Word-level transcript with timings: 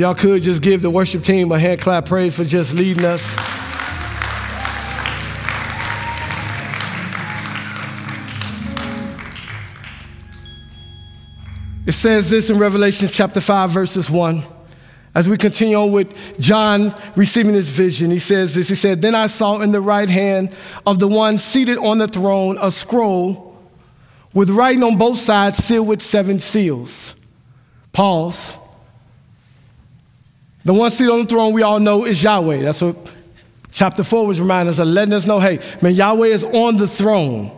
y'all 0.00 0.14
could 0.14 0.40
just 0.40 0.62
give 0.62 0.80
the 0.80 0.88
worship 0.88 1.22
team 1.22 1.52
a 1.52 1.58
hand 1.58 1.78
clap 1.78 2.06
praise 2.06 2.34
for 2.34 2.42
just 2.42 2.72
leading 2.72 3.04
us. 3.04 3.20
It 11.86 11.92
says 11.92 12.30
this 12.30 12.48
in 12.48 12.58
Revelation 12.58 13.08
chapter 13.08 13.42
5, 13.42 13.70
verses 13.72 14.08
1. 14.08 14.42
As 15.14 15.28
we 15.28 15.36
continue 15.36 15.76
on 15.76 15.92
with 15.92 16.40
John 16.40 16.94
receiving 17.14 17.52
his 17.52 17.68
vision, 17.68 18.10
he 18.10 18.18
says 18.18 18.54
this 18.54 18.70
He 18.70 18.76
said, 18.76 19.02
Then 19.02 19.14
I 19.14 19.26
saw 19.26 19.60
in 19.60 19.70
the 19.70 19.82
right 19.82 20.08
hand 20.08 20.54
of 20.86 20.98
the 20.98 21.08
one 21.08 21.36
seated 21.36 21.76
on 21.76 21.98
the 21.98 22.08
throne 22.08 22.56
a 22.58 22.70
scroll 22.70 23.54
with 24.32 24.48
writing 24.48 24.82
on 24.82 24.96
both 24.96 25.18
sides 25.18 25.58
sealed 25.58 25.88
with 25.88 26.00
seven 26.00 26.38
seals. 26.38 27.14
Pause. 27.92 28.56
The 30.64 30.74
one 30.74 30.90
seated 30.90 31.12
on 31.12 31.20
the 31.20 31.26
throne 31.26 31.52
we 31.52 31.62
all 31.62 31.80
know 31.80 32.04
is 32.04 32.22
Yahweh. 32.22 32.62
That's 32.62 32.82
what 32.82 32.96
chapter 33.70 34.04
4 34.04 34.26
was 34.26 34.40
reminding 34.40 34.70
us 34.70 34.78
of, 34.78 34.88
letting 34.88 35.14
us 35.14 35.26
know 35.26 35.40
hey, 35.40 35.60
man, 35.80 35.94
Yahweh 35.94 36.28
is 36.28 36.44
on 36.44 36.76
the 36.76 36.86
throne. 36.86 37.56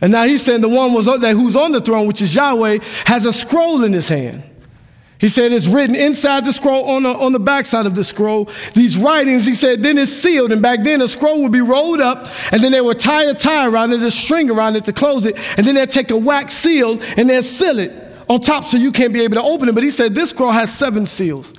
And 0.00 0.12
now 0.12 0.24
he's 0.24 0.42
saying 0.42 0.60
the 0.60 0.68
one 0.68 0.92
was 0.92 1.06
that 1.06 1.34
who's 1.34 1.54
on 1.54 1.72
the 1.72 1.80
throne, 1.80 2.06
which 2.06 2.20
is 2.20 2.34
Yahweh, 2.34 2.78
has 3.06 3.24
a 3.24 3.32
scroll 3.32 3.84
in 3.84 3.92
his 3.92 4.08
hand. 4.08 4.42
He 5.22 5.28
said 5.28 5.52
it's 5.52 5.68
written 5.68 5.94
inside 5.94 6.44
the 6.44 6.52
scroll, 6.52 6.84
on 6.86 7.04
the, 7.04 7.10
on 7.10 7.30
the 7.30 7.38
backside 7.38 7.86
of 7.86 7.94
the 7.94 8.02
scroll. 8.02 8.50
These 8.74 8.98
writings, 8.98 9.46
he 9.46 9.54
said, 9.54 9.80
then 9.80 9.96
it's 9.96 10.10
sealed. 10.10 10.50
And 10.50 10.60
back 10.60 10.82
then, 10.82 11.00
a 11.00 11.06
scroll 11.06 11.44
would 11.44 11.52
be 11.52 11.60
rolled 11.60 12.00
up, 12.00 12.26
and 12.50 12.60
then 12.60 12.72
they 12.72 12.80
would 12.80 12.98
tie 12.98 13.26
a 13.26 13.34
tie 13.34 13.68
around 13.68 13.92
it, 13.92 14.02
a 14.02 14.10
string 14.10 14.50
around 14.50 14.74
it 14.74 14.84
to 14.86 14.92
close 14.92 15.24
it. 15.24 15.38
And 15.56 15.64
then 15.64 15.76
they'd 15.76 15.88
take 15.88 16.10
a 16.10 16.16
wax 16.16 16.54
seal 16.54 17.00
and 17.16 17.30
they'd 17.30 17.44
seal 17.44 17.78
it 17.78 17.92
on 18.28 18.40
top 18.40 18.64
so 18.64 18.76
you 18.76 18.90
can't 18.90 19.12
be 19.12 19.20
able 19.20 19.36
to 19.36 19.42
open 19.42 19.68
it. 19.68 19.76
But 19.76 19.84
he 19.84 19.92
said 19.92 20.12
this 20.12 20.30
scroll 20.30 20.50
has 20.50 20.76
seven 20.76 21.06
seals. 21.06 21.52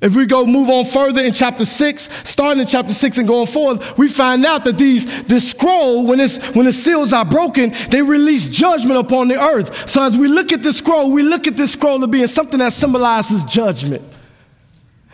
If 0.00 0.14
we 0.14 0.26
go 0.26 0.46
move 0.46 0.70
on 0.70 0.84
further 0.84 1.20
in 1.20 1.32
chapter 1.32 1.64
six, 1.64 2.08
starting 2.22 2.60
in 2.60 2.68
chapter 2.68 2.94
six 2.94 3.18
and 3.18 3.26
going 3.26 3.48
forward, 3.48 3.82
we 3.96 4.06
find 4.06 4.46
out 4.46 4.64
that 4.64 4.78
these 4.78 5.24
this 5.24 5.50
scroll, 5.50 6.06
when 6.06 6.20
it's 6.20 6.38
when 6.54 6.66
the 6.66 6.72
seals 6.72 7.12
are 7.12 7.24
broken, 7.24 7.74
they 7.90 8.00
release 8.00 8.48
judgment 8.48 9.00
upon 9.00 9.26
the 9.26 9.40
earth. 9.40 9.90
So 9.90 10.04
as 10.04 10.16
we 10.16 10.28
look 10.28 10.52
at 10.52 10.62
the 10.62 10.72
scroll, 10.72 11.10
we 11.10 11.24
look 11.24 11.48
at 11.48 11.56
this 11.56 11.72
scroll 11.72 12.04
as 12.04 12.10
being 12.10 12.28
something 12.28 12.60
that 12.60 12.72
symbolizes 12.72 13.44
judgment. 13.44 14.04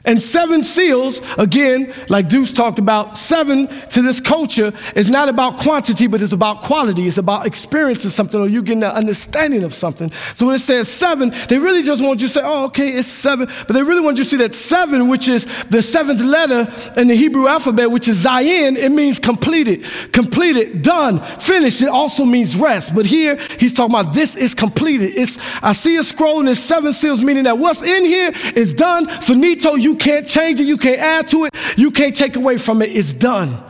And 0.06 0.20
seven 0.20 0.62
seals, 0.62 1.20
again, 1.38 1.92
like 2.10 2.28
Deuce 2.28 2.52
talked 2.52 2.78
about, 2.78 3.16
seven 3.16 3.68
to 3.68 4.02
this 4.02 4.20
culture 4.20 4.72
is 4.94 5.08
not 5.08 5.30
about 5.30 5.58
quantity, 5.58 6.06
but 6.06 6.20
it's 6.20 6.32
about 6.34 6.60
quality. 6.60 7.06
It's 7.06 7.16
about 7.16 7.46
experiencing 7.46 8.10
something 8.10 8.38
or 8.38 8.46
you 8.46 8.62
getting 8.62 8.82
an 8.82 8.90
understanding 8.90 9.62
of 9.62 9.72
something. 9.72 10.10
So 10.34 10.46
when 10.46 10.56
it 10.56 10.60
says 10.60 10.88
seven, 10.88 11.32
they 11.48 11.58
really 11.58 11.82
just 11.82 12.02
want 12.02 12.20
you 12.20 12.28
to 12.28 12.34
say, 12.34 12.42
oh, 12.44 12.66
okay, 12.66 12.90
it's 12.90 13.08
seven. 13.08 13.48
But 13.66 13.72
they 13.72 13.82
really 13.82 14.02
want 14.02 14.18
you 14.18 14.24
to 14.24 14.30
see 14.30 14.36
that 14.38 14.54
seven, 14.54 15.08
which 15.08 15.26
is 15.26 15.46
the 15.70 15.80
seventh 15.80 16.20
letter 16.20 16.70
in 17.00 17.08
the 17.08 17.14
Hebrew 17.14 17.48
alphabet, 17.48 17.90
which 17.90 18.06
is 18.06 18.24
Zayin, 18.24 18.76
it 18.76 18.90
means 18.90 19.18
completed, 19.18 19.84
completed, 20.12 20.82
done, 20.82 21.20
finished. 21.20 21.80
It 21.80 21.88
also 21.88 22.24
means 22.24 22.56
rest. 22.56 22.94
But 22.94 23.06
here 23.06 23.36
he's 23.58 23.72
talking 23.72 23.94
about 23.94 24.14
this 24.14 24.36
is 24.36 24.54
completed. 24.54 25.12
It's 25.14 25.38
I 25.62 25.72
see 25.72 25.96
a 25.96 26.04
scroll 26.04 26.40
and 26.40 26.48
there's 26.48 26.58
seven 26.58 26.92
seals, 26.92 27.22
meaning 27.22 27.44
that 27.44 27.58
what's 27.58 27.82
in 27.82 28.04
here 28.04 28.32
is 28.54 28.74
done. 28.74 29.08
Finito, 29.08 29.74
you 29.74 29.93
you 29.94 29.98
can't 29.98 30.26
change 30.26 30.58
it, 30.58 30.64
you 30.64 30.76
can't 30.76 30.98
add 30.98 31.28
to 31.28 31.44
it, 31.44 31.54
you 31.76 31.92
can't 31.92 32.16
take 32.16 32.34
away 32.34 32.58
from 32.58 32.82
it. 32.82 32.86
It's 32.86 33.12
done. 33.12 33.62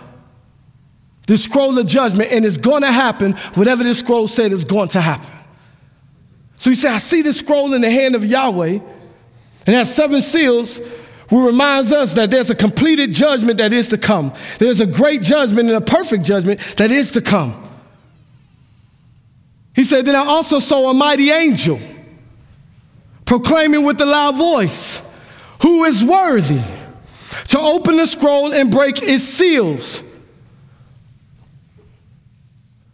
The 1.26 1.36
scroll 1.36 1.78
of 1.78 1.86
judgment, 1.86 2.32
and 2.32 2.44
it's 2.44 2.56
going 2.56 2.82
to 2.82 2.92
happen. 2.92 3.32
Whatever 3.54 3.84
this 3.84 4.00
scroll 4.00 4.26
said 4.26 4.52
is 4.52 4.64
going 4.64 4.88
to 4.88 5.00
happen. 5.00 5.30
So 6.56 6.70
he 6.70 6.76
said, 6.76 6.92
I 6.92 6.98
see 6.98 7.20
the 7.20 7.32
scroll 7.34 7.74
in 7.74 7.82
the 7.82 7.90
hand 7.90 8.14
of 8.14 8.24
Yahweh, 8.24 8.78
and 9.66 9.74
has 9.74 9.94
seven 9.94 10.22
seals, 10.22 10.80
who 11.28 11.46
reminds 11.46 11.92
us 11.92 12.14
that 12.14 12.30
there's 12.30 12.50
a 12.50 12.54
completed 12.54 13.12
judgment 13.12 13.58
that 13.58 13.72
is 13.72 13.88
to 13.88 13.98
come. 13.98 14.32
There's 14.58 14.80
a 14.80 14.86
great 14.86 15.22
judgment 15.22 15.68
and 15.68 15.76
a 15.76 15.80
perfect 15.80 16.24
judgment 16.24 16.60
that 16.76 16.90
is 16.90 17.12
to 17.12 17.20
come. 17.20 17.60
He 19.74 19.84
said, 19.84 20.06
Then 20.06 20.16
I 20.16 20.24
also 20.24 20.58
saw 20.58 20.90
a 20.90 20.94
mighty 20.94 21.30
angel 21.30 21.80
proclaiming 23.24 23.84
with 23.84 24.00
a 24.00 24.06
loud 24.06 24.36
voice 24.36 25.02
who 25.64 25.84
is 25.84 26.04
worthy 26.04 26.60
to 27.48 27.58
open 27.58 27.96
the 27.96 28.04
scroll 28.04 28.52
and 28.52 28.70
break 28.70 29.02
its 29.02 29.22
seals. 29.22 30.02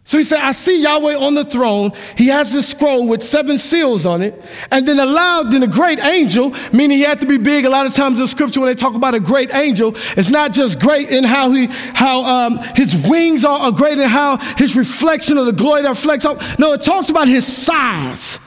So 0.05 0.17
he 0.17 0.23
said, 0.23 0.39
I 0.39 0.53
see 0.53 0.81
Yahweh 0.81 1.17
on 1.17 1.33
the 1.33 1.43
throne. 1.43 1.91
He 2.17 2.27
has 2.27 2.53
this 2.53 2.69
scroll 2.69 3.09
with 3.09 3.23
seven 3.23 3.57
seals 3.57 4.05
on 4.05 4.21
it. 4.21 4.41
And 4.71 4.87
then 4.87 4.99
aloud, 4.99 5.51
then 5.51 5.63
a 5.63 5.67
great 5.67 5.99
angel, 5.99 6.55
meaning 6.71 6.97
he 6.97 7.03
had 7.03 7.19
to 7.19 7.27
be 7.27 7.37
big. 7.37 7.65
A 7.65 7.69
lot 7.69 7.87
of 7.87 7.93
times 7.93 8.21
in 8.21 8.27
scripture, 8.29 8.61
when 8.61 8.67
they 8.67 8.75
talk 8.75 8.95
about 8.95 9.15
a 9.15 9.19
great 9.19 9.53
angel, 9.53 9.93
it's 10.15 10.29
not 10.29 10.53
just 10.53 10.79
great 10.79 11.09
in 11.09 11.25
how 11.25 11.51
he, 11.51 11.67
how 11.69 12.23
um, 12.23 12.57
his 12.77 13.05
wings 13.05 13.43
are, 13.43 13.59
are 13.59 13.71
great 13.73 13.99
in 13.99 14.07
how 14.07 14.37
his 14.55 14.77
reflection 14.77 15.37
of 15.37 15.45
the 15.45 15.51
glory 15.51 15.81
that 15.81 15.89
reflects 15.89 16.23
off. 16.23 16.57
No, 16.57 16.71
it 16.71 16.81
talks 16.81 17.09
about 17.09 17.27
his 17.27 17.45
size. 17.45 18.39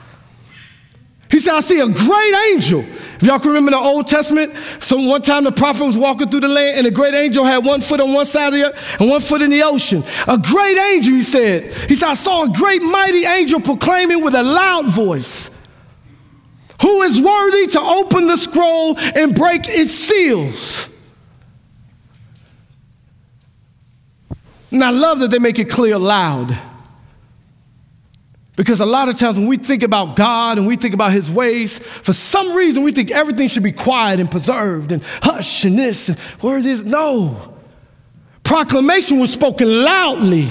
He 1.31 1.39
said, 1.39 1.55
I 1.55 1.59
see 1.59 1.79
a 1.79 1.87
great 1.87 2.33
angel. 2.53 2.81
If 2.81 3.23
y'all 3.23 3.39
can 3.39 3.49
remember 3.49 3.71
the 3.71 3.77
Old 3.77 4.07
Testament, 4.07 4.53
so 4.79 4.97
one 4.97 5.21
time 5.21 5.43
the 5.43 5.51
prophet 5.51 5.85
was 5.85 5.97
walking 5.97 6.29
through 6.29 6.41
the 6.41 6.47
land 6.47 6.77
and 6.77 6.87
a 6.87 6.91
great 6.91 7.13
angel 7.13 7.43
had 7.43 7.65
one 7.65 7.81
foot 7.81 7.99
on 7.99 8.13
one 8.13 8.25
side 8.25 8.47
of 8.47 8.53
the 8.53 8.65
earth 8.65 8.99
and 8.99 9.09
one 9.09 9.21
foot 9.21 9.41
in 9.41 9.49
the 9.49 9.63
ocean. 9.63 10.03
A 10.27 10.37
great 10.37 10.77
angel, 10.77 11.13
he 11.13 11.21
said. 11.21 11.73
He 11.89 11.95
said, 11.95 12.09
I 12.09 12.13
saw 12.13 12.43
a 12.43 12.49
great 12.49 12.81
mighty 12.81 13.25
angel 13.25 13.59
proclaiming 13.59 14.23
with 14.23 14.35
a 14.35 14.43
loud 14.43 14.89
voice, 14.89 15.49
who 16.81 17.01
is 17.03 17.19
worthy 17.19 17.67
to 17.67 17.79
open 17.79 18.27
the 18.27 18.37
scroll 18.37 18.97
and 18.99 19.33
break 19.33 19.61
its 19.65 19.91
seals. 19.91 20.89
And 24.71 24.83
I 24.83 24.89
love 24.91 25.19
that 25.19 25.31
they 25.31 25.39
make 25.39 25.57
it 25.57 25.69
clear 25.69 25.97
loud. 25.97 26.55
Because 28.55 28.79
a 28.79 28.85
lot 28.85 29.09
of 29.09 29.19
times 29.19 29.37
when 29.37 29.47
we 29.47 29.57
think 29.57 29.83
about 29.83 30.15
God 30.15 30.57
and 30.57 30.65
we 30.65 30.77
think 30.77 30.93
about 30.93 31.11
His 31.11 31.29
ways, 31.29 31.79
for 31.79 32.13
some 32.13 32.55
reason 32.55 32.83
we 32.83 32.91
think 32.91 33.11
everything 33.11 33.49
should 33.49 33.63
be 33.63 33.73
quiet 33.73 34.19
and 34.19 34.31
preserved 34.31 34.91
and 34.91 35.03
hush 35.21 35.65
and 35.65 35.77
this 35.77 36.09
and 36.09 36.17
where 36.39 36.57
is 36.57 36.65
it 36.65 36.71
is. 36.71 36.83
No. 36.83 37.53
Proclamation 38.43 39.19
was 39.19 39.33
spoken 39.33 39.83
loudly 39.83 40.47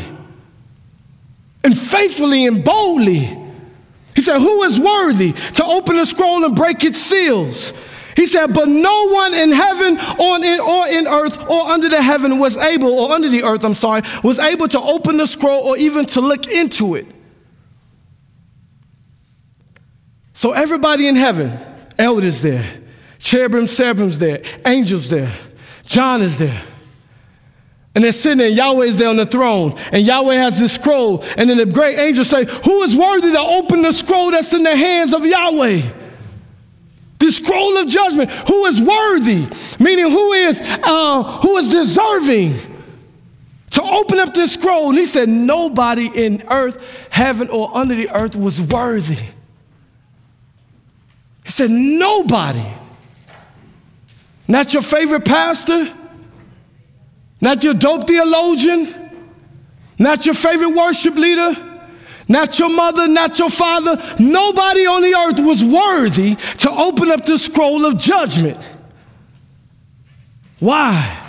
and 1.62 1.78
faithfully 1.78 2.46
and 2.46 2.62
boldly. 2.62 3.38
He 4.14 4.20
said, 4.20 4.38
Who 4.38 4.62
is 4.64 4.78
worthy 4.78 5.32
to 5.32 5.64
open 5.64 5.96
the 5.96 6.04
scroll 6.04 6.44
and 6.44 6.54
break 6.54 6.84
its 6.84 6.98
seals? 6.98 7.72
He 8.16 8.26
said, 8.26 8.52
But 8.52 8.68
no 8.68 9.08
one 9.08 9.32
in 9.32 9.50
heaven 9.50 9.98
or 10.20 10.36
in 10.88 11.06
earth 11.06 11.48
or 11.48 11.68
under 11.68 11.88
the 11.88 12.02
heaven 12.02 12.38
was 12.38 12.56
able, 12.58 12.90
or 12.90 13.12
under 13.12 13.28
the 13.28 13.42
earth, 13.44 13.64
I'm 13.64 13.74
sorry, 13.74 14.02
was 14.22 14.38
able 14.38 14.68
to 14.68 14.80
open 14.80 15.16
the 15.16 15.26
scroll 15.26 15.62
or 15.62 15.76
even 15.78 16.04
to 16.06 16.20
look 16.20 16.46
into 16.46 16.96
it. 16.96 17.06
So 20.44 20.52
everybody 20.52 21.08
in 21.08 21.16
heaven, 21.16 21.58
elders 21.96 22.42
there, 22.42 22.66
cherubim, 23.18 23.66
seraphim's 23.66 24.18
there, 24.18 24.42
angels 24.66 25.08
there, 25.08 25.32
John 25.86 26.20
is 26.20 26.36
there. 26.36 26.62
And 27.94 28.04
they're 28.04 28.12
sitting 28.12 28.36
there, 28.36 28.50
Yahweh 28.50 28.84
is 28.84 28.98
there 28.98 29.08
on 29.08 29.16
the 29.16 29.24
throne, 29.24 29.74
and 29.90 30.04
Yahweh 30.04 30.34
has 30.34 30.60
this 30.60 30.74
scroll. 30.74 31.24
And 31.38 31.48
then 31.48 31.56
the 31.56 31.64
great 31.64 31.98
angels 31.98 32.28
say, 32.28 32.44
Who 32.44 32.82
is 32.82 32.94
worthy 32.94 33.32
to 33.32 33.40
open 33.40 33.80
the 33.80 33.92
scroll 33.92 34.32
that's 34.32 34.52
in 34.52 34.64
the 34.64 34.76
hands 34.76 35.14
of 35.14 35.24
Yahweh? 35.24 35.80
The 37.20 37.32
scroll 37.32 37.78
of 37.78 37.86
judgment. 37.86 38.30
Who 38.30 38.66
is 38.66 38.82
worthy? 38.82 39.48
Meaning, 39.82 40.10
who 40.10 40.32
is 40.34 40.60
uh, 40.60 41.22
who 41.40 41.56
is 41.56 41.70
deserving 41.70 42.52
to 43.70 43.82
open 43.82 44.18
up 44.18 44.34
this 44.34 44.52
scroll? 44.52 44.90
And 44.90 44.98
he 44.98 45.06
said, 45.06 45.26
Nobody 45.26 46.08
in 46.08 46.42
earth, 46.50 46.86
heaven, 47.08 47.48
or 47.48 47.74
under 47.74 47.94
the 47.94 48.10
earth 48.10 48.36
was 48.36 48.60
worthy. 48.60 49.24
Said, 51.54 51.70
Nobody. 51.70 52.66
Not 54.48 54.74
your 54.74 54.82
favorite 54.82 55.24
pastor, 55.24 55.86
not 57.40 57.62
your 57.62 57.74
dope 57.74 58.08
theologian, 58.08 58.92
not 59.96 60.26
your 60.26 60.34
favorite 60.34 60.74
worship 60.74 61.14
leader, 61.14 61.54
not 62.26 62.58
your 62.58 62.74
mother, 62.74 63.06
not 63.06 63.38
your 63.38 63.50
father. 63.50 64.02
Nobody 64.18 64.84
on 64.84 65.02
the 65.02 65.14
earth 65.14 65.46
was 65.46 65.64
worthy 65.64 66.34
to 66.34 66.70
open 66.72 67.08
up 67.12 67.24
the 67.24 67.38
scroll 67.38 67.86
of 67.86 67.98
judgment. 67.98 68.58
Why? 70.58 71.20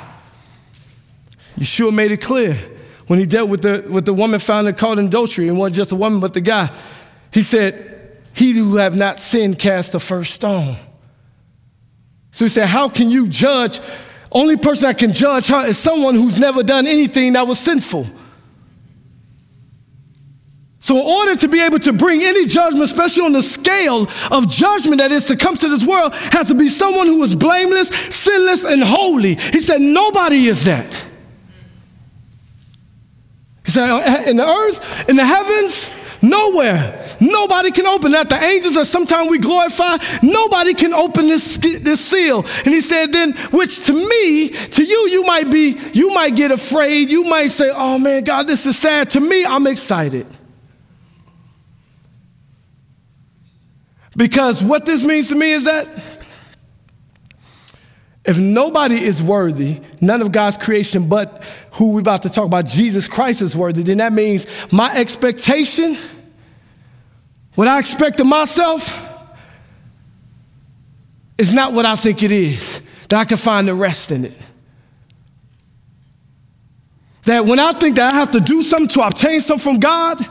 Yeshua 1.56 1.94
made 1.94 2.12
it 2.12 2.21
clear 2.21 2.57
when 3.06 3.19
he 3.19 3.28
dealt 3.28 3.51
with 3.51 3.62
the, 3.62 3.86
with 3.88 4.06
the 4.07 4.13
woman 4.13 4.39
found 4.39 4.75
caught 4.75 4.98
in 4.98 5.06
adultery. 5.06 5.50
and 5.50 5.60
wasn't 5.60 5.75
just 5.75 5.92
a 5.92 5.95
woman, 5.95 6.19
but 6.19 6.33
the 6.33 6.42
guy. 6.42 6.75
He 7.31 7.44
said, 7.44 7.94
he 8.35 8.51
who 8.51 8.75
have 8.75 8.95
not 8.95 9.19
sinned 9.19 9.57
cast 9.57 9.93
the 9.93 9.99
first 9.99 10.33
stone. 10.33 10.75
So 12.31 12.45
he 12.45 12.49
said, 12.49 12.67
How 12.67 12.89
can 12.89 13.09
you 13.09 13.29
judge? 13.29 13.79
Only 14.31 14.57
person 14.57 14.83
that 14.83 14.97
can 14.97 15.13
judge 15.13 15.47
her 15.47 15.65
is 15.65 15.77
someone 15.77 16.15
who's 16.15 16.37
never 16.37 16.61
done 16.61 16.85
anything 16.85 17.33
that 17.33 17.47
was 17.47 17.57
sinful. 17.57 18.05
So, 20.81 20.97
in 20.97 21.03
order 21.03 21.35
to 21.37 21.47
be 21.47 21.61
able 21.61 21.79
to 21.79 21.93
bring 21.93 22.21
any 22.21 22.45
judgment, 22.45 22.83
especially 22.83 23.23
on 23.23 23.31
the 23.31 23.41
scale 23.41 24.07
of 24.29 24.47
judgment 24.49 24.97
that 24.99 25.11
is 25.11 25.25
to 25.25 25.35
come 25.35 25.55
to 25.57 25.69
this 25.69 25.83
world, 25.83 26.13
has 26.13 26.49
to 26.49 26.53
be 26.53 26.67
someone 26.67 27.07
who 27.07 27.23
is 27.23 27.35
blameless, 27.35 27.87
sinless, 27.87 28.65
and 28.65 28.83
holy. 28.83 29.35
He 29.35 29.61
said, 29.61 29.81
Nobody 29.81 30.45
is 30.45 30.65
that. 30.65 30.85
He 33.65 33.71
said, 33.71 33.89
uh, 33.89 34.29
In 34.29 34.35
the 34.37 34.45
earth, 34.45 35.09
in 35.09 35.15
the 35.15 35.25
heavens, 35.25 35.89
nowhere. 36.30 37.01
Nobody 37.19 37.72
can 37.72 37.86
open 37.86 38.12
that. 38.12 38.30
The 38.30 38.42
angels 38.42 38.75
that 38.75 38.86
sometimes 38.86 39.30
we 39.30 39.38
glorify, 39.38 39.98
nobody 40.22 40.74
can 40.74 40.94
open 40.94 41.27
this, 41.27 41.57
this 41.57 42.06
seal. 42.06 42.45
And 42.66 42.74
he 42.74 42.81
said, 42.81 43.13
then, 43.13 43.33
which 43.51 43.86
to 43.86 43.94
me, 43.94 44.50
to 44.50 44.83
you, 44.83 45.10
you 45.10 45.24
might 45.24 45.51
be, 45.51 45.77
you 45.94 46.13
might 46.13 46.36
get 46.36 46.51
afraid. 46.51 47.10
You 47.10 47.24
might 47.24 47.48
say, 47.48 47.72
oh 47.74 47.98
man, 48.00 48.24
God, 48.24 48.48
this 48.48 48.66
is 48.66 48.77
sad. 48.77 49.10
To 49.12 49.19
me, 49.19 49.45
I'm 49.45 49.68
excited. 49.68 50.27
Because 54.18 54.63
what 54.63 54.86
this 54.86 55.04
means 55.04 55.30
to 55.30 55.36
me 55.36 55.51
is 55.51 55.66
that 55.66 55.88
if 58.25 58.39
nobody 58.39 59.04
is 59.04 59.21
worthy, 59.21 59.81
none 60.01 60.21
of 60.21 60.31
God's 60.31 60.57
creation 60.57 61.07
but 61.07 61.44
who 61.74 61.92
we're 61.92 62.00
about 62.00 62.24
to 62.24 62.30
talk 62.30 62.45
about, 62.45 62.66
Jesus 62.66 63.07
Christ, 63.07 63.42
is 63.42 63.56
worthy, 63.56 63.83
then 63.83 63.98
that 63.98 64.13
means 64.13 64.48
my 64.71 64.95
expectation, 64.95 65.95
what 67.56 67.68
I 67.68 67.80
expect 67.80 68.19
of 68.19 68.28
myself, 68.28 68.94
is 71.38 71.52
not 71.52 71.74
what 71.74 71.86
I 71.86 71.96
think 71.96 72.24
it 72.24 72.31
is, 72.31 72.81
that 73.10 73.19
I 73.19 73.25
can 73.25 73.38
find 73.38 73.68
the 73.68 73.75
rest 73.75 74.12
in 74.12 74.25
it. 74.25 74.38
That 77.25 77.46
when 77.46 77.60
I 77.60 77.74
think 77.74 77.96
that 77.96 78.13
I 78.13 78.18
have 78.18 78.31
to 78.31 78.40
do 78.40 78.62
something 78.62 78.88
to 78.90 79.02
obtain 79.02 79.42
something 79.42 79.63
from 79.74 79.80
God, 79.80 80.25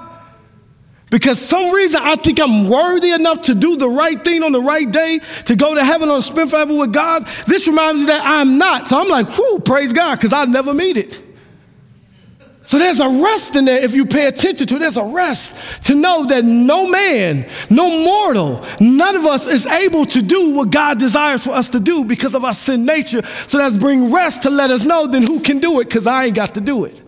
because 1.11 1.41
some 1.41 1.73
reason 1.73 2.01
I 2.03 2.17
think 2.17 2.41
I'm 2.41 2.69
worthy 2.69 3.11
enough 3.11 3.43
to 3.43 3.55
do 3.55 3.77
the 3.77 3.89
right 3.89 4.23
thing 4.23 4.43
on 4.43 4.53
the 4.53 4.61
right 4.61 4.91
day, 4.91 5.21
to 5.47 5.57
go 5.57 5.75
to 5.75 5.85
heaven 5.85 6.09
or 6.09 6.23
spend 6.23 6.51
forever 6.51 6.77
with 6.77 6.93
God. 6.93 7.27
This 7.47 7.69
reminds 7.69 8.01
me 8.01 8.07
that 8.07 8.23
I'm 8.25 8.59
not. 8.59 8.89
So 8.89 9.01
I'm 9.01 9.09
like, 9.09 9.37
whoo, 9.37 9.61
praise 9.61 9.93
God, 9.93 10.17
because 10.17 10.33
I'll 10.33 10.47
never 10.47 10.73
meet 10.73 10.97
it. 10.97 11.23
So 12.67 12.79
there's 12.79 13.01
a 13.01 13.09
rest 13.09 13.57
in 13.57 13.67
there 13.67 13.83
if 13.83 13.95
you 13.95 14.07
pay 14.07 14.27
attention 14.27 14.67
to 14.67 14.77
it. 14.77 14.79
There's 14.79 14.97
a 14.97 15.05
rest 15.05 15.55
to 15.85 15.95
know 15.95 16.25
that 16.27 16.45
no 16.45 16.89
man, 16.89 17.49
no 17.69 17.91
mortal, 18.05 18.65
none 18.81 19.17
of 19.17 19.27
us 19.27 19.47
is 19.47 19.67
able 19.67 20.07
to 20.07 20.23
do 20.23 20.55
what 20.55 20.71
God 20.71 20.99
desires 20.99 21.45
for 21.45 21.51
us 21.51 21.69
to 21.71 21.81
do 21.81 22.05
because 22.05 22.35
of 22.35 22.45
our 22.45 22.55
sin 22.55 22.87
nature. 22.87 23.23
So 23.49 23.59
that's 23.59 23.77
bring 23.77 24.11
rest 24.11 24.45
to 24.45 24.51
let 24.51 24.71
us 24.71 24.85
know 24.85 25.07
then 25.07 25.23
who 25.23 25.41
can 25.41 25.59
do 25.59 25.81
it 25.81 25.85
because 25.85 26.07
I 26.07 26.27
ain't 26.27 26.35
got 26.35 26.55
to 26.55 26.61
do 26.61 26.85
it. 26.87 27.04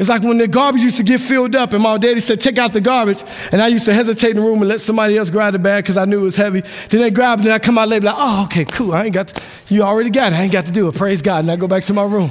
It's 0.00 0.08
like 0.08 0.22
when 0.22 0.38
the 0.38 0.48
garbage 0.48 0.80
used 0.80 0.96
to 0.96 1.02
get 1.02 1.20
filled 1.20 1.54
up, 1.54 1.74
and 1.74 1.82
my 1.82 1.98
daddy 1.98 2.20
said, 2.20 2.40
Take 2.40 2.56
out 2.56 2.72
the 2.72 2.80
garbage. 2.80 3.22
And 3.52 3.60
I 3.60 3.66
used 3.66 3.84
to 3.84 3.92
hesitate 3.92 4.30
in 4.30 4.36
the 4.36 4.42
room 4.42 4.60
and 4.60 4.68
let 4.68 4.80
somebody 4.80 5.18
else 5.18 5.28
grab 5.28 5.52
the 5.52 5.58
bag 5.58 5.84
because 5.84 5.98
I 5.98 6.06
knew 6.06 6.20
it 6.20 6.24
was 6.24 6.36
heavy. 6.36 6.62
Then 6.88 7.02
they 7.02 7.10
grab 7.10 7.40
it, 7.40 7.44
and 7.44 7.52
I 7.52 7.58
come 7.58 7.76
out 7.76 7.90
later, 7.90 8.06
like, 8.06 8.14
Oh, 8.16 8.44
okay, 8.44 8.64
cool. 8.64 8.94
I 8.94 9.04
ain't 9.04 9.12
got 9.12 9.28
to, 9.28 9.42
you 9.68 9.82
already 9.82 10.08
got 10.08 10.32
it. 10.32 10.36
I 10.36 10.42
ain't 10.44 10.52
got 10.52 10.64
to 10.64 10.72
do 10.72 10.88
it. 10.88 10.94
Praise 10.94 11.20
God. 11.20 11.40
And 11.40 11.50
I 11.50 11.56
go 11.56 11.68
back 11.68 11.84
to 11.84 11.92
my 11.92 12.04
room. 12.04 12.30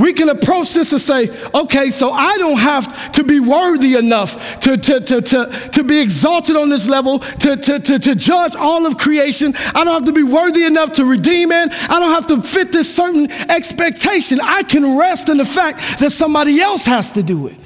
We 0.00 0.14
can 0.14 0.30
approach 0.30 0.72
this 0.72 0.92
and 0.92 1.00
say, 1.00 1.28
okay, 1.52 1.90
so 1.90 2.10
I 2.10 2.38
don't 2.38 2.58
have 2.58 3.12
to 3.12 3.22
be 3.22 3.38
worthy 3.38 3.96
enough 3.96 4.60
to, 4.60 4.78
to, 4.78 5.00
to, 5.00 5.20
to, 5.20 5.70
to 5.74 5.84
be 5.84 6.00
exalted 6.00 6.56
on 6.56 6.70
this 6.70 6.88
level, 6.88 7.18
to, 7.18 7.54
to, 7.54 7.78
to, 7.78 7.98
to 7.98 8.14
judge 8.14 8.56
all 8.56 8.86
of 8.86 8.96
creation. 8.96 9.52
I 9.74 9.84
don't 9.84 9.92
have 9.92 10.06
to 10.06 10.12
be 10.12 10.22
worthy 10.22 10.64
enough 10.64 10.92
to 10.92 11.04
redeem 11.04 11.52
it. 11.52 11.70
I 11.90 12.00
don't 12.00 12.14
have 12.14 12.26
to 12.28 12.40
fit 12.40 12.72
this 12.72 12.96
certain 12.96 13.30
expectation. 13.30 14.40
I 14.40 14.62
can 14.62 14.96
rest 14.96 15.28
in 15.28 15.36
the 15.36 15.44
fact 15.44 16.00
that 16.00 16.12
somebody 16.12 16.62
else 16.62 16.86
has 16.86 17.12
to 17.12 17.22
do 17.22 17.48
it. 17.48 17.58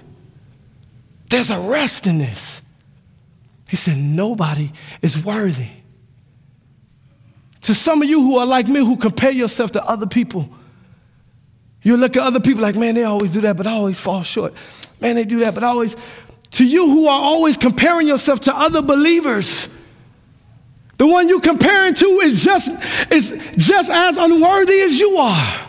There's 1.28 1.50
a 1.50 1.60
rest 1.60 2.08
in 2.08 2.18
this. 2.18 2.60
He 3.68 3.76
said, 3.76 3.96
nobody 3.96 4.72
is 5.02 5.24
worthy. 5.24 5.68
To 7.60 7.74
some 7.76 8.02
of 8.02 8.08
you 8.08 8.20
who 8.20 8.38
are 8.38 8.46
like 8.46 8.66
me, 8.66 8.80
who 8.80 8.96
compare 8.96 9.30
yourself 9.30 9.70
to 9.72 9.84
other 9.84 10.06
people, 10.06 10.48
you 11.84 11.96
look 11.96 12.16
at 12.16 12.22
other 12.22 12.40
people 12.40 12.62
like, 12.62 12.74
man, 12.74 12.94
they 12.94 13.04
always 13.04 13.30
do 13.30 13.42
that, 13.42 13.56
but 13.56 13.66
I 13.66 13.72
always 13.72 14.00
fall 14.00 14.22
short. 14.22 14.54
Man, 15.00 15.14
they 15.14 15.24
do 15.24 15.40
that, 15.40 15.54
but 15.54 15.62
I 15.62 15.68
always. 15.68 15.94
To 16.52 16.64
you 16.64 16.86
who 16.86 17.06
are 17.06 17.20
always 17.20 17.56
comparing 17.56 18.08
yourself 18.08 18.40
to 18.40 18.56
other 18.56 18.80
believers, 18.80 19.68
the 20.96 21.06
one 21.06 21.28
you're 21.28 21.40
comparing 21.40 21.94
to 21.94 22.06
is 22.22 22.42
just, 22.42 22.70
is 23.12 23.30
just 23.56 23.90
as 23.90 24.16
unworthy 24.16 24.80
as 24.80 24.98
you 24.98 25.16
are. 25.16 25.68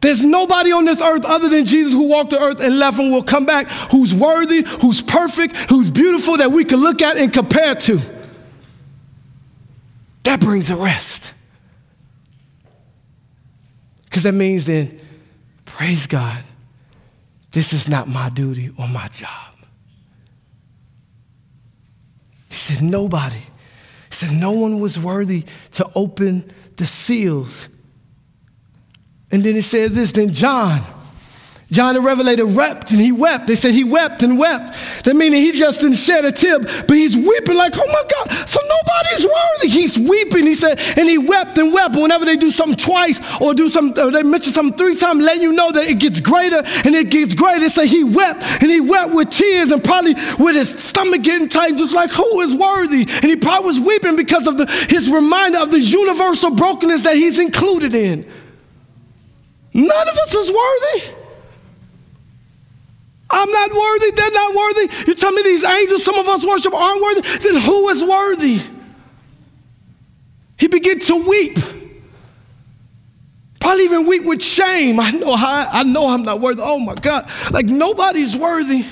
There's 0.00 0.24
nobody 0.24 0.72
on 0.72 0.84
this 0.84 1.00
earth 1.00 1.24
other 1.24 1.48
than 1.48 1.64
Jesus 1.64 1.92
who 1.92 2.08
walked 2.08 2.30
the 2.30 2.40
earth 2.40 2.60
and 2.60 2.78
left 2.78 2.98
and 2.98 3.12
will 3.12 3.22
come 3.22 3.46
back 3.46 3.68
who's 3.90 4.14
worthy, 4.14 4.64
who's 4.80 5.02
perfect, 5.02 5.56
who's 5.70 5.90
beautiful 5.90 6.36
that 6.38 6.50
we 6.50 6.64
can 6.64 6.80
look 6.80 7.02
at 7.02 7.16
and 7.16 7.32
compare 7.32 7.74
to. 7.74 8.00
That 10.22 10.40
brings 10.40 10.70
a 10.70 10.76
rest. 10.76 11.34
Because 14.18 14.32
that 14.32 14.36
means 14.36 14.66
then, 14.66 14.98
praise 15.64 16.08
God, 16.08 16.42
this 17.52 17.72
is 17.72 17.86
not 17.86 18.08
my 18.08 18.28
duty 18.28 18.72
or 18.76 18.88
my 18.88 19.06
job. 19.06 19.54
He 22.48 22.56
said, 22.56 22.82
nobody. 22.82 23.36
He 23.36 23.46
said, 24.10 24.32
no 24.32 24.50
one 24.50 24.80
was 24.80 24.98
worthy 24.98 25.44
to 25.74 25.88
open 25.94 26.50
the 26.74 26.84
seals. 26.84 27.68
And 29.30 29.44
then 29.44 29.54
it 29.54 29.62
says 29.62 29.94
this, 29.94 30.10
then 30.10 30.32
John, 30.32 30.80
John 31.70 31.94
the 31.94 32.00
Revelator 32.00 32.46
wept 32.46 32.92
and 32.92 33.00
he 33.00 33.12
wept. 33.12 33.46
They 33.46 33.54
said 33.54 33.74
he 33.74 33.84
wept 33.84 34.22
and 34.22 34.38
wept. 34.38 34.72
That 35.04 35.14
meaning 35.14 35.42
he 35.42 35.52
just 35.52 35.80
didn't 35.80 35.98
shed 35.98 36.24
a 36.24 36.32
tear, 36.32 36.60
but 36.60 36.90
he's 36.92 37.14
weeping 37.14 37.56
like, 37.56 37.74
oh 37.76 37.86
my 37.86 38.02
God, 38.08 38.48
so 38.48 38.58
nobody's 38.66 39.26
worthy. 39.26 39.68
He's 39.68 39.98
weeping. 39.98 40.46
He 40.46 40.54
said, 40.54 40.80
and 40.96 41.06
he 41.06 41.18
wept 41.18 41.58
and 41.58 41.72
wept. 41.72 41.94
Whenever 41.94 42.24
they 42.24 42.38
do 42.38 42.50
something 42.50 42.76
twice 42.76 43.20
or 43.38 43.52
do 43.52 43.68
something, 43.68 44.02
or 44.02 44.10
they 44.10 44.22
mention 44.22 44.50
something 44.50 44.78
three 44.78 44.94
times, 44.94 45.22
letting 45.22 45.42
you 45.42 45.52
know 45.52 45.70
that 45.70 45.84
it 45.84 45.98
gets 45.98 46.22
greater 46.22 46.62
and 46.86 46.94
it 46.94 47.10
gets 47.10 47.34
greater. 47.34 47.68
Say 47.68 47.86
he 47.86 48.02
wept 48.02 48.42
and 48.62 48.70
he 48.70 48.80
wept 48.80 49.14
with 49.14 49.28
tears 49.28 49.70
and 49.70 49.84
probably 49.84 50.14
with 50.38 50.54
his 50.54 50.70
stomach 50.82 51.22
getting 51.22 51.48
tight, 51.48 51.76
just 51.76 51.94
like 51.94 52.10
who 52.10 52.40
is 52.40 52.54
worthy? 52.54 53.02
And 53.02 53.24
he 53.24 53.36
probably 53.36 53.66
was 53.66 53.80
weeping 53.80 54.16
because 54.16 54.46
of 54.46 54.56
the, 54.56 54.64
his 54.88 55.10
reminder 55.10 55.58
of 55.58 55.70
the 55.70 55.80
universal 55.80 56.56
brokenness 56.56 57.02
that 57.02 57.16
he's 57.16 57.38
included 57.38 57.94
in. 57.94 58.26
None 59.74 60.08
of 60.08 60.16
us 60.16 60.34
is 60.34 60.50
worthy. 60.50 61.17
I'm 63.30 63.50
not 63.50 63.70
worthy, 63.70 64.10
they're 64.12 64.30
not 64.30 64.54
worthy. 64.54 65.06
You 65.06 65.14
tell 65.14 65.32
me 65.32 65.42
these 65.42 65.64
angels, 65.64 66.04
some 66.04 66.14
of 66.14 66.28
us 66.28 66.46
worship, 66.46 66.72
aren't 66.74 67.02
worthy, 67.02 67.20
then 67.38 67.60
who 67.60 67.88
is 67.90 68.02
worthy? 68.02 68.60
He 70.58 70.66
began 70.66 70.98
to 70.98 71.28
weep. 71.28 71.58
Probably 73.60 73.84
even 73.84 74.06
weep 74.06 74.24
with 74.24 74.42
shame. 74.42 74.98
I 74.98 75.10
know 75.10 75.36
how, 75.36 75.68
I 75.70 75.82
know 75.82 76.08
I'm 76.08 76.22
not 76.22 76.40
worthy. 76.40 76.62
Oh 76.62 76.78
my 76.78 76.94
God. 76.94 77.28
Like 77.50 77.66
nobody's 77.66 78.36
worthy. 78.36 78.84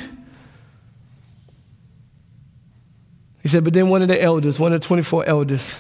He 3.43 3.49
said, 3.49 3.65
but 3.65 3.73
then 3.73 3.89
one 3.89 4.03
of 4.03 4.09
the 4.09 4.21
elders, 4.21 4.59
one 4.59 4.73
of 4.73 4.81
the 4.81 4.87
24 4.87 5.25
elders, 5.27 5.77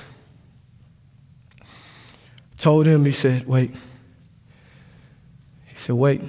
told 2.56 2.86
him, 2.86 3.04
he 3.04 3.10
said, 3.10 3.46
wait. 3.46 3.72
He 5.66 5.76
said, 5.76 5.96
wait. 5.96 6.22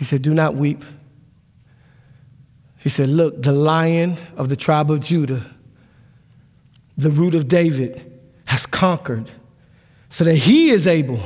He 0.00 0.06
said, 0.06 0.22
Do 0.22 0.32
not 0.32 0.54
weep. 0.54 0.82
He 2.78 2.88
said, 2.88 3.10
Look, 3.10 3.42
the 3.42 3.52
lion 3.52 4.16
of 4.34 4.48
the 4.48 4.56
tribe 4.56 4.90
of 4.90 5.00
Judah, 5.00 5.44
the 6.96 7.10
root 7.10 7.34
of 7.34 7.48
David, 7.48 8.10
has 8.46 8.64
conquered 8.64 9.30
so 10.08 10.24
that 10.24 10.36
he 10.36 10.70
is 10.70 10.86
able, 10.86 11.20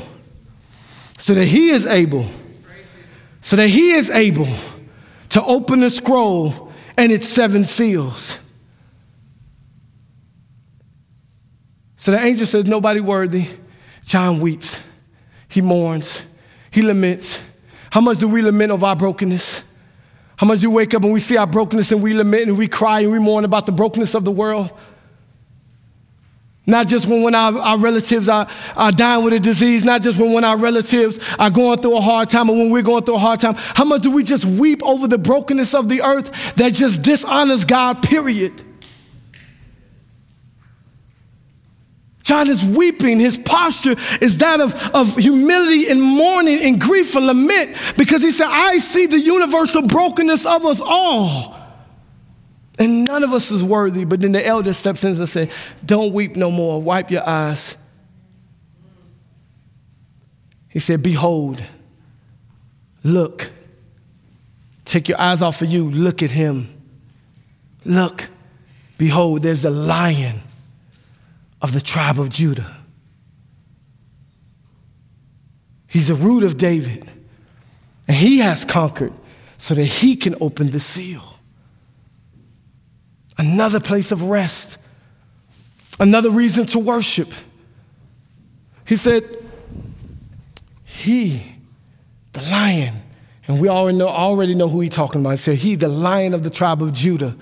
so 1.21 1.37
that 1.37 1.45
he 1.45 1.71
is 1.71 1.87
able, 1.87 2.27
so 3.43 3.55
that 3.55 3.69
he 3.69 3.93
is 3.93 4.11
able 4.11 4.49
to 5.29 5.41
open 5.45 5.79
the 5.79 5.89
scroll 5.89 6.73
and 6.97 7.13
its 7.13 7.29
seven 7.29 7.63
seals. 7.63 8.39
So 11.97 12.11
the 12.11 12.19
angel 12.19 12.45
says, 12.45 12.67
Nobody 12.67 12.99
worthy. 12.99 13.47
John 14.05 14.41
weeps. 14.41 14.83
He 15.49 15.61
mourns. 15.61 16.23
He 16.73 16.83
laments. 16.83 17.41
How 17.95 18.01
much 18.01 18.19
do 18.19 18.27
we 18.27 18.43
lament 18.43 18.73
of 18.73 18.83
our 18.83 18.97
brokenness? 18.97 19.63
How 20.37 20.49
much 20.49 20.59
do 20.59 20.69
we 20.69 20.75
wake 20.75 20.95
up 20.95 21.05
and 21.05 21.13
we 21.13 21.21
see 21.21 21.37
our 21.37 21.47
brokenness 21.47 21.93
and 21.93 22.03
we 22.03 22.13
lament 22.13 22.49
and 22.49 22.59
we 22.59 22.67
cry 22.67 23.03
and 23.03 23.13
we 23.13 23.21
mourn 23.21 23.45
about 23.45 23.67
the 23.67 23.71
brokenness 23.71 24.17
of 24.17 24.25
the 24.25 24.33
world? 24.33 24.73
Not 26.67 26.89
just 26.89 27.07
when, 27.07 27.23
when 27.23 27.37
our, 27.37 27.57
our 27.57 27.79
relatives 27.79 28.29
are, 28.29 28.49
are 28.75 28.91
dying 28.91 29.23
with 29.23 29.35
a 29.35 29.39
disease, 29.39 29.85
not 29.85 30.03
just 30.03 30.19
when, 30.19 30.33
when 30.33 30.43
our 30.43 30.59
relatives 30.59 31.21
are 31.39 31.53
going 31.53 31.79
through 31.79 31.97
a 31.97 32.01
hard 32.01 32.31
time 32.31 32.51
or 32.51 32.57
when 32.57 32.71
we're 32.71 32.83
going 32.83 33.05
through 33.05 33.15
a 33.15 33.19
hard 33.21 33.39
time. 33.39 33.55
How 33.55 33.85
much 33.85 34.03
do 34.03 34.11
we 34.11 34.25
just 34.25 34.45
weep 34.45 34.83
over 34.83 35.07
the 35.07 35.17
brokenness 35.17 35.73
of 35.73 35.89
the 35.89 36.03
earth 36.03 36.33
that 36.57 36.73
just 36.73 37.03
dishonors 37.03 37.65
God, 37.65 38.03
period? 38.03 38.74
John 42.25 42.49
is 42.49 42.65
weeping. 42.65 43.21
His 43.21 43.37
posture 43.37 43.97
is 44.21 44.39
that 44.39 44.59
of, 44.59 44.75
of 44.95 45.15
humility 45.15 45.91
and 45.91 46.01
mourning 46.01 46.59
and 46.63 46.81
grief 46.81 47.15
and 47.15 47.27
lament 47.27 47.77
because 47.99 48.23
he 48.23 48.31
said, 48.31 48.49
I 48.49 48.79
see 48.79 49.07
the 49.07 49.21
universal 49.21 49.83
brokenness 49.87 50.47
of 50.47 50.65
us 50.65 50.81
all. 50.81 51.61
And 52.79 53.05
none 53.05 53.23
of 53.23 53.35
us 53.35 53.51
is 53.51 53.63
worthy. 53.63 54.05
But 54.05 54.23
then 54.23 54.33
the 54.33 54.45
elder 54.45 54.73
steps 54.73 55.05
in 55.05 55.15
and 55.15 55.29
says, 55.29 55.51
Don't 55.85 56.15
weep 56.15 56.35
no 56.35 56.51
more. 56.51 56.81
Wipe 56.81 57.11
your 57.11 57.29
eyes. 57.29 57.77
He 60.71 60.81
said, 60.81 61.03
Behold, 61.03 61.63
look. 63.05 63.51
Take 64.87 65.09
your 65.09 65.21
eyes 65.21 65.43
off 65.43 65.61
of 65.61 65.69
you. 65.69 65.91
Look 65.91 66.23
at 66.23 66.31
him. 66.31 66.69
Look. 67.85 68.29
Behold, 68.97 69.43
there's 69.43 69.65
a 69.65 69.71
lion 69.71 70.41
of 71.65 71.73
the 71.73 71.81
tribe 71.81 72.21
of 72.21 72.29
Judah. 72.29 72.77
He's 75.89 76.09
the 76.09 76.15
root 76.15 76.45
of 76.45 76.59
David. 76.59 77.09
And 78.07 78.15
he 78.15 78.41
has 78.41 78.67
conquered 78.67 79.15
so 79.57 79.75
that 79.75 79.85
he 79.85 80.15
can 80.15 80.37
open 80.43 80.73
the 80.73 80.79
seal 80.79 81.23
another 83.39 83.81
place 83.81 84.13
of 84.13 84.23
rest, 84.23 84.77
another 85.99 86.31
reason 86.31 86.67
to 86.67 86.79
worship. 86.79 87.33
He 88.87 88.97
said, 88.97 89.25
He, 90.85 91.57
the 92.33 92.43
lion, 92.43 92.95
and 93.49 93.59
we 93.59 93.69
already 93.69 93.97
know, 93.97 94.09
already 94.09 94.55
know 94.55 94.69
who 94.69 94.83
he's 94.83 94.93
talking 94.93 95.23
about. 95.23 95.31
He 95.31 95.37
said, 95.39 95.57
He, 95.57 95.75
the 95.75 95.89
lion 95.89 96.35
of 96.35 96.43
the 96.43 96.51
tribe 96.51 96.83
of 96.83 96.93
Judah. 96.93 97.37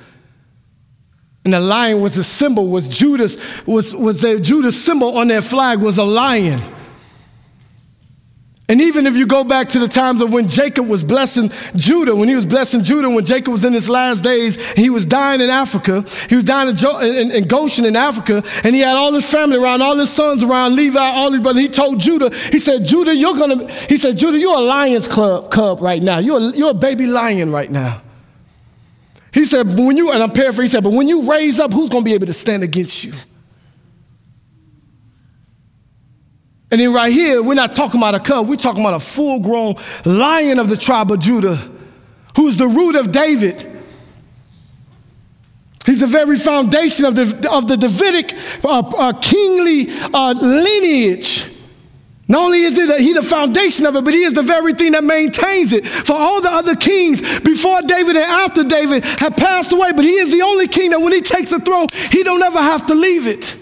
And 1.44 1.54
the 1.54 1.60
lion 1.60 2.00
was 2.00 2.16
a 2.16 2.24
symbol, 2.24 2.68
was 2.68 2.96
Judah's, 2.96 3.36
was, 3.66 3.94
was 3.96 4.20
their 4.20 4.38
Judah's 4.38 4.80
symbol 4.80 5.18
on 5.18 5.28
their 5.28 5.42
flag 5.42 5.80
was 5.80 5.98
a 5.98 6.04
lion. 6.04 6.60
And 8.68 8.80
even 8.80 9.06
if 9.06 9.16
you 9.16 9.26
go 9.26 9.42
back 9.44 9.68
to 9.70 9.80
the 9.80 9.88
times 9.88 10.20
of 10.20 10.32
when 10.32 10.48
Jacob 10.48 10.86
was 10.86 11.04
blessing 11.04 11.50
Judah, 11.74 12.14
when 12.14 12.28
he 12.28 12.36
was 12.36 12.46
blessing 12.46 12.84
Judah, 12.84 13.10
when 13.10 13.24
Jacob 13.24 13.52
was 13.52 13.64
in 13.64 13.72
his 13.72 13.90
last 13.90 14.22
days, 14.22 14.56
he 14.72 14.88
was 14.88 15.04
dying 15.04 15.40
in 15.40 15.50
Africa. 15.50 16.02
He 16.30 16.36
was 16.36 16.44
dying 16.44 16.70
in, 16.70 16.76
jo- 16.76 17.00
in, 17.00 17.32
in 17.32 17.48
Goshen 17.48 17.84
in 17.84 17.96
Africa, 17.96 18.42
and 18.64 18.74
he 18.74 18.80
had 18.80 18.94
all 18.94 19.12
his 19.12 19.28
family 19.28 19.58
around, 19.58 19.82
all 19.82 19.96
his 19.96 20.10
sons 20.10 20.44
around, 20.44 20.76
Levi, 20.76 20.98
all 20.98 21.32
his 21.32 21.42
brothers. 21.42 21.60
He 21.60 21.68
told 21.68 22.00
Judah, 22.00 22.34
he 22.50 22.58
said, 22.58 22.86
Judah, 22.86 23.14
you're 23.14 23.36
gonna, 23.36 23.70
he 23.88 23.98
said, 23.98 24.16
Judah, 24.16 24.38
you're 24.38 24.56
a 24.56 24.60
lion's 24.60 25.08
club, 25.08 25.50
cub 25.50 25.82
right 25.82 26.02
now. 26.02 26.18
You're 26.18 26.38
a, 26.38 26.56
you're 26.56 26.70
a 26.70 26.74
baby 26.74 27.06
lion 27.06 27.50
right 27.50 27.70
now. 27.70 28.00
He 29.32 29.44
said, 29.46 29.78
when 29.78 29.96
you, 29.96 30.12
and 30.12 30.22
I'm 30.22 30.30
paraphrasing, 30.30 30.64
he 30.64 30.68
said, 30.68 30.84
but 30.84 30.92
when 30.92 31.08
you 31.08 31.30
raise 31.30 31.58
up, 31.58 31.72
who's 31.72 31.88
gonna 31.88 32.04
be 32.04 32.14
able 32.14 32.26
to 32.26 32.32
stand 32.32 32.62
against 32.62 33.02
you? 33.02 33.14
And 36.70 36.80
then 36.80 36.92
right 36.92 37.12
here, 37.12 37.42
we're 37.42 37.54
not 37.54 37.72
talking 37.72 38.00
about 38.00 38.14
a 38.14 38.20
cub, 38.20 38.48
we're 38.48 38.56
talking 38.56 38.80
about 38.80 38.94
a 38.94 39.00
full 39.00 39.40
grown 39.40 39.74
lion 40.04 40.58
of 40.58 40.68
the 40.68 40.76
tribe 40.76 41.10
of 41.12 41.20
Judah, 41.20 41.58
who's 42.36 42.56
the 42.56 42.66
root 42.66 42.96
of 42.96 43.12
David. 43.12 43.68
He's 45.84 46.00
the 46.00 46.06
very 46.06 46.36
foundation 46.36 47.04
of 47.04 47.14
the, 47.14 47.50
of 47.50 47.66
the 47.66 47.76
Davidic 47.76 48.38
uh, 48.64 48.78
uh, 48.78 49.12
kingly 49.14 49.88
uh, 49.90 50.32
lineage. 50.32 51.51
Not 52.32 52.44
only 52.46 52.62
is 52.62 52.78
a, 52.78 52.98
he 52.98 53.12
the 53.12 53.20
foundation 53.20 53.84
of 53.84 53.94
it, 53.94 54.06
but 54.06 54.14
he 54.14 54.22
is 54.22 54.32
the 54.32 54.40
very 54.40 54.72
thing 54.72 54.92
that 54.92 55.04
maintains 55.04 55.74
it. 55.74 55.86
For 55.86 56.14
all 56.14 56.40
the 56.40 56.50
other 56.50 56.74
kings 56.74 57.20
before 57.40 57.82
David 57.82 58.16
and 58.16 58.24
after 58.24 58.64
David 58.64 59.04
have 59.04 59.36
passed 59.36 59.70
away, 59.70 59.92
but 59.92 60.02
he 60.02 60.14
is 60.14 60.30
the 60.30 60.40
only 60.40 60.66
king 60.66 60.92
that 60.92 61.00
when 61.02 61.12
he 61.12 61.20
takes 61.20 61.50
the 61.50 61.58
throne, 61.58 61.88
he 62.10 62.22
don't 62.22 62.42
ever 62.42 62.58
have 62.58 62.86
to 62.86 62.94
leave 62.94 63.26
it. 63.26 63.54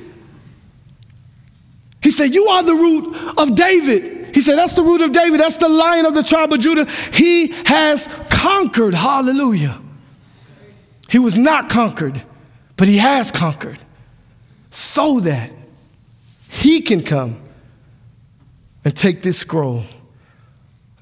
He 2.00 2.12
said, 2.12 2.32
You 2.32 2.46
are 2.46 2.62
the 2.62 2.76
root 2.76 3.16
of 3.36 3.56
David. 3.56 4.36
He 4.36 4.40
said, 4.40 4.54
That's 4.54 4.74
the 4.74 4.84
root 4.84 5.02
of 5.02 5.10
David. 5.10 5.40
That's 5.40 5.56
the 5.56 5.68
lion 5.68 6.06
of 6.06 6.14
the 6.14 6.22
tribe 6.22 6.52
of 6.52 6.60
Judah. 6.60 6.88
He 7.12 7.48
has 7.66 8.06
conquered. 8.30 8.94
Hallelujah. 8.94 9.82
He 11.08 11.18
was 11.18 11.36
not 11.36 11.70
conquered, 11.70 12.22
but 12.76 12.86
he 12.86 12.98
has 12.98 13.32
conquered 13.32 13.80
so 14.70 15.18
that 15.18 15.50
he 16.48 16.82
can 16.82 17.02
come 17.02 17.49
and 18.84 18.96
take 18.96 19.22
this 19.22 19.38
scroll 19.38 19.84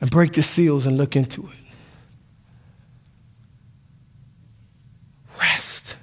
and 0.00 0.10
break 0.10 0.32
the 0.32 0.42
seals 0.42 0.86
and 0.86 0.96
look 0.96 1.16
into 1.16 1.42
it. 1.42 1.56
Rest. 5.38 5.96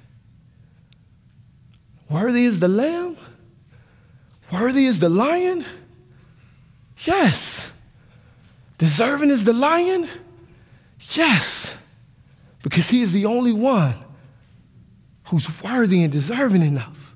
Worthy 2.10 2.44
is 2.44 2.60
the 2.60 2.68
Lamb 2.68 3.16
Worthy 4.52 4.86
is 4.86 5.00
the 5.00 5.08
lion? 5.08 5.64
Yes. 7.04 7.72
Deserving 8.78 9.30
is 9.30 9.44
the 9.44 9.52
lion? 9.52 10.08
Yes. 11.14 11.76
Because 12.62 12.88
he 12.88 13.02
is 13.02 13.12
the 13.12 13.26
only 13.26 13.52
one 13.52 13.94
who's 15.28 15.62
worthy 15.62 16.02
and 16.02 16.12
deserving 16.12 16.62
enough 16.62 17.14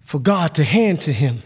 for 0.00 0.18
God 0.18 0.54
to 0.56 0.64
hand 0.64 1.00
to 1.02 1.12
him 1.12 1.42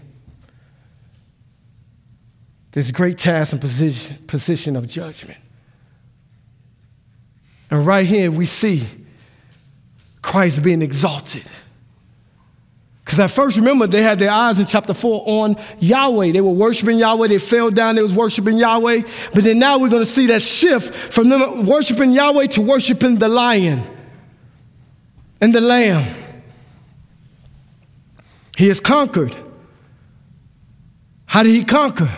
this 2.73 2.91
great 2.91 3.19
task 3.19 3.53
and 3.53 3.61
position, 3.61 4.17
position 4.27 4.77
of 4.77 4.87
judgment. 4.87 5.39
And 7.71 7.87
right 7.87 8.07
here 8.07 8.31
we 8.31 8.47
see 8.47 8.87
Christ 10.23 10.63
being 10.63 10.83
exalted. 10.83 11.47
Because 13.05 13.19
at 13.19 13.31
first, 13.31 13.57
remember, 13.57 13.89
they 13.89 14.03
had 14.03 14.21
their 14.21 14.31
eyes 14.31 14.61
in 14.61 14.67
chapter 14.67 14.95
4 14.95 15.25
on 15.27 15.57
Yahweh. 15.81 16.31
They 16.31 16.41
were 16.41 16.53
worshiping 16.53 16.97
Yahweh. 16.97 17.27
They 17.27 17.39
fell 17.39 17.71
down. 17.71 17.97
They 17.97 18.03
was 18.03 18.15
worshiping 18.15 18.57
Yahweh. 18.57 19.03
But 19.35 19.43
then 19.43 19.59
now 19.59 19.79
we're 19.79 19.89
going 19.89 20.05
to 20.05 20.11
see 20.11 20.27
that 20.27 20.43
shift 20.43 20.95
from 20.95 21.29
them 21.29 21.67
worshiping 21.67 22.13
Yahweh 22.13 22.47
to 22.49 22.63
worshiping 22.63 23.17
the 23.17 23.29
lion 23.29 23.83
and 25.41 25.53
the 25.53 25.61
lamb. 25.61 26.07
He 28.57 28.69
has 28.69 28.79
conquered. 28.79 29.35
How 31.27 31.43
did 31.43 31.51
he 31.53 31.65
conquer? 31.65 32.11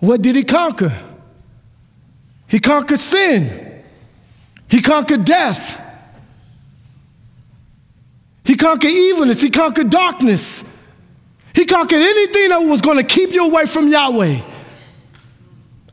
What 0.00 0.22
did 0.22 0.34
he 0.34 0.44
conquer? 0.44 0.92
He 2.48 2.58
conquered 2.58 2.98
sin. 2.98 3.84
He 4.68 4.82
conquered 4.82 5.24
death. 5.24 5.80
He 8.44 8.56
conquered 8.56 8.90
evilness, 8.90 9.40
he 9.40 9.50
conquered 9.50 9.90
darkness. 9.90 10.64
He 11.54 11.66
conquered 11.66 12.02
anything 12.02 12.48
that 12.48 12.58
was 12.58 12.80
going 12.80 12.96
to 12.96 13.04
keep 13.04 13.32
you 13.32 13.46
away 13.46 13.66
from 13.66 13.88
Yahweh. 13.88 14.40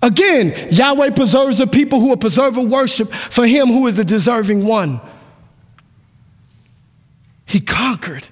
Again, 0.02 0.70
Yahweh 0.72 1.12
preserves 1.12 1.58
the 1.58 1.68
people 1.68 2.00
who 2.00 2.14
are 2.14 2.18
preserving 2.18 2.70
worship 2.70 3.12
for 3.12 3.46
him 3.46 3.68
who 3.68 3.88
is 3.88 3.96
the 3.96 4.04
deserving 4.04 4.66
one. 4.66 5.02
He 7.46 7.60
conquered. 7.60 8.28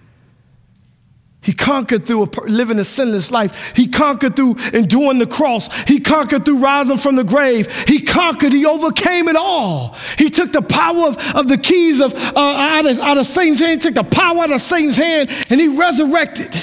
He 1.45 1.53
conquered 1.53 2.07
through 2.07 2.23
a, 2.23 2.29
living 2.47 2.79
a 2.79 2.83
sinless 2.83 3.29
life. 3.29 3.75
He 3.75 3.87
conquered 3.87 4.35
through 4.35 4.55
enduring 4.73 5.19
the 5.19 5.27
cross. 5.27 5.71
He 5.83 5.99
conquered 5.99 6.43
through 6.43 6.57
rising 6.57 6.97
from 6.97 7.15
the 7.15 7.23
grave. 7.23 7.71
He 7.87 8.01
conquered. 8.01 8.51
He 8.51 8.65
overcame 8.65 9.27
it 9.27 9.35
all. 9.35 9.95
He 10.17 10.31
took 10.31 10.51
the 10.51 10.63
power 10.63 11.07
of, 11.07 11.35
of 11.35 11.47
the 11.47 11.59
keys 11.59 12.01
of, 12.01 12.15
uh, 12.15 12.39
out, 12.39 12.87
of, 12.87 12.97
out 12.97 13.19
of 13.19 13.27
Satan's 13.27 13.59
hand, 13.59 13.83
he 13.83 13.91
took 13.91 13.93
the 13.93 14.09
power 14.09 14.39
out 14.39 14.51
of 14.51 14.59
Satan's 14.59 14.97
hand, 14.97 15.29
and 15.51 15.61
he 15.61 15.67
resurrected. 15.67 16.55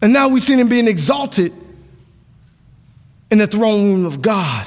And 0.00 0.10
now 0.10 0.28
we've 0.28 0.42
seen 0.42 0.58
him 0.58 0.70
being 0.70 0.88
exalted 0.88 1.52
in 3.30 3.36
the 3.36 3.46
throne 3.46 3.84
room 3.84 4.06
of 4.06 4.22
God. 4.22 4.66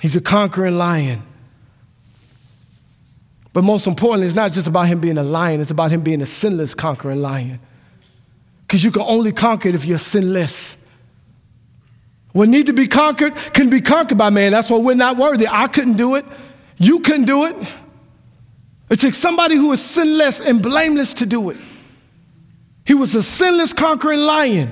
He's 0.00 0.16
a 0.16 0.22
conquering 0.22 0.78
lion. 0.78 1.22
But 3.56 3.64
most 3.64 3.86
importantly, 3.86 4.26
it's 4.26 4.36
not 4.36 4.52
just 4.52 4.66
about 4.66 4.86
him 4.86 5.00
being 5.00 5.16
a 5.16 5.22
lion, 5.22 5.62
it's 5.62 5.70
about 5.70 5.90
him 5.90 6.02
being 6.02 6.20
a 6.20 6.26
sinless 6.26 6.74
conquering 6.74 7.22
lion. 7.22 7.58
Because 8.60 8.84
you 8.84 8.90
can 8.90 9.00
only 9.00 9.32
conquer 9.32 9.70
it 9.70 9.74
if 9.74 9.86
you're 9.86 9.96
sinless. 9.96 10.76
What 12.32 12.50
need 12.50 12.66
to 12.66 12.74
be 12.74 12.86
conquered 12.86 13.34
can 13.54 13.70
be 13.70 13.80
conquered 13.80 14.18
by 14.18 14.28
man. 14.28 14.52
That's 14.52 14.68
why 14.68 14.76
we're 14.76 14.94
not 14.94 15.16
worthy. 15.16 15.48
I 15.50 15.68
couldn't 15.68 15.96
do 15.96 16.16
it. 16.16 16.26
You 16.76 17.00
couldn't 17.00 17.24
do 17.24 17.46
it. 17.46 17.56
It 18.90 19.00
takes 19.00 19.16
somebody 19.16 19.56
who 19.56 19.72
is 19.72 19.80
sinless 19.80 20.38
and 20.38 20.62
blameless 20.62 21.14
to 21.14 21.24
do 21.24 21.48
it. 21.48 21.56
He 22.84 22.92
was 22.92 23.14
a 23.14 23.22
sinless 23.22 23.72
conquering 23.72 24.20
lion. 24.20 24.70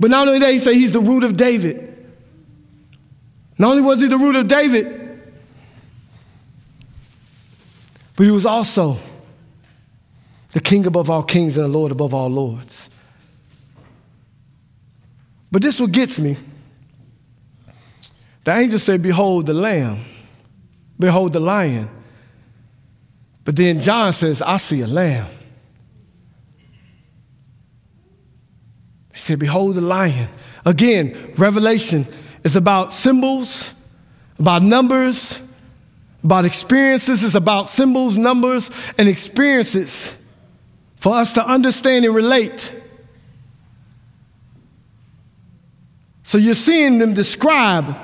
But 0.00 0.10
not 0.10 0.28
only 0.28 0.40
that, 0.40 0.50
he 0.50 0.58
said 0.58 0.76
he's 0.76 0.92
the 0.92 1.00
root 1.00 1.24
of 1.24 1.36
David. 1.36 2.10
Not 3.58 3.72
only 3.72 3.82
was 3.82 4.00
he 4.00 4.06
the 4.06 4.16
root 4.16 4.36
of 4.36 4.48
David, 4.48 5.01
But 8.16 8.24
he 8.24 8.30
was 8.30 8.46
also 8.46 8.98
the 10.52 10.60
king 10.60 10.86
above 10.86 11.08
all 11.08 11.22
kings 11.22 11.56
and 11.56 11.64
the 11.64 11.68
Lord 11.68 11.92
above 11.92 12.12
all 12.12 12.28
lords. 12.28 12.90
But 15.50 15.62
this 15.62 15.80
what 15.80 15.92
gets 15.92 16.18
me. 16.18 16.36
The 18.44 18.56
angel 18.56 18.78
said, 18.78 19.02
Behold 19.02 19.46
the 19.46 19.54
Lamb. 19.54 20.04
Behold 20.98 21.32
the 21.32 21.40
lion. 21.40 21.88
But 23.44 23.56
then 23.56 23.80
John 23.80 24.12
says, 24.12 24.40
I 24.40 24.56
see 24.56 24.82
a 24.82 24.86
lamb. 24.86 25.26
He 29.12 29.20
said, 29.20 29.38
Behold 29.38 29.74
the 29.74 29.80
lion. 29.80 30.28
Again, 30.64 31.34
Revelation 31.36 32.06
is 32.44 32.54
about 32.54 32.92
symbols, 32.92 33.72
about 34.38 34.62
numbers, 34.62 35.40
about 36.24 36.44
experiences. 36.44 37.24
It's 37.24 37.34
about 37.34 37.68
symbols, 37.68 38.16
numbers, 38.16 38.70
and 38.98 39.08
experiences 39.08 40.14
for 40.96 41.14
us 41.16 41.32
to 41.34 41.46
understand 41.46 42.04
and 42.04 42.14
relate. 42.14 42.72
So 46.22 46.38
you're 46.38 46.54
seeing 46.54 46.98
them 46.98 47.12
describe 47.12 47.94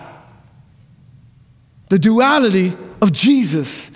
the 1.89 1.99
duality 1.99 2.77
of 3.01 3.13
Jesus. 3.13 3.91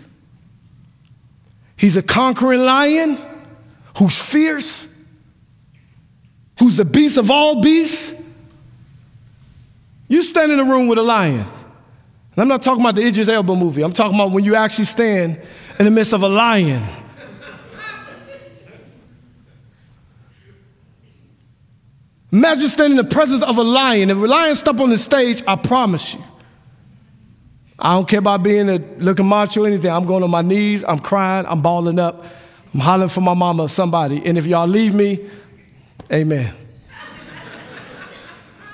He's 1.77 1.97
a 1.97 2.03
conquering 2.03 2.63
lion 2.63 3.19
who's 3.99 4.19
fierce, 4.21 4.87
who's 6.59 6.77
the 6.77 6.85
beast 6.85 7.19
of 7.19 7.31
all 7.31 7.61
beasts. 7.61 8.15
You 10.09 10.23
stand 10.23 10.53
in 10.53 10.61
a 10.61 10.65
room 10.65 10.87
with 10.87 10.99
a 10.99 11.03
lion. 11.03 11.47
And 12.35 12.43
I'm 12.43 12.49
not 12.49 12.63
talking 12.63 12.81
about 12.81 12.95
the 12.95 13.07
Idris 13.07 13.29
Elba 13.29 13.55
movie. 13.55 13.83
I'm 13.83 13.93
talking 13.93 14.15
about 14.15 14.31
when 14.31 14.45
you 14.45 14.55
actually 14.55 14.87
stand 14.87 15.41
in 15.79 15.85
the 15.85 15.91
midst 15.91 16.13
of 16.13 16.23
a 16.23 16.29
lion. 16.29 16.83
Imagine 22.33 22.69
standing 22.69 22.99
in 22.99 23.05
the 23.05 23.15
presence 23.15 23.43
of 23.43 23.59
a 23.59 23.63
lion. 23.63 24.09
If 24.09 24.17
a 24.17 24.21
lion 24.21 24.57
step 24.57 24.81
on 24.81 24.89
the 24.89 24.97
stage, 24.97 25.43
I 25.47 25.57
promise 25.57 26.15
you, 26.15 26.25
I 27.79 27.95
don't 27.95 28.09
care 28.09 28.21
about 28.21 28.43
being 28.43 28.71
a 28.71 28.79
looking 28.99 29.27
macho 29.27 29.65
or 29.65 29.67
anything. 29.67 29.91
I'm 29.91 30.07
going 30.07 30.23
on 30.23 30.31
my 30.31 30.41
knees, 30.41 30.83
I'm 30.83 31.01
crying, 31.01 31.45
I'm 31.47 31.61
balling 31.61 31.99
up, 31.99 32.25
I'm 32.73 32.81
hollering 32.81 33.11
for 33.11 33.21
my 33.21 33.35
mama 33.35 33.65
or 33.65 33.69
somebody. 33.69 34.25
And 34.25 34.39
if 34.39 34.47
y'all 34.47 34.67
leave 34.67 34.95
me, 34.95 35.29
amen. 36.11 36.55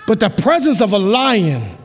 but 0.07 0.21
the 0.21 0.31
presence 0.31 0.81
of 0.81 0.93
a 0.93 0.99
lion, 0.99 1.78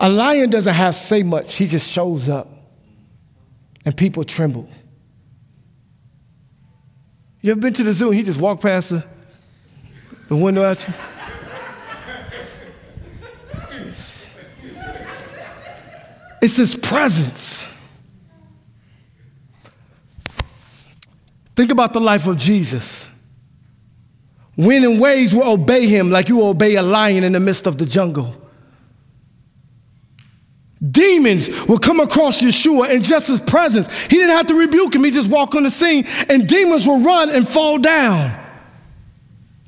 a 0.00 0.08
lion 0.08 0.50
doesn't 0.50 0.74
have 0.74 0.94
to 0.94 1.00
say 1.00 1.22
much, 1.22 1.54
he 1.54 1.66
just 1.66 1.88
shows 1.88 2.28
up. 2.28 2.48
And 3.84 3.96
people 3.96 4.24
tremble. 4.24 4.68
You 7.40 7.52
ever 7.52 7.60
been 7.60 7.74
to 7.74 7.82
the 7.82 7.92
zoo 7.92 8.08
and 8.08 8.16
he 8.16 8.22
just 8.22 8.40
walked 8.40 8.62
past 8.62 8.90
the, 8.90 9.04
the 10.28 10.36
window 10.36 10.62
at 10.64 10.86
you? 10.86 10.94
It's 16.40 16.56
His 16.56 16.74
presence. 16.74 17.66
Think 21.54 21.70
about 21.70 21.92
the 21.92 22.00
life 22.00 22.26
of 22.26 22.38
Jesus. 22.38 23.06
When 24.56 24.84
in 24.84 24.98
ways 24.98 25.34
will 25.34 25.50
obey 25.50 25.86
Him 25.86 26.10
like 26.10 26.28
you 26.28 26.42
obey 26.42 26.76
a 26.76 26.82
lion 26.82 27.24
in 27.24 27.32
the 27.32 27.40
midst 27.40 27.66
of 27.66 27.76
the 27.76 27.86
jungle. 27.86 28.39
Demons 30.82 31.48
will 31.66 31.78
come 31.78 32.00
across 32.00 32.40
Yeshua 32.40 32.90
in 32.90 33.02
just 33.02 33.28
his 33.28 33.40
presence. 33.40 33.92
He 34.04 34.16
didn't 34.16 34.36
have 34.36 34.46
to 34.46 34.54
rebuke 34.54 34.94
him, 34.94 35.04
he 35.04 35.10
just 35.10 35.30
walked 35.30 35.54
on 35.54 35.64
the 35.64 35.70
scene, 35.70 36.06
and 36.28 36.48
demons 36.48 36.86
will 36.86 37.00
run 37.00 37.28
and 37.28 37.46
fall 37.46 37.78
down 37.78 38.38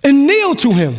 and 0.02 0.26
kneel 0.26 0.54
to 0.57 0.73
him. 0.73 0.97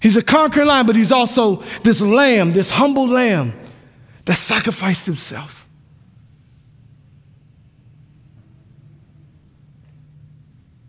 He's 0.00 0.16
a 0.16 0.22
conquering 0.22 0.66
lion, 0.66 0.86
but 0.86 0.96
he's 0.96 1.12
also 1.12 1.56
this 1.82 2.00
lamb, 2.00 2.52
this 2.52 2.70
humble 2.70 3.06
lamb 3.06 3.52
that 4.24 4.36
sacrificed 4.36 5.04
himself. 5.04 5.68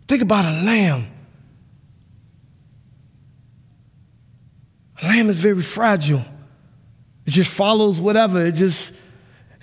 Think 0.08 0.22
about 0.22 0.46
a 0.46 0.62
lamb. 0.62 1.06
A 5.02 5.06
lamb 5.06 5.28
is 5.28 5.38
very 5.38 5.62
fragile. 5.62 6.22
It 7.26 7.30
just 7.30 7.52
follows 7.52 8.00
whatever. 8.00 8.44
It 8.44 8.54
just 8.54 8.92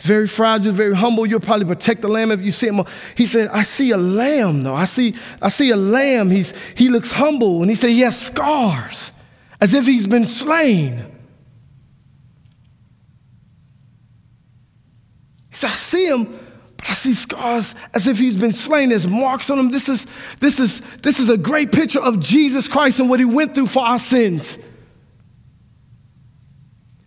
very 0.02 0.28
fragile, 0.28 0.72
very 0.72 0.95
humble. 0.95 1.26
You'll 1.26 1.39
probably 1.39 1.65
protect 1.65 2.02
the 2.02 2.08
lamb 2.08 2.32
if 2.32 2.41
you 2.41 2.52
see 2.52 2.67
him. 2.67 2.84
He 3.15 3.26
said, 3.26 3.50
I 3.50 3.63
see 3.63 3.91
a 3.91 3.98
lamb, 3.98 4.63
though. 4.63 4.76
I 4.76 4.86
see, 4.86 5.15
I 5.41 5.50
see 5.50 5.72
a 5.72 5.78
lamb. 5.78 6.30
He's, 6.30 6.54
he 6.76 6.89
looks 6.89 7.12
humble. 7.12 7.62
And 7.62 7.69
he 7.69 7.76
said 7.76 7.89
he 7.89 8.02
has 8.02 8.19
scars 8.19 9.12
as 9.60 9.74
if 9.74 9.86
he's 9.86 10.08
been 10.08 10.24
slain. 10.24 11.06
He 15.50 15.56
said, 15.58 15.72
I 15.72 15.76
see 15.76 16.08
him, 16.08 16.39
but 16.78 16.89
I 16.89 16.93
see 16.93 17.13
scars 17.13 17.76
as 17.93 18.08
if 18.08 18.17
he's 18.17 18.38
been 18.38 18.54
slain. 18.54 18.89
There's 18.89 19.08
marks 19.08 19.50
on 19.50 19.60
him. 19.60 19.69
This 19.69 19.89
is, 19.89 20.08
this 20.39 20.60
is, 20.62 20.80
this 21.02 21.19
is 21.19 21.30
a 21.30 21.38
great 21.38 21.74
picture 21.74 22.00
of 22.00 22.22
Jesus 22.22 22.69
Christ 22.69 23.02
and 23.02 23.10
what 23.10 23.19
he 23.19 23.26
went 23.26 23.54
through 23.54 23.67
for 23.67 23.84
our 23.84 24.00
sins. 24.00 24.58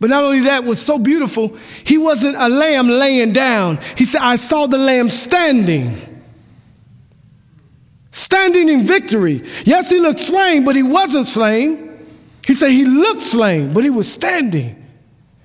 But 0.02 0.10
not 0.10 0.24
only 0.24 0.40
that 0.40 0.64
was 0.64 0.82
so 0.82 0.98
beautiful, 0.98 1.56
he 1.84 1.96
wasn't 1.96 2.34
a 2.34 2.48
lamb 2.48 2.88
laying 2.88 3.32
down. 3.32 3.78
He 3.96 4.04
said, 4.04 4.20
I 4.20 4.34
saw 4.34 4.66
the 4.66 4.76
lamb 4.76 5.08
standing. 5.08 5.96
Standing 8.10 8.68
in 8.68 8.80
victory. 8.80 9.44
Yes, 9.64 9.90
he 9.90 10.00
looked 10.00 10.18
slain, 10.18 10.64
but 10.64 10.74
he 10.74 10.82
wasn't 10.82 11.28
slain. 11.28 12.04
He 12.44 12.52
said 12.52 12.72
he 12.72 12.84
looked 12.84 13.22
slain, 13.22 13.72
but 13.72 13.84
he 13.84 13.90
was 13.90 14.12
standing 14.12 14.84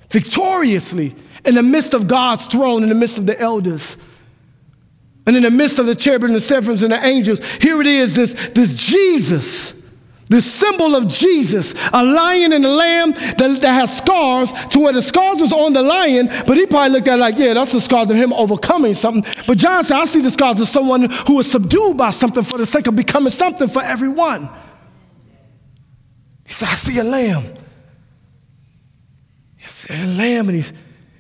victoriously 0.10 1.14
in 1.46 1.54
the 1.54 1.62
midst 1.62 1.94
of 1.94 2.08
God's 2.08 2.48
throne, 2.48 2.82
in 2.82 2.90
the 2.90 2.96
midst 2.96 3.20
of 3.20 3.28
the 3.28 3.40
elders, 3.40 3.96
and 5.28 5.36
in 5.36 5.44
the 5.44 5.52
midst 5.52 5.78
of 5.78 5.86
the 5.86 5.94
cherubim 5.94 6.32
and 6.32 6.36
the 6.36 6.42
seraphims 6.42 6.82
and 6.82 6.92
the 6.92 7.06
angels. 7.06 7.46
Here 7.62 7.80
it 7.80 7.86
is, 7.86 8.16
this, 8.16 8.34
this 8.56 8.74
Jesus, 8.88 9.74
this 10.30 10.52
symbol 10.52 10.96
of 10.96 11.08
Jesus, 11.08 11.74
a 11.94 12.04
lion 12.04 12.54
and 12.54 12.66
a 12.66 12.70
lamb 12.70 13.12
that, 13.12 13.60
that 13.62 13.74
has 13.74 13.98
scars, 13.98 14.52
to 14.70 14.80
where 14.80 14.94
the 14.94 15.02
scars 15.02 15.40
was 15.40 15.54
on 15.54 15.74
the 15.74 15.82
lion, 15.82 16.28
but 16.46 16.58
he 16.58 16.66
probably 16.66 16.92
looked 16.92 17.08
at 17.08 17.16
it 17.16 17.22
like, 17.22 17.38
yeah, 17.38 17.54
that's 17.54 17.72
the 17.72 17.82
scars 17.82 18.10
of 18.10 18.18
him 18.18 18.34
overcoming 18.34 18.94
something. 18.94 19.24
But 19.46 19.58
John 19.58 19.84
said, 19.84 19.98
I 19.98 20.06
see 20.06 20.22
the 20.22 20.32
scars 20.32 20.60
of 20.60 20.68
someone 20.68 21.10
who 21.28 21.38
was 21.38 21.50
subdued 21.50 21.98
by 21.98 22.12
something 22.12 22.44
for 22.44 22.58
the 22.58 22.66
sake 22.66 22.88
of 22.88 22.96
becoming 22.96 23.32
something 23.32 23.68
for 23.68 23.82
everyone. 23.82 24.50
He 26.46 26.54
said, 26.54 26.70
I 26.70 26.74
see 26.74 26.98
a 27.00 27.04
lamb. 27.04 27.54
Said, 29.70 30.00
a 30.00 30.08
lamb, 30.08 30.50
and 30.50 30.56
he's, 30.56 30.74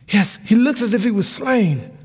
yes, 0.10 0.40
he 0.44 0.56
looks 0.56 0.82
as 0.82 0.94
if 0.94 1.04
he 1.04 1.12
was 1.12 1.28
slain. 1.30 1.97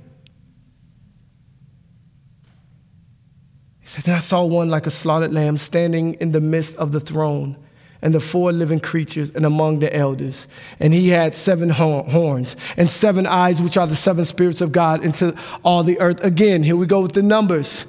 He 3.94 4.00
said, 4.00 4.14
I 4.14 4.20
saw 4.20 4.44
one 4.44 4.68
like 4.68 4.86
a 4.86 4.90
slaughtered 4.90 5.32
lamb 5.32 5.58
standing 5.58 6.14
in 6.14 6.32
the 6.32 6.40
midst 6.40 6.76
of 6.76 6.92
the 6.92 7.00
throne 7.00 7.56
and 8.00 8.14
the 8.14 8.20
four 8.20 8.52
living 8.52 8.80
creatures 8.80 9.30
and 9.30 9.46
among 9.46 9.78
the 9.78 9.94
elders. 9.94 10.48
And 10.80 10.92
he 10.92 11.08
had 11.08 11.34
seven 11.34 11.70
horns 11.70 12.56
and 12.76 12.90
seven 12.90 13.26
eyes, 13.26 13.62
which 13.62 13.76
are 13.76 13.86
the 13.86 13.96
seven 13.96 14.24
spirits 14.24 14.60
of 14.60 14.72
God 14.72 15.04
into 15.04 15.36
all 15.62 15.82
the 15.84 16.00
earth. 16.00 16.22
Again, 16.24 16.62
here 16.62 16.76
we 16.76 16.86
go 16.86 17.00
with 17.00 17.12
the 17.12 17.22
numbers. 17.22 17.86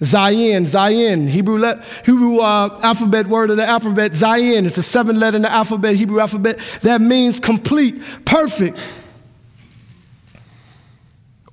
Zayin, 0.00 0.66
Zayin, 0.66 1.28
Hebrew, 1.28 1.58
le- 1.58 1.82
Hebrew 2.04 2.40
uh, 2.40 2.78
alphabet 2.82 3.28
word 3.28 3.50
of 3.50 3.56
the 3.56 3.64
alphabet, 3.64 4.12
Zayin. 4.12 4.66
It's 4.66 4.76
a 4.76 4.82
seven 4.82 5.18
letter 5.18 5.36
in 5.36 5.42
the 5.42 5.50
alphabet, 5.50 5.94
Hebrew 5.94 6.20
alphabet. 6.20 6.58
That 6.82 7.00
means 7.00 7.38
complete, 7.40 8.02
perfect, 8.24 8.84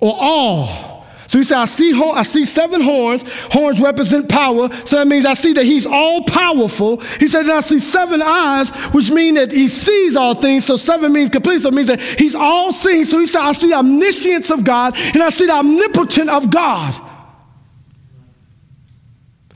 or 0.00 0.14
all. 0.18 0.91
So 1.32 1.38
he 1.38 1.44
said, 1.44 1.56
I 1.56 1.64
see, 1.64 1.98
I 1.98 2.24
see 2.24 2.44
seven 2.44 2.82
horns. 2.82 3.24
Horns 3.50 3.80
represent 3.80 4.28
power. 4.28 4.70
So 4.84 4.96
that 4.96 5.08
means 5.08 5.24
I 5.24 5.32
see 5.32 5.54
that 5.54 5.64
he's 5.64 5.86
all 5.86 6.24
powerful. 6.24 7.00
He 7.00 7.26
said, 7.26 7.46
and 7.46 7.52
I 7.52 7.62
see 7.62 7.78
seven 7.78 8.20
eyes, 8.20 8.68
which 8.92 9.10
mean 9.10 9.36
that 9.36 9.50
he 9.50 9.66
sees 9.66 10.14
all 10.14 10.34
things. 10.34 10.66
So 10.66 10.76
seven 10.76 11.10
means 11.10 11.30
complete. 11.30 11.62
So 11.62 11.68
it 11.68 11.74
means 11.74 11.86
that 11.86 12.02
he's 12.02 12.34
all 12.34 12.70
seeing. 12.70 13.06
So 13.06 13.18
he 13.18 13.24
said, 13.24 13.40
I 13.40 13.52
see 13.54 13.72
omniscience 13.72 14.50
of 14.50 14.62
God 14.62 14.94
and 14.94 15.22
I 15.22 15.30
see 15.30 15.46
the 15.46 15.54
omnipotent 15.54 16.28
of 16.28 16.50
God. 16.50 17.00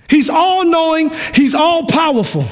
He's 0.09 0.31
all 0.31 0.65
knowing, 0.65 1.11
he's 1.35 1.55
all 1.55 1.89
powerful. 1.89 2.47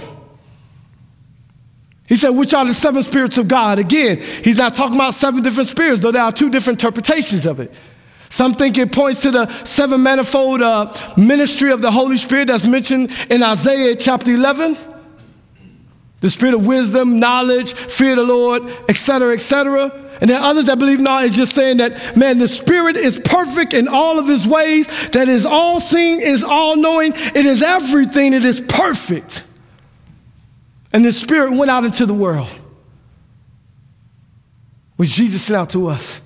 He 2.07 2.17
said, 2.17 2.29
which 2.29 2.53
are 2.53 2.67
the 2.67 2.75
seven 2.75 3.03
spirits 3.03 3.39
of 3.39 3.49
God? 3.49 3.79
Again, 3.79 4.19
he's 4.19 4.59
not 4.59 4.75
talking 4.75 4.97
about 4.97 5.15
seven 5.15 5.43
different 5.43 5.71
spirits, 5.71 6.03
though 6.03 6.13
there 6.13 6.21
are 6.21 6.31
two 6.31 6.51
different 6.51 6.83
interpretations 6.83 7.47
of 7.47 7.59
it. 7.59 7.75
Some 8.35 8.55
think 8.55 8.77
it 8.79 8.90
points 8.90 9.20
to 9.20 9.31
the 9.31 9.49
seven 9.64 10.03
manifold 10.03 10.61
uh, 10.61 10.92
ministry 11.16 11.70
of 11.70 11.81
the 11.81 11.92
Holy 11.92 12.16
Spirit 12.16 12.49
that's 12.49 12.66
mentioned 12.66 13.12
in 13.31 13.44
Isaiah 13.44 13.94
chapter 13.94 14.33
11 14.33 14.77
the 16.18 16.29
spirit 16.29 16.55
of 16.55 16.66
wisdom, 16.66 17.20
knowledge, 17.20 17.75
fear 17.75 18.11
of 18.12 18.16
the 18.16 18.25
Lord, 18.25 18.64
etc., 18.88 19.35
etc. 19.35 19.92
And 20.20 20.29
then 20.29 20.42
others 20.42 20.66
that 20.66 20.81
believe 20.81 20.99
not 20.99 21.23
is 21.25 21.37
just 21.37 21.55
saying 21.55 21.77
that, 21.77 22.16
man, 22.16 22.38
the 22.38 22.49
spirit 22.49 22.97
is 22.97 23.20
perfect 23.25 23.73
in 23.73 23.87
all 23.87 24.18
of 24.18 24.27
his 24.27 24.49
ways, 24.49 24.88
that 25.11 25.29
is 25.29 25.47
all 25.47 25.79
seeing, 25.79 26.20
is 26.20 26.42
all 26.42 26.75
knowing, 26.75 27.12
it 27.12 27.47
is 27.47 27.62
everything, 27.62 28.33
it 28.33 28.44
is 28.44 28.61
perfect. 28.61 29.44
And 30.92 31.05
the 31.05 31.12
spirit 31.12 31.53
went 31.57 31.70
out 31.70 31.85
into 31.85 32.05
the 32.05 32.14
world. 32.14 32.49
which 34.97 35.11
Jesus 35.11 35.40
sent 35.42 35.57
out 35.57 35.70
to 35.70 35.87
us. 35.87 36.20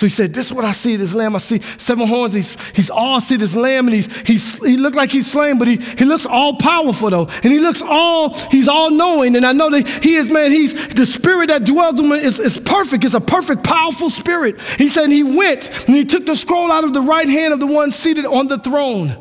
So 0.00 0.06
he 0.06 0.10
said, 0.10 0.32
This 0.32 0.46
is 0.46 0.54
what 0.54 0.64
I 0.64 0.72
see 0.72 0.96
this 0.96 1.12
lamb. 1.12 1.36
I 1.36 1.40
see 1.40 1.60
seven 1.76 2.08
horns. 2.08 2.32
He's, 2.32 2.70
he's 2.70 2.88
all, 2.88 3.20
see 3.20 3.36
this 3.36 3.54
lamb, 3.54 3.86
and 3.86 3.94
he's, 3.94 4.20
he's, 4.20 4.64
he 4.64 4.78
looked 4.78 4.96
like 4.96 5.10
he's 5.10 5.30
slain, 5.30 5.58
but 5.58 5.68
he, 5.68 5.76
he 5.76 6.06
looks 6.06 6.24
all 6.24 6.56
powerful, 6.56 7.10
though. 7.10 7.26
And 7.26 7.52
he 7.52 7.58
looks 7.58 7.82
all, 7.82 8.32
he's 8.50 8.66
all 8.66 8.90
knowing. 8.90 9.36
And 9.36 9.44
I 9.44 9.52
know 9.52 9.68
that 9.68 9.86
he 10.02 10.14
is, 10.14 10.32
man, 10.32 10.52
he's 10.52 10.88
the 10.88 11.04
spirit 11.04 11.48
that 11.48 11.66
dwells 11.66 11.98
in 11.98 12.06
him 12.06 12.12
is, 12.12 12.40
is 12.40 12.58
perfect. 12.58 13.04
It's 13.04 13.12
a 13.12 13.20
perfect, 13.20 13.62
powerful 13.62 14.08
spirit. 14.08 14.58
He 14.78 14.88
said, 14.88 15.10
He 15.10 15.22
went 15.22 15.68
and 15.86 15.94
he 15.94 16.06
took 16.06 16.24
the 16.24 16.34
scroll 16.34 16.72
out 16.72 16.84
of 16.84 16.94
the 16.94 17.02
right 17.02 17.28
hand 17.28 17.52
of 17.52 17.60
the 17.60 17.66
one 17.66 17.92
seated 17.92 18.24
on 18.24 18.48
the 18.48 18.56
throne. 18.56 19.18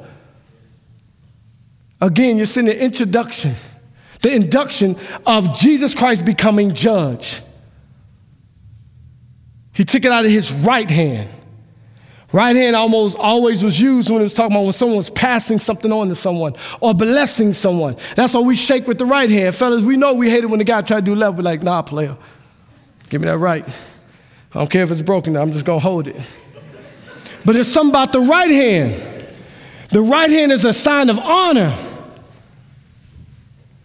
Again, 1.99 2.37
you're 2.37 2.45
seeing 2.45 2.67
the 2.67 2.81
introduction, 2.81 3.53
the 4.21 4.33
induction 4.33 4.95
of 5.25 5.53
Jesus 5.57 5.93
Christ 5.93 6.23
becoming 6.23 6.73
judge. 6.73 7.41
He 9.79 9.85
took 9.85 10.03
it 10.03 10.11
out 10.11 10.25
of 10.25 10.31
his 10.31 10.51
right 10.51 10.89
hand. 10.89 11.29
Right 12.33 12.53
hand 12.53 12.75
almost 12.75 13.17
always 13.17 13.63
was 13.63 13.79
used 13.79 14.09
when 14.09 14.19
it 14.19 14.23
was 14.23 14.33
talking 14.33 14.51
about 14.51 14.65
when 14.65 14.73
someone 14.73 14.97
was 14.97 15.09
passing 15.09 15.57
something 15.57 15.89
on 15.89 16.09
to 16.09 16.15
someone 16.15 16.53
or 16.81 16.93
blessing 16.93 17.53
someone. 17.53 17.95
That's 18.17 18.33
why 18.33 18.41
we 18.41 18.57
shake 18.57 18.89
with 18.89 18.97
the 18.97 19.05
right 19.05 19.29
hand. 19.29 19.55
Fellas, 19.55 19.85
we 19.85 19.95
know 19.95 20.15
we 20.15 20.29
hate 20.29 20.43
it 20.43 20.47
when 20.47 20.57
the 20.57 20.65
guy 20.65 20.81
try 20.81 20.97
to 20.97 21.01
do 21.01 21.15
left. 21.15 21.37
We're 21.37 21.43
like, 21.43 21.63
nah, 21.63 21.81
player, 21.81 22.17
give 23.09 23.21
me 23.21 23.27
that 23.27 23.37
right. 23.37 23.65
I 24.53 24.59
don't 24.59 24.69
care 24.69 24.83
if 24.83 24.91
it's 24.91 25.01
broken, 25.01 25.37
I'm 25.37 25.53
just 25.53 25.63
gonna 25.63 25.79
hold 25.79 26.09
it. 26.09 26.17
But 27.45 27.55
it's 27.55 27.69
something 27.69 27.91
about 27.91 28.11
the 28.11 28.19
right 28.19 28.51
hand. 28.51 29.01
The 29.91 30.01
right 30.01 30.29
hand 30.29 30.51
is 30.51 30.65
a 30.65 30.73
sign 30.73 31.09
of 31.09 31.17
honor. 31.17 31.73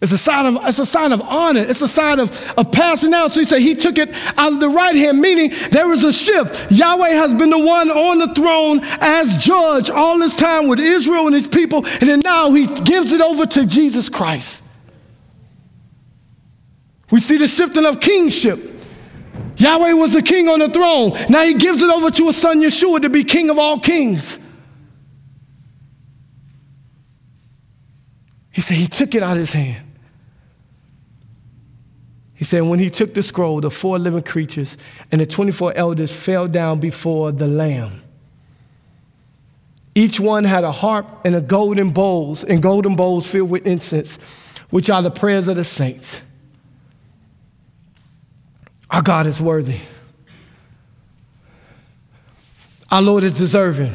It's 0.05 0.11
a 0.11 0.19
sign 0.19 0.45
of, 0.45 0.67
it's 0.67 0.77
a 0.77 0.85
sign 0.85 1.11
of 1.13 1.21
honor. 1.21 1.61
It's 1.61 1.81
a 1.81 1.87
sign 1.87 2.19
of, 2.19 2.53
of 2.59 2.71
passing 2.71 3.11
out. 3.11 3.31
So 3.31 3.39
he 3.39 3.45
said 3.47 3.59
he 3.59 3.73
took 3.73 3.97
it 3.97 4.13
out 4.37 4.53
of 4.53 4.59
the 4.59 4.69
right 4.69 4.95
hand, 4.95 5.19
meaning 5.19 5.51
there 5.71 5.91
is 5.91 6.03
a 6.03 6.13
shift. 6.13 6.71
Yahweh 6.71 7.09
has 7.09 7.33
been 7.33 7.49
the 7.49 7.57
one 7.57 7.89
on 7.89 8.19
the 8.19 8.31
throne 8.35 8.81
as 9.01 9.43
judge 9.43 9.89
all 9.89 10.19
this 10.19 10.35
time 10.35 10.67
with 10.67 10.79
Israel 10.79 11.25
and 11.25 11.33
his 11.33 11.47
people, 11.47 11.83
and 11.83 12.07
then 12.07 12.19
now 12.19 12.51
he 12.51 12.67
gives 12.67 13.13
it 13.13 13.21
over 13.21 13.47
to 13.47 13.65
Jesus 13.65 14.07
Christ. 14.07 14.63
We 17.09 17.19
see 17.19 17.37
the 17.37 17.47
shifting 17.47 17.87
of 17.87 17.99
kingship. 17.99 18.59
Yahweh 19.57 19.93
was 19.93 20.13
the 20.13 20.21
king 20.21 20.47
on 20.47 20.59
the 20.59 20.69
throne. 20.69 21.13
Now 21.31 21.41
he 21.41 21.55
gives 21.55 21.81
it 21.81 21.89
over 21.89 22.11
to 22.11 22.25
his 22.27 22.39
son 22.39 22.61
Yeshua 22.61 23.01
to 23.01 23.09
be 23.09 23.23
king 23.23 23.49
of 23.49 23.57
all 23.57 23.79
kings. 23.79 24.37
He 28.51 28.61
said 28.61 28.77
he 28.77 28.85
took 28.85 29.15
it 29.15 29.23
out 29.23 29.31
of 29.31 29.39
his 29.39 29.53
hand. 29.53 29.84
He 32.35 32.43
said, 32.43 32.63
when 32.63 32.79
he 32.79 32.89
took 32.89 33.13
the 33.13 33.23
scroll, 33.23 33.61
the 33.61 33.71
four 33.71 33.97
living 33.97 34.21
creatures 34.21 34.77
and 35.11 35.21
the 35.21 35.25
24 35.25 35.73
elders 35.75 36.13
fell 36.13 36.47
down 36.47 36.79
before 36.79 37.31
the 37.31 37.47
Lamb. 37.47 38.01
Each 39.95 40.19
one 40.19 40.43
had 40.43 40.65
a 40.65 40.73
harp 40.73 41.21
and 41.23 41.33
a 41.35 41.41
golden 41.41 41.91
bowls, 41.91 42.43
and 42.43 42.61
golden 42.61 42.97
bowls 42.97 43.25
filled 43.25 43.49
with 43.49 43.65
incense, 43.65 44.17
which 44.69 44.89
are 44.89 45.01
the 45.01 45.09
prayers 45.09 45.47
of 45.47 45.55
the 45.55 45.63
saints. 45.63 46.21
Our 48.89 49.01
God 49.01 49.25
is 49.25 49.39
worthy. 49.39 49.79
Our 52.91 53.01
Lord 53.01 53.23
is 53.23 53.37
deserving. 53.37 53.93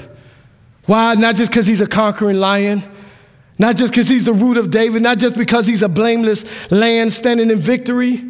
Why? 0.86 1.14
Not 1.14 1.36
just 1.36 1.50
because 1.50 1.66
he's 1.66 1.82
a 1.82 1.86
conquering 1.86 2.36
lion, 2.36 2.82
not 3.58 3.76
just 3.76 3.92
because 3.92 4.08
he's 4.08 4.24
the 4.24 4.32
root 4.32 4.56
of 4.56 4.70
David, 4.70 5.02
not 5.02 5.18
just 5.18 5.36
because 5.36 5.66
he's 5.66 5.82
a 5.82 5.88
blameless 5.88 6.46
lamb 6.70 7.10
standing 7.10 7.50
in 7.50 7.58
victory, 7.58 8.24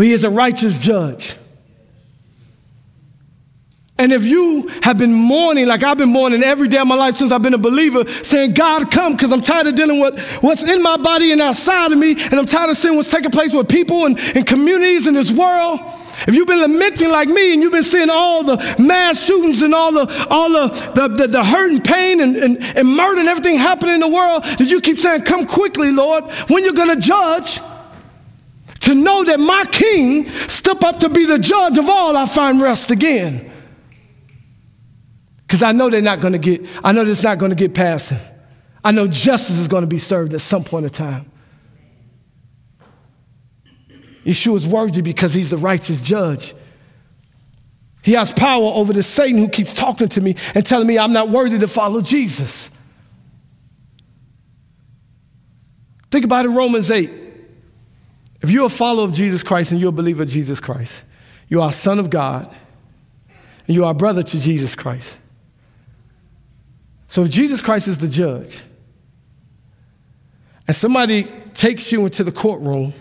but 0.00 0.06
he 0.06 0.14
is 0.14 0.24
a 0.24 0.30
righteous 0.30 0.78
judge. 0.78 1.36
And 3.98 4.14
if 4.14 4.24
you 4.24 4.66
have 4.82 4.96
been 4.96 5.12
mourning, 5.12 5.66
like 5.66 5.82
I've 5.82 5.98
been 5.98 6.08
mourning 6.08 6.42
every 6.42 6.68
day 6.68 6.78
of 6.78 6.86
my 6.86 6.94
life 6.94 7.18
since 7.18 7.30
I've 7.30 7.42
been 7.42 7.52
a 7.52 7.58
believer, 7.58 8.08
saying, 8.08 8.54
God, 8.54 8.90
come, 8.90 9.12
because 9.12 9.30
I'm 9.30 9.42
tired 9.42 9.66
of 9.66 9.74
dealing 9.74 10.00
with 10.00 10.18
what's 10.38 10.66
in 10.66 10.82
my 10.82 10.96
body 10.96 11.32
and 11.32 11.42
outside 11.42 11.92
of 11.92 11.98
me, 11.98 12.12
and 12.12 12.32
I'm 12.32 12.46
tired 12.46 12.70
of 12.70 12.78
seeing 12.78 12.96
what's 12.96 13.10
taking 13.10 13.30
place 13.30 13.52
with 13.52 13.68
people 13.68 14.06
and, 14.06 14.18
and 14.34 14.46
communities 14.46 15.06
in 15.06 15.12
this 15.12 15.30
world. 15.30 15.80
If 16.26 16.34
you've 16.34 16.48
been 16.48 16.62
lamenting 16.62 17.10
like 17.10 17.28
me 17.28 17.52
and 17.52 17.60
you've 17.60 17.72
been 17.72 17.82
seeing 17.82 18.08
all 18.08 18.42
the 18.42 18.56
mass 18.78 19.22
shootings 19.22 19.60
and 19.60 19.74
all 19.74 19.92
the 19.92 20.26
all 20.30 20.50
the, 20.50 20.68
the, 20.94 21.08
the, 21.08 21.26
the 21.26 21.44
hurt 21.44 21.72
and 21.72 21.84
pain 21.84 22.22
and, 22.22 22.36
and, 22.36 22.62
and 22.74 22.88
murder 22.88 23.20
and 23.20 23.28
everything 23.28 23.58
happening 23.58 23.96
in 23.96 24.00
the 24.00 24.08
world, 24.08 24.44
that 24.44 24.70
you 24.70 24.80
keep 24.80 24.96
saying, 24.96 25.24
Come 25.24 25.46
quickly, 25.46 25.92
Lord, 25.92 26.24
when 26.48 26.64
you're 26.64 26.72
gonna 26.72 26.96
judge 26.96 27.60
to 28.80 28.94
know 28.94 29.24
that 29.24 29.38
my 29.38 29.64
king 29.70 30.28
step 30.30 30.82
up 30.82 31.00
to 31.00 31.08
be 31.08 31.26
the 31.26 31.38
judge 31.38 31.76
of 31.76 31.88
all, 31.88 32.16
I 32.16 32.26
find 32.26 32.60
rest 32.60 32.90
again. 32.90 33.50
Because 35.42 35.62
I 35.62 35.72
know 35.72 35.90
they're 35.90 36.00
not 36.00 36.20
going 36.20 36.32
to 36.32 36.38
get, 36.38 36.66
I 36.82 36.92
know 36.92 37.04
it's 37.04 37.22
not 37.22 37.38
going 37.38 37.50
to 37.50 37.56
get 37.56 37.74
past 37.74 38.10
him. 38.10 38.20
I 38.82 38.92
know 38.92 39.06
justice 39.06 39.58
is 39.58 39.68
going 39.68 39.82
to 39.82 39.88
be 39.88 39.98
served 39.98 40.32
at 40.32 40.40
some 40.40 40.64
point 40.64 40.86
in 40.86 40.90
time. 40.90 41.30
Yeshua 44.24 44.56
is 44.56 44.66
worthy 44.66 45.02
because 45.02 45.34
he's 45.34 45.50
the 45.50 45.58
righteous 45.58 46.00
judge. 46.00 46.54
He 48.02 48.12
has 48.12 48.32
power 48.32 48.64
over 48.74 48.92
the 48.92 49.02
Satan 49.02 49.38
who 49.38 49.48
keeps 49.48 49.74
talking 49.74 50.08
to 50.08 50.20
me 50.20 50.36
and 50.54 50.64
telling 50.64 50.86
me 50.86 50.98
I'm 50.98 51.12
not 51.12 51.28
worthy 51.28 51.58
to 51.58 51.68
follow 51.68 52.00
Jesus. 52.00 52.70
Think 56.10 56.24
about 56.24 56.46
it, 56.46 56.48
Romans 56.48 56.90
8. 56.90 57.29
If 58.42 58.50
you're 58.50 58.66
a 58.66 58.70
follower 58.70 59.04
of 59.04 59.12
Jesus 59.12 59.42
Christ 59.42 59.72
and 59.72 59.80
you're 59.80 59.90
a 59.90 59.92
believer 59.92 60.22
of 60.22 60.28
Jesus 60.28 60.60
Christ, 60.60 61.04
you 61.48 61.60
are 61.60 61.70
a 61.70 61.72
son 61.72 61.98
of 61.98 62.10
God 62.10 62.54
and 63.66 63.74
you 63.74 63.84
are 63.84 63.90
a 63.90 63.94
brother 63.94 64.22
to 64.22 64.40
Jesus 64.40 64.74
Christ. 64.74 65.18
So 67.08 67.24
if 67.24 67.30
Jesus 67.30 67.60
Christ 67.60 67.88
is 67.88 67.98
the 67.98 68.08
judge 68.08 68.62
and 70.66 70.76
somebody 70.76 71.24
takes 71.54 71.90
you 71.92 72.04
into 72.04 72.24
the 72.24 72.32
courtroom, 72.32 72.92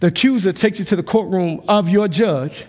the 0.00 0.06
accuser 0.06 0.52
takes 0.52 0.78
you 0.78 0.84
to 0.86 0.96
the 0.96 1.02
courtroom 1.02 1.60
of 1.66 1.88
your 1.88 2.06
judge, 2.06 2.64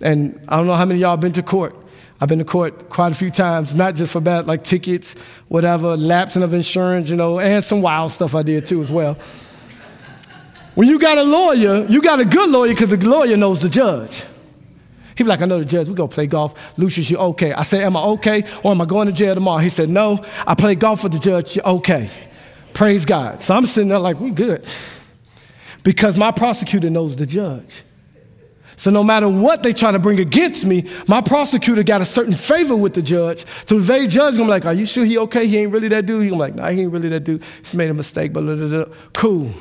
and 0.00 0.40
I 0.48 0.56
don't 0.56 0.66
know 0.66 0.74
how 0.74 0.86
many 0.86 1.00
y'all 1.00 1.18
been 1.18 1.34
to 1.34 1.42
court. 1.42 1.76
I've 2.20 2.28
been 2.28 2.38
to 2.38 2.44
court 2.44 2.88
quite 2.88 3.12
a 3.12 3.14
few 3.14 3.30
times, 3.30 3.74
not 3.74 3.94
just 3.94 4.12
for 4.12 4.20
bad, 4.20 4.46
like 4.46 4.64
tickets, 4.64 5.14
whatever, 5.48 5.96
lapsing 5.96 6.42
of 6.42 6.54
insurance, 6.54 7.10
you 7.10 7.16
know, 7.16 7.38
and 7.38 7.62
some 7.62 7.82
wild 7.82 8.10
stuff 8.10 8.34
I 8.34 8.42
did 8.42 8.66
too 8.66 8.80
as 8.80 8.90
well. 8.90 9.16
When 10.78 10.86
you 10.86 11.00
got 11.00 11.18
a 11.18 11.24
lawyer, 11.24 11.86
you 11.88 12.00
got 12.00 12.20
a 12.20 12.24
good 12.24 12.50
lawyer 12.50 12.68
because 12.68 12.90
the 12.90 12.98
lawyer 12.98 13.36
knows 13.36 13.60
the 13.60 13.68
judge. 13.68 14.22
He 15.16 15.24
be 15.24 15.28
like, 15.28 15.42
I 15.42 15.44
know 15.44 15.58
the 15.58 15.64
judge, 15.64 15.88
we 15.88 15.94
go 15.94 16.06
play 16.06 16.28
golf. 16.28 16.54
Lucius, 16.76 17.10
you 17.10 17.16
okay? 17.16 17.52
I 17.52 17.64
say, 17.64 17.82
Am 17.82 17.96
I 17.96 18.00
okay 18.00 18.44
or 18.62 18.70
am 18.70 18.80
I 18.80 18.84
going 18.84 19.08
to 19.08 19.12
jail 19.12 19.34
tomorrow? 19.34 19.58
He 19.58 19.70
said, 19.70 19.88
No, 19.88 20.24
I 20.46 20.54
play 20.54 20.76
golf 20.76 21.02
with 21.02 21.10
the 21.10 21.18
judge, 21.18 21.56
you're 21.56 21.66
okay. 21.66 22.08
Praise 22.74 23.04
God. 23.04 23.42
So 23.42 23.56
I'm 23.56 23.66
sitting 23.66 23.88
there 23.88 23.98
like, 23.98 24.20
We 24.20 24.30
good. 24.30 24.64
Because 25.82 26.16
my 26.16 26.30
prosecutor 26.30 26.90
knows 26.90 27.16
the 27.16 27.26
judge. 27.26 27.82
So 28.76 28.92
no 28.92 29.02
matter 29.02 29.28
what 29.28 29.64
they 29.64 29.72
try 29.72 29.90
to 29.90 29.98
bring 29.98 30.20
against 30.20 30.64
me, 30.64 30.88
my 31.08 31.20
prosecutor 31.20 31.82
got 31.82 32.02
a 32.02 32.06
certain 32.06 32.34
favor 32.34 32.76
with 32.76 32.94
the 32.94 33.02
judge. 33.02 33.44
So 33.66 33.80
the 33.80 34.06
judge 34.06 34.34
gonna 34.34 34.44
be 34.44 34.50
like, 34.50 34.64
Are 34.64 34.74
you 34.74 34.86
sure 34.86 35.04
he 35.04 35.18
okay? 35.18 35.44
He 35.48 35.58
ain't 35.58 35.72
really 35.72 35.88
that 35.88 36.06
dude? 36.06 36.22
He 36.22 36.30
be 36.30 36.36
like, 36.36 36.54
Nah, 36.54 36.68
he 36.68 36.82
ain't 36.82 36.92
really 36.92 37.08
that 37.08 37.24
dude. 37.24 37.42
He's 37.64 37.74
made 37.74 37.90
a 37.90 37.94
mistake, 37.94 38.32
but 38.32 38.92
cool. 39.12 39.52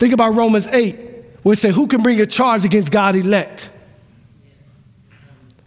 Think 0.00 0.14
about 0.14 0.34
Romans 0.34 0.66
8, 0.66 0.98
where 1.42 1.52
it 1.52 1.56
says, 1.56 1.74
Who 1.74 1.86
can 1.86 2.02
bring 2.02 2.18
a 2.22 2.26
charge 2.26 2.64
against 2.64 2.90
God 2.90 3.16
elect? 3.16 3.68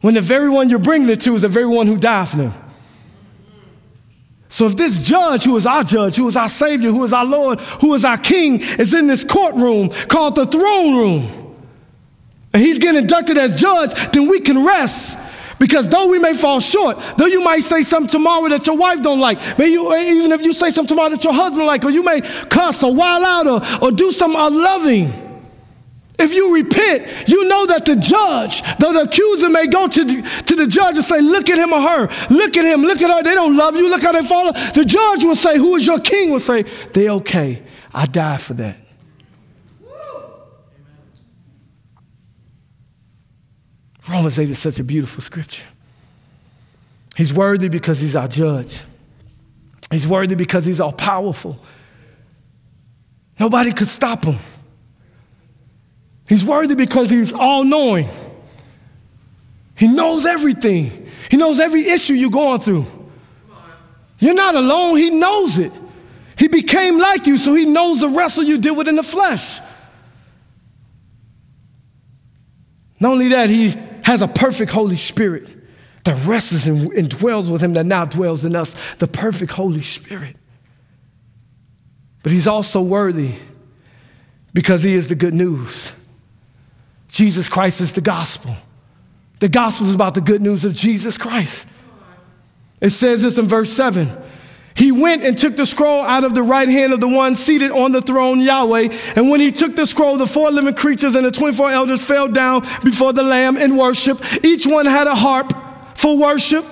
When 0.01 0.15
the 0.15 0.21
very 0.21 0.49
one 0.49 0.71
you're 0.71 0.79
bringing 0.79 1.07
it 1.09 1.21
to 1.21 1.35
is 1.35 1.43
the 1.43 1.47
very 1.47 1.67
one 1.67 1.85
who 1.85 1.97
died 1.97 2.27
for 2.29 2.37
them. 2.37 2.53
So 4.49 4.65
if 4.65 4.75
this 4.75 5.03
judge, 5.03 5.43
who 5.43 5.55
is 5.55 5.67
our 5.67 5.83
judge, 5.83 6.15
who 6.15 6.27
is 6.27 6.35
our 6.35 6.49
Savior, 6.49 6.89
who 6.89 7.03
is 7.03 7.13
our 7.13 7.25
Lord, 7.25 7.61
who 7.61 7.93
is 7.93 8.03
our 8.03 8.17
King, 8.17 8.59
is 8.59 8.95
in 8.95 9.05
this 9.05 9.23
courtroom 9.23 9.89
called 9.89 10.33
the 10.33 10.47
throne 10.47 10.95
room, 10.95 11.55
and 12.53 12.61
he's 12.61 12.79
getting 12.79 13.01
inducted 13.03 13.37
as 13.37 13.61
judge, 13.61 13.93
then 14.11 14.27
we 14.27 14.41
can 14.41 14.65
rest 14.65 15.15
because 15.63 15.87
though 15.87 16.09
we 16.09 16.19
may 16.19 16.33
fall 16.33 16.59
short, 16.59 16.99
though 17.17 17.25
you 17.25 17.41
might 17.41 17.63
say 17.63 17.83
something 17.83 18.09
tomorrow 18.09 18.49
that 18.49 18.67
your 18.67 18.75
wife 18.75 19.01
don't 19.01 19.21
like, 19.21 19.39
maybe 19.57 19.71
you, 19.71 19.93
eh, 19.95 20.11
even 20.11 20.33
if 20.33 20.41
you 20.41 20.51
say 20.51 20.69
something 20.69 20.89
tomorrow 20.89 21.11
that 21.11 21.23
your 21.23 21.31
husband 21.31 21.65
like, 21.65 21.85
or 21.85 21.89
you 21.89 22.03
may 22.03 22.19
cuss 22.19 22.83
or 22.83 22.93
wild 22.93 23.23
out 23.23 23.47
or, 23.47 23.85
or 23.85 23.89
do 23.93 24.11
something 24.11 24.37
unloving. 24.37 25.09
If 26.19 26.33
you 26.33 26.53
repent, 26.53 27.29
you 27.29 27.47
know 27.47 27.65
that 27.67 27.85
the 27.85 27.95
judge, 27.95 28.61
though 28.77 28.91
the 28.91 29.03
accuser 29.03 29.47
may 29.47 29.67
go 29.67 29.87
to 29.87 30.03
the, 30.03 30.43
to 30.47 30.55
the 30.57 30.67
judge 30.67 30.97
and 30.97 31.05
say, 31.05 31.21
Look 31.21 31.49
at 31.49 31.57
him 31.57 31.71
or 31.71 31.79
her, 31.79 32.09
look 32.29 32.57
at 32.57 32.65
him, 32.65 32.81
look 32.81 33.01
at 33.01 33.09
her, 33.09 33.23
they 33.23 33.33
don't 33.33 33.55
love 33.55 33.77
you, 33.77 33.89
look 33.89 34.01
how 34.01 34.11
they 34.11 34.21
follow. 34.21 34.51
The 34.51 34.83
judge 34.83 35.23
will 35.23 35.37
say, 35.37 35.57
Who 35.57 35.77
is 35.77 35.87
your 35.87 36.01
king? 36.01 36.31
will 36.31 36.41
say, 36.41 36.63
They 36.91 37.07
okay. 37.07 37.63
I 37.93 38.05
died 38.05 38.41
for 38.41 38.53
that. 38.55 38.75
Romans 44.09 44.37
8 44.37 44.49
is 44.49 44.59
such 44.59 44.79
a 44.79 44.83
beautiful 44.83 45.21
scripture. 45.21 45.63
He's 47.15 47.33
worthy 47.33 47.69
because 47.69 47.99
he's 47.99 48.15
our 48.15 48.27
judge. 48.27 48.81
He's 49.91 50.07
worthy 50.07 50.35
because 50.35 50.65
he's 50.65 50.81
all 50.81 50.91
powerful. 50.91 51.59
Nobody 53.39 53.71
could 53.71 53.87
stop 53.87 54.25
him. 54.25 54.37
He's 56.27 56.43
worthy 56.43 56.75
because 56.75 57.09
he's 57.09 57.31
all 57.31 57.63
knowing. 57.63 58.07
He 59.75 59.87
knows 59.87 60.25
everything, 60.25 61.07
he 61.29 61.37
knows 61.37 61.59
every 61.59 61.87
issue 61.87 62.13
you're 62.13 62.31
going 62.31 62.59
through. 62.59 62.85
You're 64.19 64.33
not 64.33 64.55
alone, 64.55 64.97
he 64.97 65.09
knows 65.09 65.59
it. 65.59 65.71
He 66.37 66.47
became 66.47 66.97
like 66.97 67.27
you, 67.27 67.37
so 67.37 67.53
he 67.53 67.65
knows 67.65 67.99
the 67.99 68.09
wrestle 68.09 68.43
you 68.43 68.57
deal 68.57 68.75
with 68.75 68.87
in 68.87 68.95
the 68.95 69.03
flesh. 69.03 69.59
Not 72.99 73.11
only 73.11 73.27
that, 73.29 73.49
he 73.49 73.75
has 74.03 74.21
a 74.21 74.27
perfect 74.27 74.71
Holy 74.71 74.95
Spirit 74.95 75.49
that 76.03 76.25
rests 76.25 76.65
and, 76.65 77.09
dwells 77.09 77.49
with 77.49 77.61
him, 77.61 77.73
that 77.73 77.85
now 77.85 78.05
dwells 78.05 78.43
in 78.43 78.55
us, 78.55 78.75
the 78.95 79.07
perfect 79.07 79.53
Holy 79.53 79.81
Spirit. 79.81 80.35
But 82.21 82.31
he's 82.31 82.47
also 82.47 82.81
worthy 82.81 83.31
because 84.53 84.83
he 84.83 84.93
is 84.93 85.07
the 85.07 85.15
good 85.15 85.33
news. 85.33 85.91
Jesus 87.07 87.47
Christ 87.49 87.81
is 87.81 87.93
the 87.93 88.01
gospel. 88.01 88.55
The 89.39 89.49
gospel 89.49 89.87
is 89.87 89.95
about 89.95 90.15
the 90.15 90.21
good 90.21 90.41
news 90.41 90.65
of 90.65 90.73
Jesus 90.73 91.17
Christ. 91.17 91.67
It 92.81 92.89
says 92.89 93.21
this 93.21 93.37
in 93.37 93.45
verse 93.47 93.71
7. 93.71 94.09
He 94.75 94.91
went 94.91 95.23
and 95.23 95.37
took 95.37 95.55
the 95.55 95.65
scroll 95.65 96.01
out 96.01 96.23
of 96.23 96.33
the 96.33 96.41
right 96.41 96.67
hand 96.67 96.93
of 96.93 96.99
the 96.99 97.07
one 97.07 97.35
seated 97.35 97.71
on 97.71 97.91
the 97.91 98.01
throne, 98.01 98.39
Yahweh. 98.39 98.89
And 99.15 99.29
when 99.29 99.39
he 99.39 99.51
took 99.51 99.75
the 99.75 99.85
scroll, 99.85 100.17
the 100.17 100.27
four 100.27 100.51
living 100.51 100.73
creatures 100.73 101.15
and 101.15 101.25
the 101.25 101.31
24 101.31 101.71
elders 101.71 102.03
fell 102.03 102.27
down 102.27 102.61
before 102.83 103.13
the 103.13 103.23
Lamb 103.23 103.57
in 103.57 103.77
worship. 103.77 104.19
Each 104.43 104.65
one 104.65 104.85
had 104.85 105.07
a 105.07 105.15
harp 105.15 105.53
for 105.95 106.17
worship. 106.17 106.65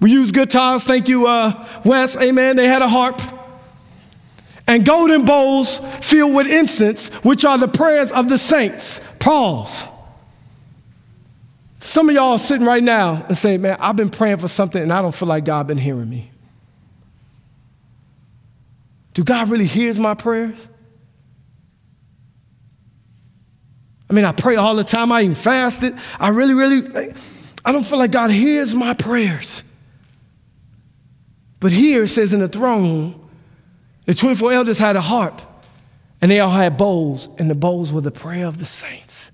We 0.00 0.12
use 0.12 0.32
guitars. 0.32 0.84
Thank 0.84 1.08
you, 1.08 1.26
uh, 1.26 1.66
Wes. 1.84 2.16
Amen. 2.16 2.56
They 2.56 2.68
had 2.68 2.82
a 2.82 2.88
harp. 2.88 3.20
And 4.66 4.86
golden 4.86 5.24
bowls 5.24 5.78
filled 6.00 6.34
with 6.34 6.46
incense, 6.46 7.08
which 7.24 7.44
are 7.44 7.58
the 7.58 7.68
prayers 7.68 8.12
of 8.12 8.28
the 8.28 8.38
saints. 8.38 9.00
Pause. 9.18 9.88
Some 11.80 12.08
of 12.08 12.14
y'all 12.14 12.38
sitting 12.38 12.66
right 12.66 12.82
now 12.82 13.24
and 13.28 13.36
say, 13.36 13.58
Man, 13.58 13.76
I've 13.80 13.96
been 13.96 14.10
praying 14.10 14.38
for 14.38 14.48
something 14.48 14.80
and 14.80 14.92
I 14.92 15.02
don't 15.02 15.14
feel 15.14 15.28
like 15.28 15.44
God 15.44 15.66
been 15.66 15.78
hearing 15.78 16.08
me. 16.08 16.31
Do 19.14 19.24
God 19.24 19.50
really 19.50 19.66
hears 19.66 19.98
my 19.98 20.14
prayers? 20.14 20.68
I 24.08 24.14
mean, 24.14 24.24
I 24.24 24.32
pray 24.32 24.56
all 24.56 24.74
the 24.74 24.84
time. 24.84 25.10
I 25.10 25.22
even 25.22 25.34
fasted. 25.34 25.94
I 26.20 26.28
really, 26.28 26.54
really, 26.54 27.14
I 27.64 27.72
don't 27.72 27.84
feel 27.84 27.98
like 27.98 28.10
God 28.10 28.30
hears 28.30 28.74
my 28.74 28.94
prayers. 28.94 29.64
But 31.60 31.72
here 31.72 32.02
it 32.02 32.08
says 32.08 32.32
in 32.32 32.40
the 32.40 32.48
throne, 32.48 33.18
the 34.04 34.14
24 34.14 34.52
elders 34.52 34.78
had 34.78 34.96
a 34.96 35.00
harp, 35.00 35.40
and 36.20 36.30
they 36.30 36.40
all 36.40 36.50
had 36.50 36.76
bowls, 36.76 37.28
and 37.38 37.48
the 37.48 37.54
bowls 37.54 37.92
were 37.92 38.00
the 38.00 38.10
prayer 38.10 38.46
of 38.46 38.58
the 38.58 38.66
saints 38.66 39.30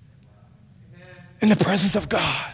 in 1.40 1.48
the 1.48 1.56
presence 1.56 1.96
of 1.96 2.08
God. 2.08 2.52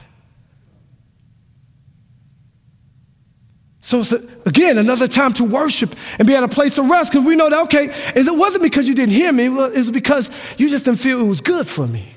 So 3.84 4.00
it's, 4.00 4.12
a, 4.12 4.26
again, 4.46 4.78
another 4.78 5.06
time 5.06 5.34
to 5.34 5.44
worship 5.44 5.94
and 6.18 6.26
be 6.26 6.34
at 6.34 6.42
a 6.42 6.48
place 6.48 6.78
of 6.78 6.88
rest 6.88 7.12
because 7.12 7.26
we 7.26 7.36
know 7.36 7.50
that, 7.50 7.64
okay, 7.64 7.92
it 8.16 8.34
wasn't 8.34 8.62
because 8.62 8.88
you 8.88 8.94
didn't 8.94 9.12
hear 9.12 9.30
me, 9.30 9.44
it 9.44 9.50
was 9.50 9.90
because 9.90 10.30
you 10.56 10.70
just 10.70 10.86
didn't 10.86 11.00
feel 11.00 11.20
it 11.20 11.24
was 11.24 11.42
good 11.42 11.68
for 11.68 11.86
me. 11.86 12.08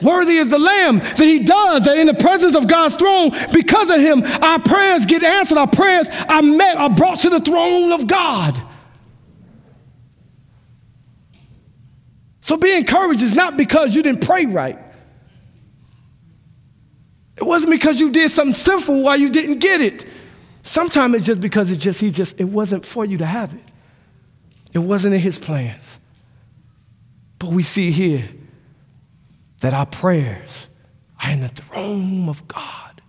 Worthy 0.00 0.38
is 0.38 0.50
the 0.50 0.58
Lamb 0.58 1.00
that 1.00 1.18
He 1.18 1.40
does, 1.40 1.84
that 1.84 1.98
in 1.98 2.06
the 2.06 2.14
presence 2.14 2.56
of 2.56 2.66
God's 2.66 2.96
throne, 2.96 3.32
because 3.52 3.90
of 3.90 4.00
Him, 4.00 4.22
our 4.42 4.58
prayers 4.58 5.04
get 5.04 5.22
answered, 5.22 5.58
our 5.58 5.68
prayers 5.68 6.08
are 6.30 6.40
met, 6.40 6.78
are 6.78 6.88
brought 6.88 7.20
to 7.20 7.28
the 7.28 7.40
throne 7.40 7.92
of 7.92 8.06
God. 8.06 8.58
So 12.40 12.56
be 12.56 12.74
encouraged. 12.74 13.22
It's 13.22 13.34
not 13.34 13.58
because 13.58 13.94
you 13.94 14.02
didn't 14.02 14.22
pray 14.22 14.46
right. 14.46 14.78
It 17.40 17.44
wasn't 17.44 17.70
because 17.70 17.98
you 17.98 18.10
did 18.10 18.30
something 18.30 18.54
sinful 18.54 19.02
why 19.02 19.14
you 19.14 19.30
didn't 19.30 19.60
get 19.60 19.80
it. 19.80 20.06
Sometimes 20.62 21.14
it's 21.14 21.26
just 21.26 21.40
because 21.40 21.70
it's 21.70 21.82
just 21.82 22.00
he 22.00 22.10
just 22.10 22.38
it 22.38 22.44
wasn't 22.44 22.84
for 22.84 23.04
you 23.04 23.18
to 23.18 23.26
have 23.26 23.54
it. 23.54 23.62
It 24.72 24.78
wasn't 24.78 25.14
in 25.14 25.20
his 25.20 25.38
plans. 25.38 25.98
But 27.38 27.50
we 27.50 27.62
see 27.62 27.90
here 27.90 28.28
that 29.62 29.72
our 29.72 29.86
prayers 29.86 30.68
are 31.22 31.30
in 31.30 31.40
the 31.40 31.48
throne 31.48 32.28
of 32.28 32.46
God. 32.46 33.00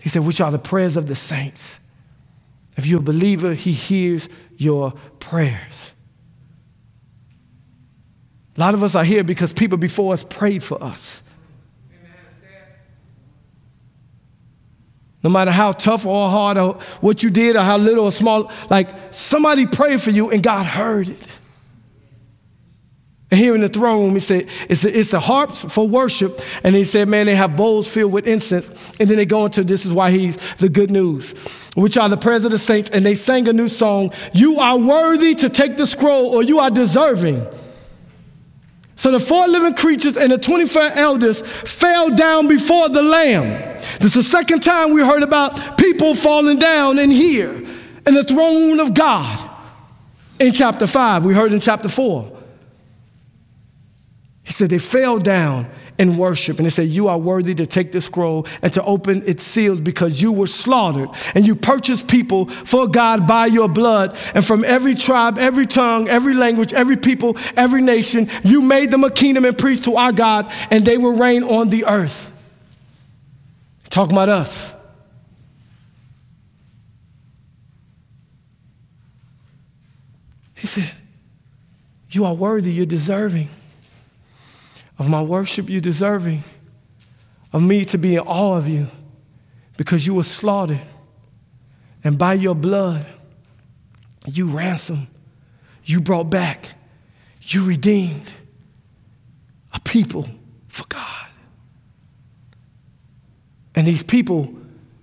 He 0.00 0.08
said, 0.08 0.24
which 0.24 0.40
are 0.40 0.50
the 0.50 0.58
prayers 0.58 0.96
of 0.96 1.06
the 1.06 1.14
saints. 1.14 1.78
If 2.76 2.86
you're 2.86 3.00
a 3.00 3.02
believer, 3.02 3.54
he 3.54 3.72
hears 3.72 4.28
your 4.56 4.92
prayers. 5.20 5.92
A 8.60 8.62
lot 8.62 8.74
of 8.74 8.84
us 8.84 8.94
are 8.94 9.04
here 9.04 9.24
because 9.24 9.54
people 9.54 9.78
before 9.78 10.12
us 10.12 10.22
prayed 10.22 10.62
for 10.62 10.84
us. 10.84 11.22
No 15.22 15.30
matter 15.30 15.50
how 15.50 15.72
tough 15.72 16.04
or 16.04 16.28
hard 16.28 16.58
or 16.58 16.74
what 17.00 17.22
you 17.22 17.30
did 17.30 17.56
or 17.56 17.62
how 17.62 17.78
little 17.78 18.04
or 18.04 18.12
small, 18.12 18.52
like 18.68 19.14
somebody 19.14 19.66
prayed 19.66 20.02
for 20.02 20.10
you 20.10 20.30
and 20.30 20.42
God 20.42 20.66
heard 20.66 21.08
it. 21.08 21.28
And 23.30 23.40
here 23.40 23.54
in 23.54 23.62
the 23.62 23.68
throne 23.70 24.04
room, 24.04 24.12
he 24.12 24.20
said, 24.20 24.46
it's 24.68 24.82
the, 24.82 24.98
it's 24.98 25.10
the 25.10 25.20
harps 25.20 25.62
for 25.72 25.88
worship. 25.88 26.38
And 26.62 26.76
he 26.76 26.84
said, 26.84 27.08
man, 27.08 27.24
they 27.24 27.36
have 27.36 27.56
bowls 27.56 27.88
filled 27.88 28.12
with 28.12 28.26
incense. 28.26 28.68
And 29.00 29.08
then 29.08 29.16
they 29.16 29.24
go 29.24 29.46
into 29.46 29.64
this 29.64 29.86
is 29.86 29.92
why 29.94 30.10
he's 30.10 30.36
the 30.58 30.68
good 30.68 30.90
news, 30.90 31.32
which 31.76 31.96
are 31.96 32.10
the 32.10 32.18
prayers 32.18 32.44
of 32.44 32.50
the 32.50 32.58
saints. 32.58 32.90
And 32.90 33.06
they 33.06 33.14
sang 33.14 33.48
a 33.48 33.54
new 33.54 33.68
song 33.68 34.12
You 34.34 34.58
are 34.58 34.76
worthy 34.76 35.34
to 35.36 35.48
take 35.48 35.78
the 35.78 35.86
scroll, 35.86 36.26
or 36.26 36.42
you 36.42 36.58
are 36.58 36.70
deserving 36.70 37.46
so 39.00 39.10
the 39.10 39.18
four 39.18 39.48
living 39.48 39.72
creatures 39.72 40.18
and 40.18 40.30
the 40.30 40.36
24 40.36 40.82
elders 40.92 41.40
fell 41.40 42.10
down 42.10 42.48
before 42.48 42.90
the 42.90 43.00
Lamb. 43.00 43.46
This 43.98 44.14
is 44.14 44.14
the 44.14 44.22
second 44.22 44.60
time 44.60 44.92
we 44.92 45.00
heard 45.00 45.22
about 45.22 45.78
people 45.78 46.14
falling 46.14 46.58
down 46.58 46.98
in 46.98 47.10
here 47.10 47.50
in 48.06 48.12
the 48.12 48.22
throne 48.22 48.78
of 48.78 48.92
God. 48.92 49.48
In 50.38 50.52
chapter 50.52 50.86
5, 50.86 51.24
we 51.24 51.32
heard 51.32 51.50
in 51.54 51.60
chapter 51.60 51.88
4. 51.88 52.30
He 54.42 54.52
said 54.52 54.68
they 54.68 54.78
fell 54.78 55.18
down 55.18 55.70
in 56.00 56.16
worship. 56.16 56.56
And 56.56 56.64
they 56.64 56.70
said, 56.70 56.88
You 56.88 57.08
are 57.08 57.18
worthy 57.18 57.54
to 57.54 57.66
take 57.66 57.92
the 57.92 58.00
scroll 58.00 58.46
and 58.62 58.72
to 58.72 58.82
open 58.82 59.22
its 59.26 59.42
seals 59.42 59.82
because 59.82 60.20
you 60.20 60.32
were 60.32 60.46
slaughtered 60.46 61.10
and 61.34 61.46
you 61.46 61.54
purchased 61.54 62.08
people 62.08 62.46
for 62.46 62.88
God 62.88 63.28
by 63.28 63.44
your 63.46 63.68
blood. 63.68 64.16
And 64.34 64.42
from 64.42 64.64
every 64.64 64.94
tribe, 64.94 65.38
every 65.38 65.66
tongue, 65.66 66.08
every 66.08 66.32
language, 66.32 66.72
every 66.72 66.96
people, 66.96 67.36
every 67.54 67.82
nation, 67.82 68.30
you 68.42 68.62
made 68.62 68.90
them 68.90 69.04
a 69.04 69.10
kingdom 69.10 69.44
and 69.44 69.56
priests 69.56 69.84
to 69.84 69.96
our 69.96 70.10
God, 70.10 70.50
and 70.70 70.86
they 70.86 70.96
will 70.96 71.16
reign 71.16 71.44
on 71.44 71.68
the 71.68 71.84
earth. 71.84 72.32
Talking 73.90 74.14
about 74.14 74.30
us. 74.30 74.72
He 80.54 80.66
said, 80.66 80.90
You 82.08 82.24
are 82.24 82.34
worthy, 82.34 82.72
you're 82.72 82.86
deserving 82.86 83.48
of 85.00 85.08
my 85.08 85.22
worship, 85.22 85.70
you 85.70 85.80
deserving 85.80 86.44
of 87.54 87.62
me 87.62 87.86
to 87.86 87.96
be 87.96 88.16
in 88.16 88.20
awe 88.20 88.56
of 88.56 88.68
you 88.68 88.86
because 89.78 90.06
you 90.06 90.14
were 90.14 90.22
slaughtered. 90.22 90.82
And 92.04 92.18
by 92.18 92.34
your 92.34 92.54
blood, 92.54 93.06
you 94.26 94.46
ransomed, 94.46 95.06
you 95.84 96.02
brought 96.02 96.28
back, 96.28 96.74
you 97.40 97.64
redeemed 97.64 98.34
a 99.72 99.80
people 99.80 100.28
for 100.68 100.84
God. 100.86 101.30
And 103.74 103.86
these 103.86 104.02
people, 104.02 104.54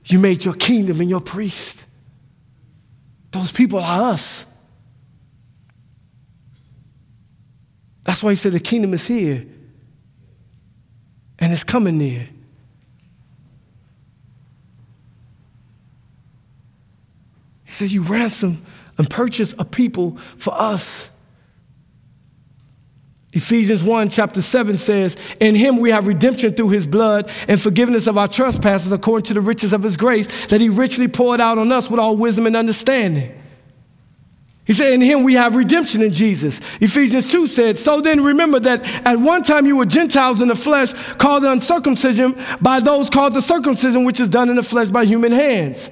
you 0.06 0.20
made 0.20 0.46
your 0.46 0.54
kingdom 0.54 1.02
and 1.02 1.10
your 1.10 1.22
priest. 1.22 1.84
Those 3.32 3.52
people 3.52 3.80
are 3.80 4.12
us. 4.12 4.46
That's 8.04 8.22
why 8.22 8.30
he 8.30 8.36
said 8.36 8.52
the 8.52 8.60
kingdom 8.60 8.94
is 8.94 9.08
here 9.08 9.48
and 11.40 11.54
it's 11.54 11.64
coming 11.64 11.98
near. 11.98 12.28
He 17.66 17.72
said, 17.72 17.92
You 17.92 18.02
ransom 18.02 18.66
and 18.98 19.10
purchase 19.10 19.54
a 19.60 19.66
people 19.66 20.18
for 20.38 20.54
us. 20.54 21.10
Ephesians 23.34 23.84
1, 23.84 24.10
chapter 24.10 24.42
7 24.42 24.78
says, 24.78 25.16
In 25.40 25.54
him 25.54 25.78
we 25.78 25.92
have 25.92 26.08
redemption 26.08 26.54
through 26.54 26.70
his 26.70 26.88
blood 26.88 27.30
and 27.48 27.62
forgiveness 27.62 28.08
of 28.08 28.18
our 28.18 28.28
trespasses 28.28 28.92
according 28.92 29.26
to 29.26 29.34
the 29.36 29.42
riches 29.42 29.74
of 29.74 29.84
his 29.84 29.96
grace 29.96 30.28
that 30.48 30.60
he 30.60 30.70
richly 30.70 31.08
poured 31.08 31.40
out 31.40 31.60
on 31.60 31.72
us 31.72 31.90
with 31.90 32.00
all 32.00 32.16
wisdom 32.16 32.48
and 32.48 32.56
understanding. 32.56 33.38
He 34.68 34.74
said, 34.74 34.92
In 34.92 35.00
him 35.00 35.24
we 35.24 35.36
have 35.36 35.56
redemption 35.56 36.02
in 36.02 36.12
Jesus. 36.12 36.60
Ephesians 36.82 37.32
2 37.32 37.48
said, 37.48 37.78
So 37.78 38.02
then 38.02 38.22
remember 38.22 38.60
that 38.60 38.86
at 39.06 39.18
one 39.18 39.42
time 39.42 39.66
you 39.66 39.78
were 39.78 39.86
Gentiles 39.86 40.42
in 40.42 40.50
the 40.50 40.58
flesh, 40.58 40.92
called 41.14 41.46
uncircumcision 41.46 42.38
by 42.60 42.82
those 42.82 43.10
called 43.10 43.34
the 43.34 43.42
circumcision, 43.42 44.04
which 44.04 44.20
is 44.20 44.28
done 44.28 44.50
in 44.50 44.58
the 44.58 44.64
flesh 44.64 44.90
by 44.90 45.06
human 45.06 45.32
hands. 45.32 45.90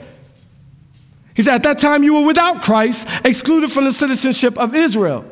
He 1.34 1.42
said, 1.42 1.56
At 1.56 1.64
that 1.64 1.80
time 1.80 2.04
you 2.04 2.16
were 2.16 2.26
without 2.28 2.62
Christ, 2.62 3.08
excluded 3.24 3.72
from 3.72 3.86
the 3.86 3.94
citizenship 3.94 4.58
of 4.58 4.76
Israel, 4.76 5.24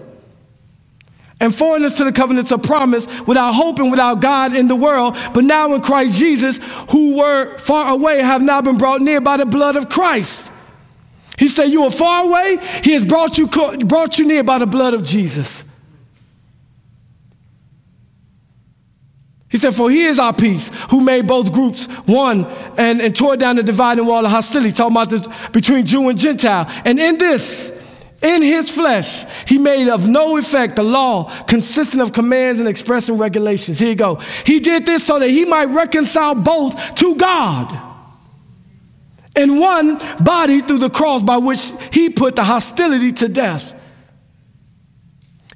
and 1.42 1.54
foreigners 1.54 1.96
to 1.96 2.06
the 2.06 2.14
covenants 2.14 2.52
of 2.54 2.64
promise, 2.64 3.08
without 3.28 3.52
hope 3.52 3.78
and 3.80 3.92
without 3.92 4.22
God 4.22 4.56
in 4.56 4.70
the 4.70 4.76
world. 4.76 5.18
But 5.34 5.44
now 5.44 5.74
in 5.74 5.82
Christ 5.82 6.18
Jesus, 6.18 6.62
who 6.92 7.18
were 7.18 7.58
far 7.58 7.94
away, 7.94 8.20
have 8.20 8.42
now 8.42 8.62
been 8.62 8.78
brought 8.78 9.02
near 9.02 9.20
by 9.20 9.36
the 9.36 9.46
blood 9.46 9.76
of 9.76 9.90
Christ. 9.90 10.50
He 11.38 11.48
said, 11.48 11.66
You 11.66 11.84
were 11.84 11.90
far 11.92 12.26
away, 12.26 12.58
He 12.84 12.94
has 12.94 13.06
brought 13.06 13.38
you, 13.38 13.48
brought 13.48 14.20
you 14.20 14.28
near 14.28 14.44
by 14.44 14.60
the 14.60 14.68
blood 14.68 14.94
of 14.94 15.04
Jesus. 15.04 15.64
He 19.54 19.60
said, 19.60 19.76
For 19.76 19.92
he 19.92 20.06
is 20.06 20.18
our 20.18 20.34
peace, 20.34 20.72
who 20.90 21.00
made 21.00 21.28
both 21.28 21.54
groups 21.54 21.86
one 22.08 22.46
and, 22.76 23.00
and 23.00 23.16
tore 23.16 23.38
down 23.38 23.58
the 23.58 23.62
dividing 23.62 24.08
wall 24.08 24.26
of 24.26 24.32
hostility, 24.32 24.72
talking 24.72 24.98
about 24.98 25.54
between 25.54 25.86
Jew 25.86 26.10
and 26.10 26.18
Gentile. 26.18 26.66
And 26.84 27.00
in 27.00 27.20
this, 27.20 27.72
in 28.24 28.42
his 28.42 28.72
flesh, 28.72 29.24
he 29.48 29.60
made 29.60 29.90
of 29.90 30.10
no 30.10 30.38
effect 30.38 30.76
the 30.76 30.84
law 30.84 31.30
consisting 31.44 32.02
of 32.02 32.14
commands 32.14 32.62
and 32.62 32.68
expressing 32.68 33.20
regulations. 33.20 33.78
Here 33.78 33.90
you 33.90 33.96
go. 33.96 34.16
He 34.44 34.60
did 34.60 34.88
this 34.88 35.04
so 35.04 35.20
that 35.20 35.30
he 35.30 35.46
might 35.46 35.66
reconcile 35.66 36.34
both 36.34 36.96
to 36.96 37.16
God 37.16 37.93
in 39.36 39.60
one 39.60 40.00
body 40.24 40.62
through 40.62 40.80
the 40.80 40.90
cross 40.90 41.24
by 41.24 41.38
which 41.38 41.72
he 41.92 42.10
put 42.10 42.36
the 42.36 42.44
hostility 42.44 43.12
to 43.14 43.28
death. 43.28 43.74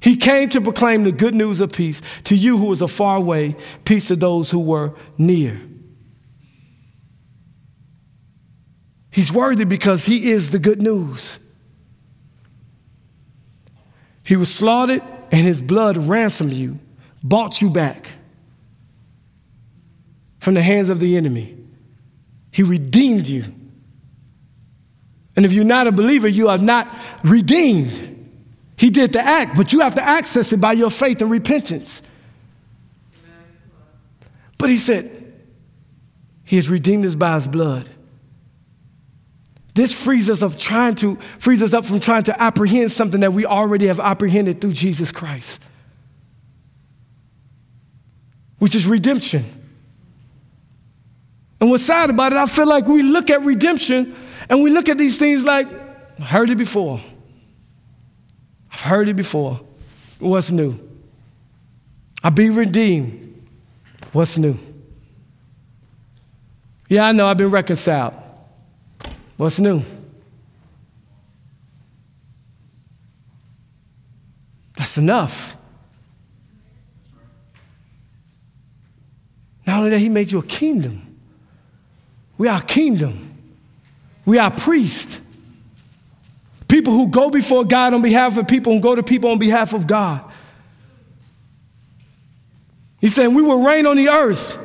He 0.00 0.16
came 0.16 0.48
to 0.50 0.60
proclaim 0.60 1.04
the 1.04 1.12
good 1.12 1.34
news 1.34 1.60
of 1.60 1.72
peace 1.72 2.00
to 2.24 2.36
you 2.36 2.56
who 2.56 2.66
was 2.66 2.82
far 2.90 3.16
away, 3.16 3.56
peace 3.84 4.08
to 4.08 4.16
those 4.16 4.50
who 4.50 4.60
were 4.60 4.94
near. 5.16 5.60
He's 9.10 9.32
worthy 9.32 9.64
because 9.64 10.06
he 10.06 10.30
is 10.30 10.50
the 10.50 10.60
good 10.60 10.80
news. 10.80 11.38
He 14.22 14.36
was 14.36 14.52
slaughtered 14.54 15.02
and 15.32 15.40
his 15.40 15.60
blood 15.62 15.96
ransomed 15.96 16.52
you, 16.52 16.78
bought 17.22 17.60
you 17.60 17.70
back 17.70 18.12
from 20.38 20.54
the 20.54 20.62
hands 20.62 20.88
of 20.88 21.00
the 21.00 21.16
enemy. 21.16 21.56
He 22.52 22.62
redeemed 22.62 23.26
you. 23.26 23.44
And 25.38 25.46
if 25.46 25.52
you're 25.52 25.64
not 25.64 25.86
a 25.86 25.92
believer, 25.92 26.26
you 26.26 26.48
are 26.48 26.58
not 26.58 26.92
redeemed. 27.22 28.28
He 28.76 28.90
did 28.90 29.12
the 29.12 29.20
act, 29.20 29.56
but 29.56 29.72
you 29.72 29.78
have 29.78 29.94
to 29.94 30.02
access 30.02 30.52
it 30.52 30.60
by 30.60 30.72
your 30.72 30.90
faith 30.90 31.22
and 31.22 31.30
repentance. 31.30 32.02
But 34.58 34.68
he 34.68 34.78
said, 34.78 35.32
He 36.42 36.56
has 36.56 36.68
redeemed 36.68 37.06
us 37.06 37.14
by 37.14 37.36
his 37.36 37.46
blood. 37.46 37.88
This 39.74 39.94
frees 39.94 40.28
us 40.28 40.42
of 40.42 40.58
trying 40.58 40.96
to 40.96 41.16
frees 41.38 41.62
us 41.62 41.72
up 41.72 41.84
from 41.84 42.00
trying 42.00 42.24
to 42.24 42.42
apprehend 42.42 42.90
something 42.90 43.20
that 43.20 43.32
we 43.32 43.46
already 43.46 43.86
have 43.86 44.00
apprehended 44.00 44.60
through 44.60 44.72
Jesus 44.72 45.12
Christ. 45.12 45.60
Which 48.58 48.74
is 48.74 48.88
redemption. 48.88 49.44
And 51.60 51.70
what's 51.70 51.84
sad 51.84 52.10
about 52.10 52.32
it, 52.32 52.38
I 52.38 52.46
feel 52.46 52.66
like 52.66 52.88
we 52.88 53.04
look 53.04 53.30
at 53.30 53.42
redemption 53.42 54.16
and 54.48 54.62
we 54.62 54.70
look 54.70 54.88
at 54.88 54.98
these 54.98 55.18
things 55.18 55.44
like, 55.44 55.66
I've 56.18 56.26
heard 56.26 56.50
it 56.50 56.56
before. 56.56 57.00
I've 58.72 58.80
heard 58.80 59.08
it 59.08 59.14
before. 59.14 59.60
What's 60.18 60.50
new? 60.50 60.78
I'll 62.22 62.30
be 62.30 62.50
redeemed. 62.50 63.46
What's 64.12 64.38
new? 64.38 64.56
Yeah, 66.88 67.06
I 67.06 67.12
know 67.12 67.26
I've 67.26 67.36
been 67.36 67.50
reconciled. 67.50 68.14
What's 69.36 69.58
new? 69.58 69.82
That's 74.76 74.96
enough. 74.96 75.56
Not 79.66 79.78
only 79.78 79.90
that, 79.90 79.98
He 79.98 80.08
made 80.08 80.32
you 80.32 80.38
a 80.38 80.42
kingdom. 80.42 81.18
We 82.38 82.48
are 82.48 82.58
a 82.58 82.64
kingdom. 82.64 83.27
We 84.28 84.36
are 84.36 84.50
priests. 84.50 85.18
People 86.68 86.92
who 86.92 87.08
go 87.08 87.30
before 87.30 87.64
God 87.64 87.94
on 87.94 88.02
behalf 88.02 88.36
of 88.36 88.46
people 88.46 88.74
and 88.74 88.82
go 88.82 88.94
to 88.94 89.02
people 89.02 89.30
on 89.30 89.38
behalf 89.38 89.72
of 89.72 89.86
God. 89.86 90.22
He's 93.00 93.14
saying 93.14 93.32
we 93.32 93.40
will 93.40 93.64
reign 93.64 93.86
on 93.86 93.96
the 93.96 94.10
earth 94.10 94.58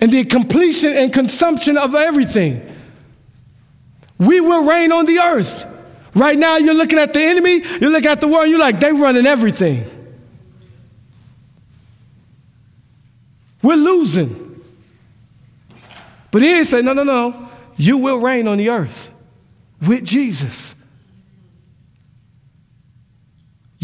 and 0.00 0.12
the 0.12 0.22
completion 0.24 0.92
and 0.92 1.10
consumption 1.14 1.78
of 1.78 1.94
everything. 1.94 2.60
We 4.18 4.42
will 4.42 4.68
reign 4.68 4.92
on 4.92 5.06
the 5.06 5.18
earth. 5.18 5.64
Right 6.14 6.36
now, 6.36 6.58
you're 6.58 6.74
looking 6.74 6.98
at 6.98 7.14
the 7.14 7.22
enemy, 7.22 7.62
you're 7.80 7.90
looking 7.90 8.10
at 8.10 8.20
the 8.20 8.28
world, 8.28 8.50
you're 8.50 8.58
like, 8.58 8.80
they're 8.80 8.92
running 8.92 9.24
everything. 9.24 9.82
We're 13.62 13.76
losing. 13.76 14.62
But 16.30 16.42
he 16.42 16.64
say, 16.64 16.82
no, 16.82 16.92
no, 16.92 17.02
no. 17.02 17.43
You 17.76 17.98
will 17.98 18.18
reign 18.18 18.48
on 18.48 18.58
the 18.58 18.70
earth 18.70 19.10
with 19.80 20.04
Jesus. 20.04 20.74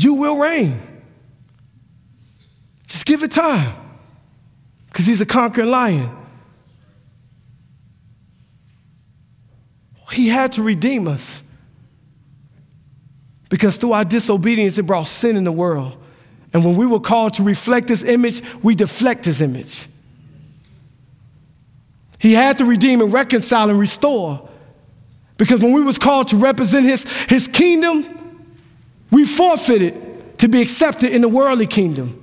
you 0.05 0.15
will 0.15 0.37
reign. 0.37 0.81
Just 2.87 3.07
give 3.07 3.23
it 3.23 3.31
time 3.31 3.73
because 4.89 5.07
he's 5.07 5.21
a 5.21 5.27
conquering 5.27 5.71
lion. 5.71 6.17
He 10.13 10.29
had 10.29 10.53
to 10.53 10.63
redeem 10.63 11.07
us 11.07 11.43
because 13.49 13.77
through 13.77 13.93
our 13.93 14.05
disobedience, 14.05 14.79
it 14.79 14.83
brought 14.85 15.07
sin 15.07 15.37
in 15.37 15.45
the 15.45 15.53
world. 15.53 15.97
And 16.53 16.65
when 16.65 16.77
we 16.77 16.87
were 16.87 16.99
called 16.99 17.35
to 17.35 17.45
reflect 17.45 17.89
his 17.89 18.03
image, 18.03 18.43
we 18.61 18.75
deflect 18.75 19.25
his 19.25 19.41
image. 19.41 19.87
He 22.21 22.35
had 22.35 22.59
to 22.59 22.67
redeem 22.67 23.01
and 23.01 23.13
reconcile 23.13 23.71
and 23.71 23.81
restore. 23.81 24.47
Because 25.39 25.63
when 25.63 25.73
we 25.73 25.83
was 25.83 25.97
called 25.97 26.29
to 26.29 26.37
represent 26.37 26.85
his, 26.85 27.05
his 27.29 27.49
kingdom, 27.49 28.47
we 29.11 29.25
forfeited 29.25 30.39
to 30.39 30.47
be 30.47 30.61
accepted 30.61 31.13
in 31.13 31.23
the 31.23 31.29
worldly 31.29 31.67
kingdom. 31.67 32.17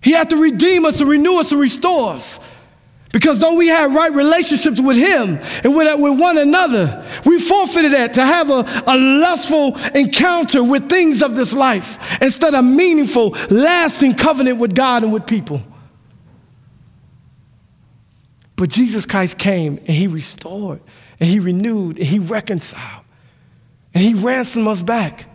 He 0.00 0.12
had 0.12 0.30
to 0.30 0.36
redeem 0.36 0.86
us 0.86 1.00
and 1.00 1.10
renew 1.10 1.38
us 1.38 1.52
and 1.52 1.60
restore 1.60 2.12
us. 2.12 2.40
Because 3.12 3.38
though 3.38 3.54
we 3.54 3.68
had 3.68 3.94
right 3.94 4.12
relationships 4.12 4.80
with 4.80 4.96
Him 4.96 5.38
and 5.62 5.76
with, 5.76 6.00
with 6.00 6.18
one 6.18 6.36
another, 6.36 7.06
we 7.24 7.38
forfeited 7.38 7.92
that 7.92 8.14
to 8.14 8.22
have 8.22 8.50
a, 8.50 8.64
a 8.86 8.96
lustful 8.96 9.76
encounter 9.94 10.64
with 10.64 10.88
things 10.88 11.22
of 11.22 11.34
this 11.34 11.52
life 11.52 12.20
instead 12.20 12.54
of 12.54 12.64
meaningful, 12.64 13.36
lasting 13.50 14.14
covenant 14.14 14.58
with 14.58 14.74
God 14.74 15.04
and 15.04 15.12
with 15.12 15.26
people. 15.26 15.62
But 18.56 18.68
Jesus 18.68 19.06
Christ 19.06 19.38
came 19.38 19.78
and 19.78 19.90
He 19.90 20.06
restored 20.06 20.80
and 21.20 21.28
He 21.28 21.40
renewed 21.40 21.98
and 21.98 22.06
He 22.06 22.18
reconciled. 22.18 23.04
And 23.94 24.02
he 24.02 24.14
ransomed 24.14 24.66
us 24.66 24.82
back. 24.82 25.26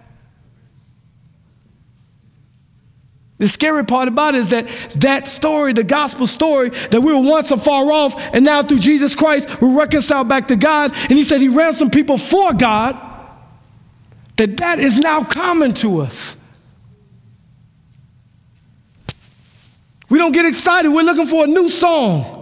The 3.37 3.47
scary 3.47 3.85
part 3.85 4.09
about 4.09 4.35
it 4.35 4.39
is 4.39 4.49
that 4.49 4.67
that 4.97 5.29
story, 5.29 5.71
the 5.71 5.85
gospel 5.85 6.27
story, 6.27 6.69
that 6.69 6.99
we 6.99 7.13
were 7.13 7.21
once 7.21 7.51
afar 7.51 7.89
off, 7.89 8.13
and 8.33 8.43
now 8.43 8.61
through 8.61 8.79
Jesus 8.79 9.15
Christ, 9.15 9.61
we're 9.61 9.77
reconciled 9.77 10.27
back 10.27 10.49
to 10.49 10.57
God. 10.57 10.91
And 11.03 11.13
he 11.13 11.23
said 11.23 11.39
he 11.39 11.47
ransomed 11.47 11.93
people 11.93 12.17
for 12.17 12.51
God, 12.51 12.99
that 14.35 14.57
that 14.57 14.79
is 14.79 14.99
now 14.99 15.23
common 15.23 15.73
to 15.75 16.01
us. 16.01 16.35
We 20.09 20.17
don't 20.17 20.33
get 20.33 20.45
excited. 20.45 20.89
We're 20.89 21.03
looking 21.03 21.27
for 21.27 21.45
a 21.45 21.47
new 21.47 21.69
song. 21.69 22.38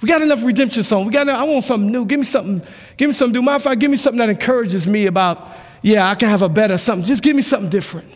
We 0.00 0.08
got 0.08 0.22
enough 0.22 0.42
redemption 0.44 0.82
song. 0.82 1.04
We 1.04 1.12
got 1.12 1.22
enough, 1.22 1.40
I 1.40 1.44
want 1.44 1.64
something 1.64 1.90
new. 1.90 2.06
Give 2.06 2.20
me 2.20 2.26
something, 2.26 2.62
give 2.96 3.08
me 3.08 3.14
something 3.14 3.38
new. 3.38 3.44
Matter 3.44 3.56
of 3.56 3.62
fact, 3.62 3.80
give 3.80 3.90
me 3.90 3.96
something 3.96 4.18
that 4.18 4.30
encourages 4.30 4.86
me 4.86 5.06
about, 5.06 5.48
yeah, 5.82 6.08
I 6.08 6.14
can 6.14 6.28
have 6.28 6.42
a 6.42 6.48
better 6.48 6.78
something. 6.78 7.06
Just 7.06 7.22
give 7.22 7.36
me 7.36 7.42
something 7.42 7.68
different. 7.68 8.08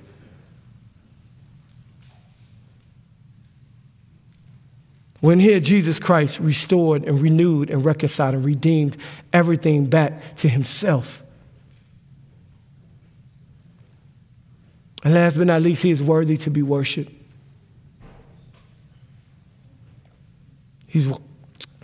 When 5.20 5.38
here, 5.38 5.58
Jesus 5.58 5.98
Christ 5.98 6.38
restored 6.38 7.04
and 7.04 7.20
renewed 7.20 7.70
and 7.70 7.82
reconciled 7.82 8.34
and 8.34 8.44
redeemed 8.44 8.98
everything 9.32 9.86
back 9.86 10.36
to 10.36 10.48
himself. 10.48 11.22
And 15.02 15.14
last 15.14 15.38
but 15.38 15.46
not 15.46 15.62
least, 15.62 15.82
he 15.82 15.90
is 15.90 16.02
worthy 16.02 16.36
to 16.38 16.50
be 16.50 16.62
worshiped. 16.62 17.12
He's 20.86 21.08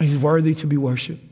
He's 0.01 0.16
worthy 0.16 0.55
to 0.55 0.66
be 0.66 0.78
worshiped. 0.78 1.22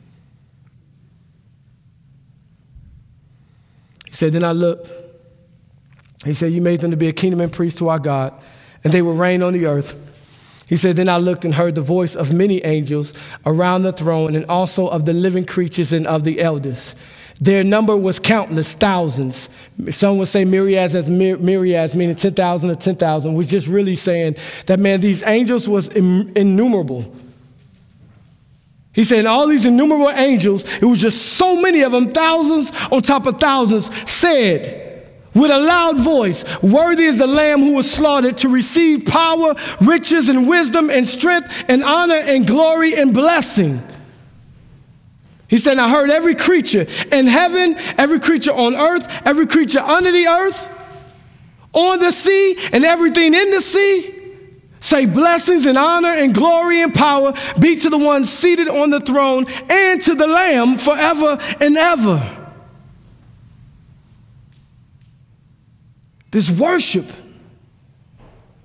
He 4.06 4.12
said, 4.12 4.32
Then 4.32 4.44
I 4.44 4.52
looked. 4.52 4.90
He 6.24 6.34
said, 6.34 6.52
You 6.52 6.60
made 6.60 6.80
them 6.80 6.90
to 6.90 6.96
be 6.96 7.08
a 7.08 7.12
kingdom 7.12 7.40
and 7.40 7.52
priest 7.52 7.78
to 7.78 7.88
our 7.88 7.98
God, 7.98 8.34
and 8.84 8.92
they 8.92 9.02
will 9.02 9.14
reign 9.14 9.42
on 9.42 9.54
the 9.54 9.66
earth. 9.66 9.96
He 10.68 10.76
said, 10.76 10.96
Then 10.96 11.08
I 11.08 11.16
looked 11.16 11.46
and 11.46 11.54
heard 11.54 11.74
the 11.74 11.80
voice 11.80 12.14
of 12.14 12.32
many 12.32 12.62
angels 12.64 13.14
around 13.46 13.82
the 13.82 13.92
throne, 13.92 14.36
and 14.36 14.44
also 14.46 14.86
of 14.88 15.06
the 15.06 15.14
living 15.14 15.46
creatures 15.46 15.92
and 15.94 16.06
of 16.06 16.24
the 16.24 16.40
elders. 16.40 16.94
Their 17.40 17.64
number 17.64 17.96
was 17.96 18.18
countless, 18.18 18.74
thousands. 18.74 19.48
Some 19.90 20.18
would 20.18 20.28
say 20.28 20.44
myriads 20.44 20.94
as 20.94 21.08
myriads, 21.08 21.94
meaning 21.94 22.16
10,000 22.16 22.70
or 22.70 22.74
10,000. 22.74 23.32
We're 23.32 23.44
just 23.44 23.68
really 23.68 23.94
saying 23.94 24.36
that, 24.66 24.80
man, 24.80 25.00
these 25.00 25.22
angels 25.22 25.68
was 25.68 25.88
innumerable. 25.88 27.14
He 28.92 29.04
said, 29.04 29.26
all 29.26 29.46
these 29.46 29.64
innumerable 29.64 30.10
angels, 30.10 30.64
it 30.76 30.84
was 30.84 31.00
just 31.00 31.34
so 31.34 31.60
many 31.60 31.82
of 31.82 31.92
them, 31.92 32.10
thousands 32.10 32.72
on 32.90 33.02
top 33.02 33.26
of 33.26 33.38
thousands, 33.38 33.90
said, 34.10 34.86
with 35.34 35.50
a 35.50 35.58
loud 35.58 36.00
voice, 36.00 36.44
Worthy 36.62 37.04
is 37.04 37.18
the 37.18 37.26
Lamb 37.26 37.60
who 37.60 37.74
was 37.74 37.88
slaughtered 37.88 38.38
to 38.38 38.48
receive 38.48 39.06
power, 39.06 39.54
riches, 39.80 40.28
and 40.28 40.48
wisdom, 40.48 40.90
and 40.90 41.06
strength, 41.06 41.64
and 41.68 41.84
honor, 41.84 42.16
and 42.16 42.46
glory, 42.46 42.94
and 42.94 43.14
blessing. 43.14 43.82
He 45.46 45.58
said, 45.58 45.78
I 45.78 45.88
heard 45.88 46.10
every 46.10 46.34
creature 46.34 46.86
in 47.12 47.26
heaven, 47.26 47.76
every 47.96 48.20
creature 48.20 48.52
on 48.52 48.74
earth, 48.74 49.08
every 49.24 49.46
creature 49.46 49.80
under 49.80 50.10
the 50.10 50.26
earth, 50.26 50.68
on 51.72 52.00
the 52.00 52.10
sea, 52.10 52.58
and 52.72 52.84
everything 52.84 53.32
in 53.32 53.50
the 53.50 53.60
sea 53.60 54.17
say, 54.80 55.06
Blessings 55.06 55.66
and 55.66 55.76
honor 55.76 56.12
and 56.12 56.34
glory 56.34 56.82
and 56.82 56.94
power 56.94 57.32
be 57.58 57.76
to 57.76 57.90
the 57.90 57.98
one 57.98 58.24
seated 58.24 58.68
on 58.68 58.90
the 58.90 59.00
throne 59.00 59.46
and 59.68 60.00
to 60.02 60.14
the 60.14 60.26
Lamb 60.26 60.78
forever 60.78 61.38
and 61.60 61.76
ever. 61.76 62.34
This 66.30 66.50
worship, 66.50 67.06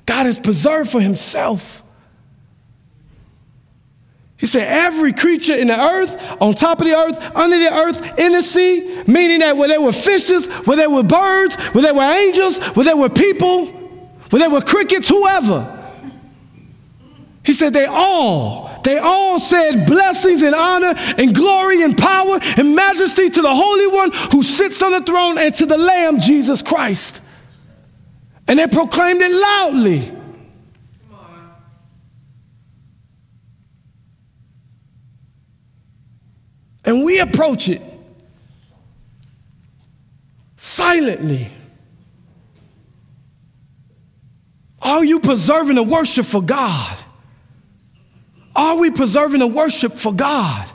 God 0.06 0.26
has 0.26 0.40
preserved 0.40 0.90
for 0.90 1.00
Himself. 1.00 1.84
He 4.38 4.48
said, 4.48 4.68
every 4.68 5.14
creature 5.14 5.54
in 5.54 5.68
the 5.68 5.80
earth, 5.80 6.22
on 6.42 6.54
top 6.54 6.82
of 6.82 6.88
the 6.88 6.94
earth, 6.94 7.18
under 7.34 7.58
the 7.58 7.74
earth, 7.74 8.20
in 8.20 8.34
the 8.34 8.42
sea, 8.42 9.02
meaning 9.08 9.40
that 9.40 9.56
where 9.56 9.70
there 9.70 9.80
were 9.80 9.94
fishes, 9.94 10.48
where 10.66 10.76
there 10.76 10.90
were 10.90 11.04
birds, 11.04 11.56
where 11.56 11.82
there 11.82 11.94
were 11.94 12.04
angels, 12.04 12.60
where 12.76 12.84
there 12.84 12.98
were 12.98 13.08
people, 13.08 13.68
where 13.68 14.40
there 14.42 14.50
were 14.50 14.60
crickets, 14.60 15.08
whoever. 15.08 15.83
He 17.46 17.52
said, 17.52 17.74
they 17.74 17.86
all, 17.86 18.80
they 18.84 18.98
all 19.00 19.40
said 19.40 19.86
blessings 19.86 20.42
and 20.44 20.56
honor 20.56 20.94
and 21.18 21.36
glory 21.36 21.84
and 21.84 21.98
power 21.98 22.40
and 22.58 22.74
majesty 22.74 23.30
to 23.30 23.42
the 23.42 23.54
Holy 23.54 23.88
One 23.88 24.12
who 24.32 24.42
sits 24.42 24.82
on 24.82 24.94
the 24.94 25.02
throne 25.02 25.38
and 25.38 25.54
to 25.56 25.66
the 25.66 25.78
Lamb, 25.78 26.20
Jesus 26.20 26.62
Christ. 26.62 27.20
And 28.48 28.60
they 28.60 28.68
proclaimed 28.68 29.22
it 29.22 29.32
loudly. 29.32 30.12
And 36.86 37.04
we 37.06 37.20
approach 37.20 37.70
it 37.70 37.82
silently. 40.58 41.50
Are 44.82 45.04
you 45.04 45.20
preserving 45.22 45.76
the 45.76 45.84
worship 45.84 46.26
for 46.26 46.42
God? 46.42 47.00
Are 48.56 48.78
we 48.78 48.92
preserving 48.92 49.40
the 49.40 49.48
worship 49.48 49.94
for 49.94 50.14
God? 50.14 50.70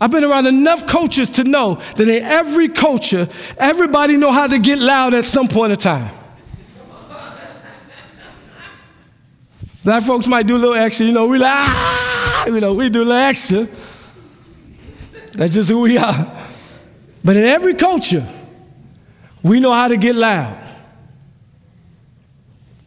I've 0.00 0.10
been 0.10 0.24
around 0.24 0.46
enough 0.46 0.86
cultures 0.86 1.30
to 1.30 1.44
know 1.44 1.76
that 1.96 2.08
in 2.08 2.22
every 2.22 2.68
culture, 2.68 3.28
everybody 3.56 4.16
know 4.16 4.32
how 4.32 4.46
to 4.46 4.58
get 4.58 4.78
loud 4.78 5.14
at 5.14 5.24
some 5.24 5.48
point 5.48 5.72
in 5.72 5.78
time. 5.78 6.14
Black 9.84 10.02
folks 10.02 10.26
might 10.26 10.46
do 10.46 10.56
a 10.56 10.58
little 10.58 10.74
extra, 10.74 11.06
you 11.06 11.12
know, 11.12 11.26
we 11.26 11.38
like, 11.38 11.52
ah, 11.52 12.46
you 12.46 12.60
know, 12.60 12.72
we 12.72 12.88
do 12.88 13.02
a 13.02 13.04
little 13.04 13.12
extra. 13.12 13.68
That's 15.32 15.52
just 15.52 15.68
who 15.68 15.80
we 15.80 15.98
are. 15.98 16.32
But 17.22 17.36
in 17.36 17.44
every 17.44 17.74
culture, 17.74 18.26
we 19.42 19.60
know 19.60 19.72
how 19.72 19.88
to 19.88 19.96
get 19.96 20.14
loud. 20.14 20.58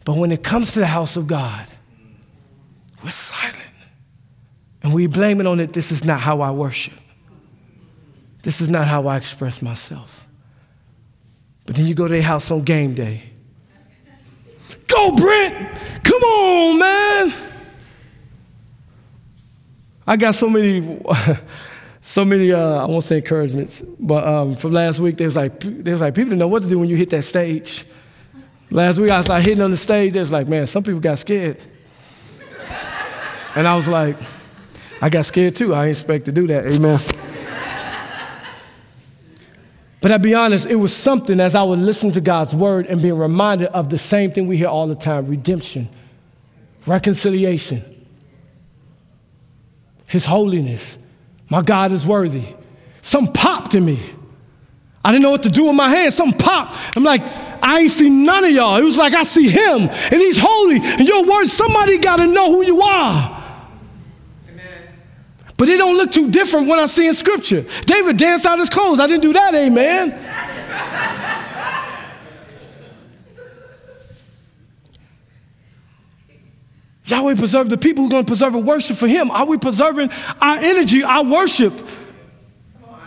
But 0.08 0.16
when 0.16 0.32
it 0.32 0.42
comes 0.42 0.72
to 0.72 0.78
the 0.78 0.86
house 0.86 1.18
of 1.18 1.26
God, 1.26 1.66
we're 3.04 3.10
silent. 3.10 3.58
And 4.82 4.94
we 4.94 5.06
blame 5.06 5.38
it 5.38 5.46
on 5.46 5.60
it. 5.60 5.74
This 5.74 5.92
is 5.92 6.02
not 6.02 6.18
how 6.18 6.40
I 6.40 6.50
worship. 6.50 6.94
This 8.42 8.62
is 8.62 8.70
not 8.70 8.86
how 8.86 9.06
I 9.06 9.18
express 9.18 9.60
myself. 9.60 10.26
But 11.66 11.76
then 11.76 11.84
you 11.84 11.94
go 11.94 12.08
to 12.08 12.14
their 12.14 12.22
house 12.22 12.50
on 12.50 12.62
game 12.62 12.94
day. 12.94 13.22
Go, 14.86 15.12
Brent! 15.14 15.78
Come 16.02 16.22
on, 16.22 16.78
man! 16.78 17.34
I 20.06 20.16
got 20.16 20.34
so 20.34 20.48
many, 20.48 21.02
so 22.00 22.24
many. 22.24 22.50
Uh, 22.50 22.82
I 22.82 22.86
won't 22.86 23.04
say 23.04 23.16
encouragements, 23.16 23.82
but 24.00 24.26
um, 24.26 24.54
from 24.54 24.72
last 24.72 25.00
week, 25.00 25.18
there's 25.18 25.36
like, 25.36 25.60
there's 25.60 26.00
like 26.00 26.14
people 26.14 26.30
don't 26.30 26.38
know 26.38 26.48
what 26.48 26.62
to 26.62 26.68
do 26.70 26.78
when 26.78 26.88
you 26.88 26.96
hit 26.96 27.10
that 27.10 27.24
stage. 27.24 27.84
Last 28.70 28.98
week, 28.98 29.10
I 29.10 29.22
started 29.22 29.44
hitting 29.44 29.62
on 29.62 29.70
the 29.70 29.76
stage. 29.76 30.12
There's 30.12 30.30
like, 30.30 30.46
man, 30.46 30.66
some 30.66 30.82
people 30.82 31.00
got 31.00 31.18
scared, 31.18 31.56
and 33.54 33.66
I 33.66 33.74
was 33.74 33.88
like, 33.88 34.16
I 35.00 35.08
got 35.08 35.24
scared 35.24 35.56
too. 35.56 35.74
I 35.74 35.86
didn't 35.86 35.90
expect 35.90 36.24
to 36.26 36.32
do 36.32 36.46
that. 36.48 36.66
Amen. 36.66 37.00
But 40.00 40.12
I'll 40.12 40.18
be 40.18 40.34
honest, 40.34 40.66
it 40.66 40.76
was 40.76 40.94
something 40.94 41.40
as 41.40 41.54
I 41.54 41.62
would 41.62 41.80
listen 41.80 42.12
to 42.12 42.20
God's 42.20 42.54
word 42.54 42.86
and 42.86 43.02
being 43.02 43.18
reminded 43.18 43.68
of 43.68 43.90
the 43.90 43.98
same 43.98 44.30
thing 44.30 44.46
we 44.46 44.56
hear 44.56 44.68
all 44.68 44.86
the 44.86 44.94
time 44.94 45.26
redemption, 45.26 45.88
reconciliation, 46.86 48.06
His 50.06 50.24
holiness. 50.24 50.98
My 51.50 51.62
God 51.62 51.92
is 51.92 52.06
worthy. 52.06 52.44
Something 53.02 53.32
popped 53.32 53.74
in 53.74 53.84
me. 53.84 53.98
I 55.04 55.10
didn't 55.10 55.22
know 55.22 55.30
what 55.30 55.42
to 55.44 55.50
do 55.50 55.64
with 55.64 55.74
my 55.74 55.88
hands. 55.88 56.14
Something 56.14 56.38
popped. 56.38 56.76
I'm 56.94 57.02
like, 57.02 57.22
I 57.62 57.80
ain't 57.80 57.90
see 57.90 58.08
none 58.08 58.44
of 58.44 58.50
y'all. 58.50 58.76
It 58.76 58.84
was 58.84 58.96
like 58.96 59.14
I 59.14 59.24
see 59.24 59.48
Him 59.48 59.88
and 59.88 60.14
He's 60.14 60.38
holy. 60.38 60.80
And 60.82 61.06
your 61.06 61.24
word, 61.24 61.46
somebody 61.46 61.98
got 61.98 62.16
to 62.16 62.26
know 62.26 62.50
who 62.50 62.64
you 62.64 62.82
are. 62.82 63.38
But 65.58 65.68
it 65.68 65.76
don't 65.76 65.96
look 65.96 66.12
too 66.12 66.30
different 66.30 66.68
when 66.68 66.78
I 66.78 66.86
see 66.86 67.08
in 67.08 67.14
scripture. 67.14 67.66
David 67.84 68.16
danced 68.16 68.46
out 68.46 68.60
his 68.60 68.70
clothes. 68.70 69.00
I 69.00 69.08
didn't 69.08 69.22
do 69.22 69.32
that, 69.32 69.56
amen. 69.56 70.10
Yahweh 77.06 77.34
preserve 77.34 77.70
the 77.70 77.78
people 77.78 78.04
who 78.04 78.08
are 78.08 78.12
going 78.12 78.24
to 78.24 78.28
preserve 78.28 78.54
a 78.54 78.58
worship 78.58 78.96
for 78.96 79.08
him. 79.08 79.32
Are 79.32 79.46
we 79.46 79.58
preserving 79.58 80.10
our 80.40 80.58
energy, 80.58 81.02
our 81.02 81.24
worship 81.24 81.72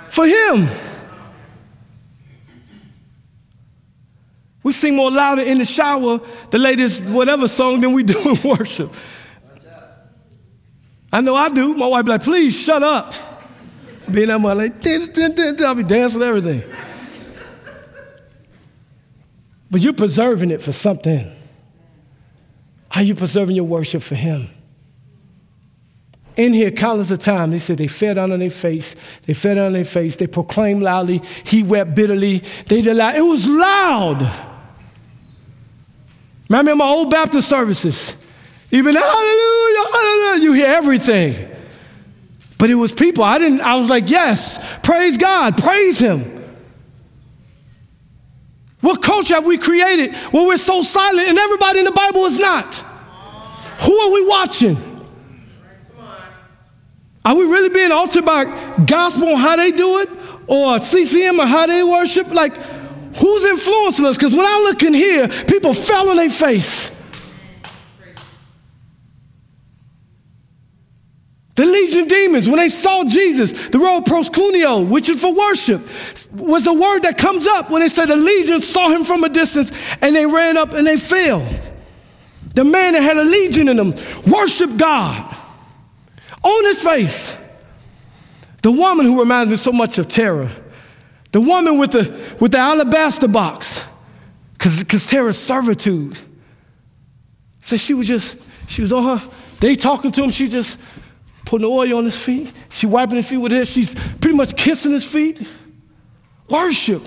for 0.10 0.26
him? 0.26 0.68
Sing 4.82 4.96
more 4.96 5.12
louder 5.12 5.44
in 5.44 5.60
the 5.60 5.66
shower, 5.66 6.20
the 6.50 6.58
latest 6.58 7.06
whatever 7.06 7.48
song 7.48 7.80
than 7.80 7.94
we 7.94 8.04
do 8.04 8.20
in 8.30 8.38
worship. 8.44 8.94
I 11.14 11.22
know 11.22 11.36
I 11.36 11.50
do. 11.50 11.76
My 11.76 11.88
wife 11.88 12.06
be 12.06 12.12
like, 12.12 12.24
please 12.24 12.58
shut 12.58 12.82
up. 12.82 13.14
Being 14.10 14.30
that 14.30 14.40
much 14.40 14.58
like, 14.58 14.82
din, 14.82 15.12
din, 15.12 15.36
din, 15.36 15.66
I'll 15.66 15.76
be 15.76 15.84
dancing 15.84 16.22
everything. 16.22 16.64
But 19.70 19.82
you're 19.82 19.94
preserving 19.94 20.52
it 20.52 20.62
for 20.62 20.72
something. 20.72 21.32
Are 22.94 23.04
you 23.04 23.16
preserving 23.16 23.56
your 23.56 23.66
worship 23.66 24.02
for 24.02 24.16
Him? 24.16 24.50
In 26.36 26.54
here, 26.54 26.72
countless 26.72 27.12
of 27.12 27.20
times, 27.20 27.52
they 27.52 27.60
said 27.60 27.78
they 27.78 27.88
fell 27.88 28.16
down 28.16 28.32
on 28.32 28.40
their 28.40 28.50
face. 28.50 28.96
They 29.24 29.34
fell 29.34 29.56
down 29.56 29.68
on 29.68 29.74
their 29.74 29.86
face. 29.86 30.16
They 30.16 30.28
proclaimed 30.28 30.82
loudly. 30.82 31.22
He 31.46 31.62
wept 31.62 31.94
bitterly. 31.94 32.40
They 32.68 32.82
did 32.82 32.96
loud. 32.96 33.16
It 33.16 33.22
was 33.22 33.48
loud. 33.48 34.51
Remember 36.52 36.72
in 36.74 36.80
my 36.80 36.86
old 36.86 37.10
Baptist 37.10 37.48
services, 37.48 38.14
even 38.72 38.94
hallelujah, 38.94 39.86
hallelujah, 39.90 40.44
you 40.44 40.52
hear 40.52 40.68
everything. 40.68 41.50
But 42.58 42.70
it 42.70 42.76
was 42.76 42.92
people. 42.92 43.24
I 43.24 43.40
didn't, 43.40 43.62
I 43.62 43.78
was 43.78 43.90
like, 43.90 44.10
yes, 44.10 44.62
praise 44.84 45.18
God, 45.18 45.58
praise 45.58 45.98
Him. 45.98 46.44
What 48.82 49.02
culture 49.02 49.36
have 49.36 49.46
we 49.46 49.60
created 49.60 50.14
where 50.34 50.46
we're 50.46 50.58
so 50.58 50.82
silent 50.82 51.30
and 51.30 51.38
everybody 51.38 51.80
in 51.80 51.86
the 51.86 51.92
Bible 51.92 52.26
is 52.26 52.38
not? 52.38 52.76
Who 53.86 53.98
are 53.98 54.12
we 54.12 54.28
watching? 54.28 54.76
Are 57.24 57.34
we 57.34 57.46
really 57.46 57.70
being 57.70 57.94
altered 57.94 58.26
by 58.26 58.44
gospel 58.86 59.30
and 59.30 59.40
how 59.40 59.56
they 59.56 59.72
do 59.72 60.00
it? 60.00 60.10
Or 60.48 60.80
CCM 60.80 61.40
or 61.40 61.46
how 61.46 61.66
they 61.66 61.82
worship? 61.82 62.28
Like, 62.28 62.52
who's 63.16 63.46
influencing 63.46 64.06
us? 64.06 64.18
Because 64.18 64.34
when 64.34 64.46
I 64.46 64.60
look 64.60 64.84
in 64.84 64.94
here, 64.94 65.28
people 65.28 65.74
fell 65.74 66.10
on 66.10 66.18
their 66.18 66.30
face. 66.30 66.92
The 71.56 71.66
legion 71.66 72.08
demons, 72.08 72.48
when 72.48 72.58
they 72.58 72.70
saw 72.70 73.04
Jesus, 73.04 73.52
the 73.70 73.78
word 73.78 74.06
proskuneo, 74.06 74.88
which 74.88 75.10
is 75.10 75.22
for 75.22 75.34
worship, 75.34 75.82
was 76.32 76.66
a 76.66 76.74
word 76.74 77.04
that 77.04 77.18
comes 77.18 77.46
up 77.46 77.70
when 77.70 77.82
they 77.82 77.90
said 77.90 78.08
the 78.08 78.16
legion 78.16 78.62
saw 78.62 78.90
him 78.90 79.04
from 79.04 79.24
a 79.24 79.30
distance 79.30 79.72
and 80.02 80.16
they 80.16 80.26
ran 80.26 80.58
up 80.58 80.74
and 80.74 80.88
they 80.88 80.98
fell. 80.98 81.46
The 82.56 82.64
man 82.64 82.94
that 82.94 83.04
had 83.04 83.18
a 83.18 83.24
legion 83.24 83.68
in 83.68 83.78
him 83.78 83.94
worshiped 84.26 84.78
God 84.78 85.36
on 86.42 86.66
his 86.66 86.82
face. 86.82 87.36
The 88.62 88.72
woman 88.72 89.06
who 89.06 89.20
reminds 89.20 89.52
me 89.52 89.58
so 89.58 89.72
much 89.72 89.98
of 89.98 90.08
Terah, 90.08 90.50
the 91.32 91.42
woman 91.42 91.78
with 91.78 91.92
the, 91.92 92.36
with 92.40 92.52
the 92.52 92.58
alabaster 92.58 93.28
box, 93.28 93.82
because 94.54 95.06
Terah's 95.06 95.40
servitude. 95.40 96.18
So 97.62 97.78
she 97.78 97.94
was 97.94 98.08
just, 98.08 98.38
she 98.68 98.82
was 98.82 98.92
on 98.92 99.18
her, 99.18 99.30
they 99.60 99.76
talking 99.76 100.12
to 100.12 100.24
him, 100.24 100.30
she 100.30 100.48
just 100.48 100.78
putting 101.46 101.68
oil 101.68 101.98
on 101.98 102.06
his 102.06 102.16
feet. 102.16 102.52
She 102.70 102.86
wiping 102.88 103.18
his 103.18 103.30
feet 103.30 103.38
with 103.38 103.52
this. 103.52 103.70
She's 103.70 103.94
pretty 103.94 104.38
much 104.38 104.56
kissing 104.56 104.94
his 104.94 105.06
feet. 105.06 105.46
Worship. 106.50 107.06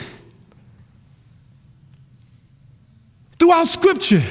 Throughout 3.38 3.68
scripture, 3.68 4.22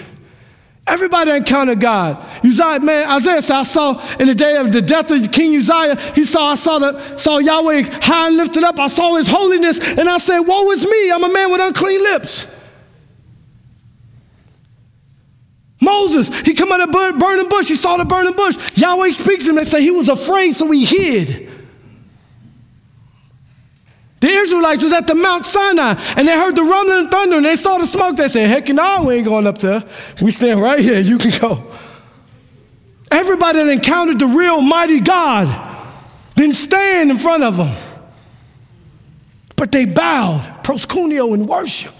everybody 0.85 1.31
encountered 1.31 1.79
God. 1.79 2.17
Uzziah, 2.43 2.79
man, 2.79 3.09
Isaiah 3.09 3.41
said, 3.41 3.55
I 3.55 3.63
saw 3.63 4.17
in 4.17 4.27
the 4.27 4.35
day 4.35 4.57
of 4.57 4.71
the 4.71 4.81
death 4.81 5.11
of 5.11 5.31
King 5.31 5.55
Uzziah, 5.57 5.95
he 6.13 6.25
saw, 6.25 6.51
I 6.51 6.55
saw, 6.55 6.79
the, 6.79 7.17
saw 7.17 7.37
Yahweh 7.37 7.83
high 8.01 8.27
and 8.27 8.37
lifted 8.37 8.63
up. 8.63 8.79
I 8.79 8.87
saw 8.87 9.15
his 9.15 9.27
holiness, 9.27 9.79
and 9.97 10.09
I 10.09 10.17
said, 10.17 10.39
Woe 10.39 10.71
is 10.71 10.85
me, 10.85 11.11
I'm 11.11 11.23
a 11.23 11.31
man 11.31 11.51
with 11.51 11.61
unclean 11.61 12.01
lips. 12.01 12.47
Moses, 15.83 16.29
he 16.41 16.53
come 16.53 16.71
out 16.71 16.81
of 16.81 16.89
a 16.89 17.17
burning 17.19 17.49
bush. 17.49 17.67
He 17.67 17.75
saw 17.75 17.97
the 17.97 18.05
burning 18.05 18.33
bush. 18.33 18.57
Yahweh 18.77 19.11
speaks 19.11 19.43
to 19.43 19.49
him 19.49 19.57
and 19.57 19.67
say 19.67 19.81
he 19.81 19.91
was 19.91 20.07
afraid, 20.07 20.53
so 20.53 20.71
he 20.71 20.85
hid. 20.85 21.52
The 24.23 24.29
Israelites 24.29 24.81
was 24.81 24.93
at 24.93 25.05
the 25.05 25.15
Mount 25.15 25.45
Sinai 25.45 26.01
and 26.15 26.25
they 26.25 26.31
heard 26.31 26.55
the 26.55 26.61
rumbling 26.61 26.99
and 26.99 27.11
thunder 27.11 27.35
and 27.35 27.45
they 27.45 27.57
saw 27.57 27.77
the 27.77 27.85
smoke. 27.85 28.15
They 28.15 28.29
said, 28.29 28.47
heck 28.47 28.69
no, 28.69 29.03
we 29.03 29.15
ain't 29.15 29.25
going 29.25 29.45
up 29.45 29.57
there. 29.57 29.83
We 30.21 30.31
stand 30.31 30.61
right 30.61 30.79
here. 30.79 31.01
You 31.01 31.17
can 31.17 31.31
go. 31.41 31.61
Everybody 33.11 33.61
that 33.65 33.69
encountered 33.69 34.19
the 34.19 34.27
real 34.27 34.61
mighty 34.61 35.01
God 35.01 35.49
didn't 36.35 36.55
stand 36.55 37.11
in 37.11 37.17
front 37.17 37.43
of 37.43 37.57
them. 37.57 37.75
But 39.57 39.73
they 39.73 39.83
bowed, 39.83 40.63
proskuneo, 40.63 41.33
in 41.33 41.45
worship. 41.45 41.93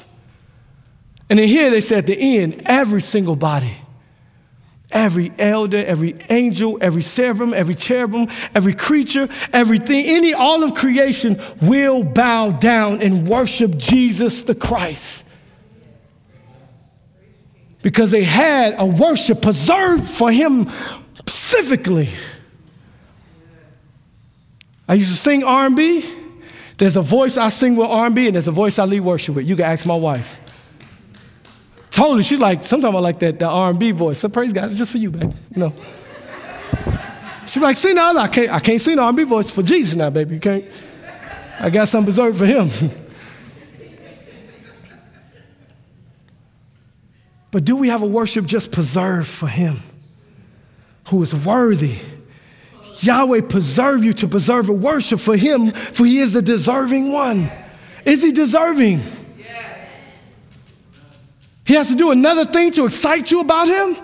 And 1.29 1.39
then 1.39 1.49
here 1.49 1.71
they 1.71 1.81
said 1.81 1.97
at 1.97 2.07
the 2.07 2.37
end, 2.39 2.61
every 2.65 3.01
single 3.01 3.35
body, 3.35 3.75
every 4.93 5.33
elder, 5.37 5.83
every 5.83 6.15
angel, 6.29 6.77
every 6.79 7.01
seraphim, 7.01 7.53
every 7.53 7.75
cherubim, 7.75 8.27
every 8.55 8.73
creature, 8.73 9.27
everything, 9.51 10.05
any, 10.05 10.33
all 10.33 10.63
of 10.63 10.73
creation 10.73 11.41
will 11.61 12.03
bow 12.03 12.51
down 12.51 13.01
and 13.01 13.27
worship 13.27 13.75
Jesus 13.77 14.43
the 14.43 14.55
Christ. 14.55 15.23
Because 17.81 18.11
they 18.11 18.23
had 18.23 18.75
a 18.77 18.85
worship 18.85 19.41
preserved 19.41 20.05
for 20.05 20.31
him 20.31 20.69
specifically. 21.15 22.09
I 24.87 24.95
used 24.95 25.11
to 25.11 25.17
sing 25.17 25.43
R&B. 25.43 26.03
There's 26.77 26.97
a 26.97 27.01
voice 27.01 27.37
I 27.37 27.49
sing 27.49 27.75
with 27.75 27.89
R&B, 27.89 28.27
and 28.27 28.35
there's 28.35 28.47
a 28.47 28.51
voice 28.51 28.79
I 28.79 28.85
lead 28.85 29.01
worship 29.01 29.35
with. 29.35 29.47
You 29.47 29.55
can 29.55 29.65
ask 29.65 29.85
my 29.85 29.95
wife. 29.95 30.39
Totally, 32.03 32.23
she's 32.23 32.41
like, 32.41 32.63
sometimes 32.63 32.95
I 32.95 32.99
like 32.99 33.19
that, 33.19 33.39
the 33.39 33.45
R&B 33.45 33.91
voice. 33.91 34.19
So 34.19 34.27
praise 34.27 34.51
God, 34.51 34.65
it's 34.65 34.75
just 34.75 34.91
for 34.91 34.97
you, 34.97 35.09
baby. 35.09 35.31
You 35.55 35.57
know. 35.57 35.73
She's 37.47 37.63
like, 37.63 37.77
see 37.77 37.93
now, 37.93 38.13
I 38.17 38.27
can't, 38.27 38.51
I 38.51 38.59
can't 38.59 38.81
sing 38.81 38.97
the 38.97 39.03
R&B 39.03 39.23
voice 39.23 39.49
for 39.49 39.63
Jesus 39.63 39.95
now, 39.95 40.09
baby. 40.09 40.33
You 40.33 40.41
can't. 40.41 40.65
I 41.61 41.69
got 41.69 41.87
something 41.87 42.07
reserved 42.07 42.37
for 42.37 42.45
him. 42.45 42.69
but 47.51 47.63
do 47.63 47.77
we 47.77 47.87
have 47.87 48.01
a 48.01 48.05
worship 48.05 48.47
just 48.47 48.73
preserved 48.73 49.29
for 49.29 49.47
him 49.47 49.77
who 51.07 51.23
is 51.23 51.33
worthy? 51.33 51.95
Yahweh 52.99 53.43
preserve 53.43 54.03
you 54.03 54.11
to 54.11 54.27
preserve 54.27 54.67
a 54.67 54.73
worship 54.73 55.21
for 55.21 55.37
him, 55.37 55.71
for 55.71 56.05
he 56.05 56.19
is 56.19 56.33
the 56.33 56.41
deserving 56.41 57.13
one. 57.13 57.49
Is 58.03 58.21
he 58.21 58.33
deserving? 58.33 58.99
He 61.65 61.75
has 61.75 61.89
to 61.89 61.95
do 61.95 62.11
another 62.11 62.45
thing 62.45 62.71
to 62.71 62.85
excite 62.85 63.31
you 63.31 63.39
about 63.39 63.67
him? 63.67 63.97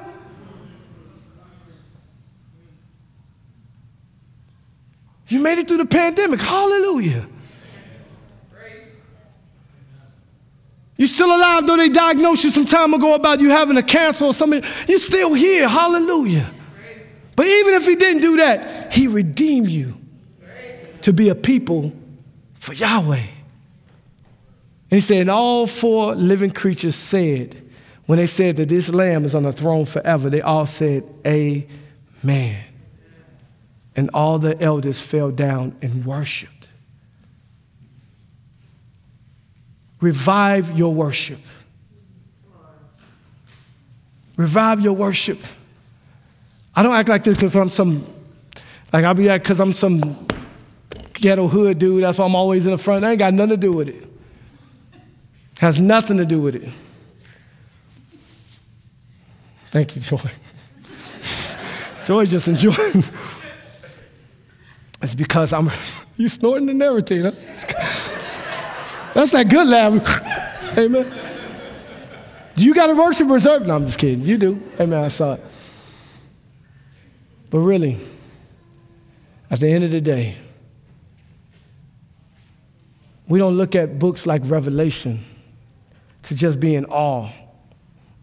You 5.28 5.39
made 5.39 5.60
it 5.60 5.68
through 5.68 5.78
the 5.78 5.86
pandemic. 5.86 6.41
Hallelujah. 6.41 7.28
You're 10.97 11.07
still 11.07 11.34
alive, 11.34 11.66
though 11.66 11.78
they 11.78 11.88
diagnosed 11.88 12.43
you 12.43 12.51
some 12.51 12.66
time 12.66 12.93
ago 12.93 13.16
about 13.16 13.39
you 13.39 13.49
having 13.51 13.78
a 13.78 13.84
cancer 13.84 14.26
or 14.26 14.34
something. 14.34 14.62
You're 14.86 14.99
still 14.99 15.34
here. 15.34 15.66
Hallelujah. 15.68 16.53
But 17.38 17.47
even 17.47 17.76
if 17.76 17.86
he 17.86 17.95
didn't 17.95 18.22
do 18.22 18.36
that, 18.38 18.91
he 18.91 19.07
redeemed 19.07 19.70
you 19.70 19.93
to 21.03 21.14
be 21.14 21.30
a 21.30 21.36
people 21.36 21.93
for 22.55 22.74
Yahweh. 22.74 23.24
And 24.91 24.97
he 24.97 25.01
said, 25.01 25.17
and 25.17 25.29
all 25.29 25.67
four 25.67 26.15
living 26.15 26.51
creatures 26.51 26.95
said, 26.95 27.61
when 28.07 28.17
they 28.17 28.25
said 28.25 28.55
that 28.55 28.69
this 28.69 28.89
lamb 28.89 29.23
is 29.23 29.35
on 29.35 29.43
the 29.43 29.53
throne 29.53 29.85
forever, 29.85 30.31
they 30.31 30.41
all 30.41 30.65
said, 30.65 31.03
Amen. 31.27 32.57
And 33.95 34.09
all 34.15 34.39
the 34.39 34.59
elders 34.59 34.99
fell 34.99 35.29
down 35.29 35.77
and 35.83 36.03
worshiped. 36.03 36.69
Revive 40.01 40.75
your 40.75 40.91
worship. 40.91 41.39
Revive 44.37 44.79
your 44.79 44.93
worship. 44.93 45.39
I 46.75 46.81
don't 46.81 46.95
act 46.95 47.09
like 47.09 47.23
this 47.23 47.37
because 47.37 47.55
I'm 47.55 47.69
some, 47.69 48.05
like 48.91 49.05
I'll 49.05 49.13
be 49.13 49.27
like, 49.27 49.43
because 49.43 49.59
I'm 49.59 49.73
some 49.73 50.25
ghetto 51.13 51.47
hood 51.47 51.77
dude. 51.77 52.03
That's 52.03 52.17
why 52.17 52.25
I'm 52.25 52.35
always 52.35 52.65
in 52.65 52.71
the 52.71 52.77
front. 52.79 53.05
I 53.05 53.11
ain't 53.11 53.19
got 53.19 53.35
nothing 53.35 53.49
to 53.49 53.57
do 53.57 53.71
with 53.71 53.89
it. 53.89 54.09
Has 55.60 55.80
nothing 55.80 56.18
to 56.18 56.26
do 56.26 56.41
with 56.41 56.55
it. 56.55 56.70
Thank 59.72 59.95
you, 59.95 60.01
Joy. 60.01 60.18
Joy 62.05 62.26
just 62.26 62.47
enjoying. 62.47 63.03
it's 65.01 65.16
because 65.16 65.51
I'm, 65.51 65.70
you 66.16 66.30
snorting 66.30 66.70
and 66.70 66.82
everything. 66.82 67.24
Huh? 67.24 67.32
That's 69.14 69.34
that 69.34 69.49
good 69.49 69.68
laugh. 69.68 70.78
Amen. 70.78 71.14
Do 72.55 72.66
you 72.66 72.74
got 72.74 72.89
a 72.89 72.93
verse 72.93 73.20
worship 73.20 73.30
reserve? 73.30 73.68
No, 73.68 73.76
I'm 73.76 73.86
just 73.86 73.99
kidding. 73.99 74.22
You 74.22 74.38
do. 74.38 74.64
Amen. 74.80 75.03
I 75.03 75.10
saw 75.10 75.34
it. 75.34 75.45
But 77.49 77.60
really, 77.60 77.97
at 79.51 79.60
the 79.60 79.68
end 79.68 79.84
of 79.84 79.91
the 79.91 80.01
day, 80.01 80.36
we 83.28 83.39
don't 83.39 83.55
look 83.55 83.76
at 83.76 83.99
books 83.99 84.26
like 84.26 84.41
Revelation 84.45 85.20
to 86.24 86.36
just 86.36 86.59
be 86.59 86.76
in 86.76 86.86
awe 86.86 87.30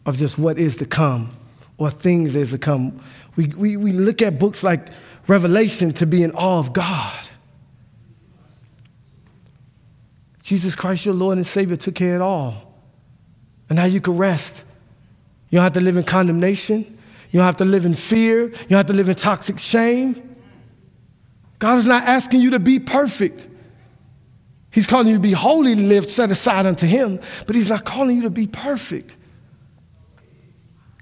of 0.04 0.16
just 0.16 0.38
what 0.38 0.58
is 0.58 0.76
to 0.76 0.86
come 0.86 1.36
or 1.78 1.90
things 1.90 2.34
that 2.34 2.40
is 2.40 2.50
to 2.52 2.58
come. 2.58 3.00
We, 3.34 3.48
we, 3.48 3.76
we 3.76 3.92
look 3.92 4.22
at 4.22 4.38
books 4.38 4.62
like 4.62 4.88
Revelation 5.26 5.92
to 5.94 6.06
be 6.06 6.22
in 6.22 6.30
awe 6.32 6.58
of 6.58 6.72
God. 6.72 7.28
Jesus 10.42 10.76
Christ, 10.76 11.04
your 11.04 11.14
Lord 11.14 11.38
and 11.38 11.46
Savior, 11.46 11.76
took 11.76 11.96
care 11.96 12.14
of 12.14 12.20
it 12.20 12.24
all. 12.24 12.74
And 13.68 13.76
now 13.76 13.84
you 13.84 14.00
can 14.00 14.16
rest. 14.16 14.64
You 15.50 15.56
don't 15.56 15.64
have 15.64 15.72
to 15.72 15.80
live 15.80 15.96
in 15.96 16.04
condemnation. 16.04 16.98
You 17.32 17.40
don't 17.40 17.46
have 17.46 17.56
to 17.56 17.64
live 17.64 17.84
in 17.84 17.94
fear. 17.94 18.42
You 18.42 18.50
don't 18.50 18.76
have 18.78 18.86
to 18.86 18.92
live 18.92 19.08
in 19.08 19.16
toxic 19.16 19.58
shame. 19.58 20.36
God 21.58 21.78
is 21.78 21.88
not 21.88 22.04
asking 22.04 22.40
you 22.40 22.50
to 22.50 22.58
be 22.60 22.78
perfect. 22.78 23.48
He's 24.76 24.86
calling 24.86 25.06
you 25.06 25.14
to 25.14 25.20
be 25.20 25.32
holy, 25.32 25.74
to 25.74 25.80
live 25.80 26.04
set 26.04 26.30
aside 26.30 26.66
unto 26.66 26.86
Him, 26.86 27.18
but 27.46 27.56
He's 27.56 27.70
not 27.70 27.86
calling 27.86 28.16
you 28.16 28.22
to 28.24 28.30
be 28.30 28.46
perfect. 28.46 29.16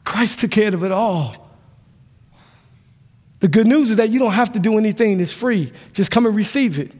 Christ 0.05 0.39
took 0.39 0.53
care 0.53 0.73
of 0.73 0.85
it 0.85 0.93
all. 0.93 1.35
The 3.41 3.49
good 3.49 3.67
news 3.67 3.91
is 3.91 3.97
that 3.97 4.11
you 4.11 4.21
don't 4.21 4.31
have 4.31 4.53
to 4.53 4.61
do 4.61 4.79
anything, 4.79 5.19
it's 5.19 5.33
free. 5.33 5.73
Just 5.93 6.13
come 6.13 6.25
and 6.25 6.37
receive 6.37 6.79
it. 6.79 6.93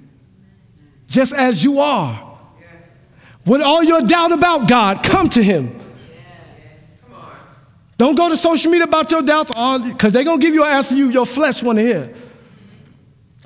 Just 1.07 1.33
as 1.33 1.63
you 1.63 1.79
are. 1.79 2.41
With 3.47 3.63
all 3.63 3.85
your 3.85 4.01
doubt 4.01 4.33
about 4.33 4.69
God, 4.69 5.05
come 5.05 5.29
to 5.29 5.45
Him. 5.45 5.79
Don't 7.99 8.17
go 8.17 8.31
to 8.31 8.37
social 8.37 8.73
media 8.73 8.89
about 8.89 9.13
your 9.13 9.23
doubts 9.23 9.53
because 9.53 10.13
they're 10.13 10.25
going 10.25 10.41
to 10.41 10.45
give 10.45 10.55
you 10.55 10.65
an 10.65 10.73
answer 10.73 10.97
you, 10.97 11.09
your 11.11 11.25
flesh 11.25 11.63
want 11.63 11.79
to 11.79 11.85
hear. 11.85 12.13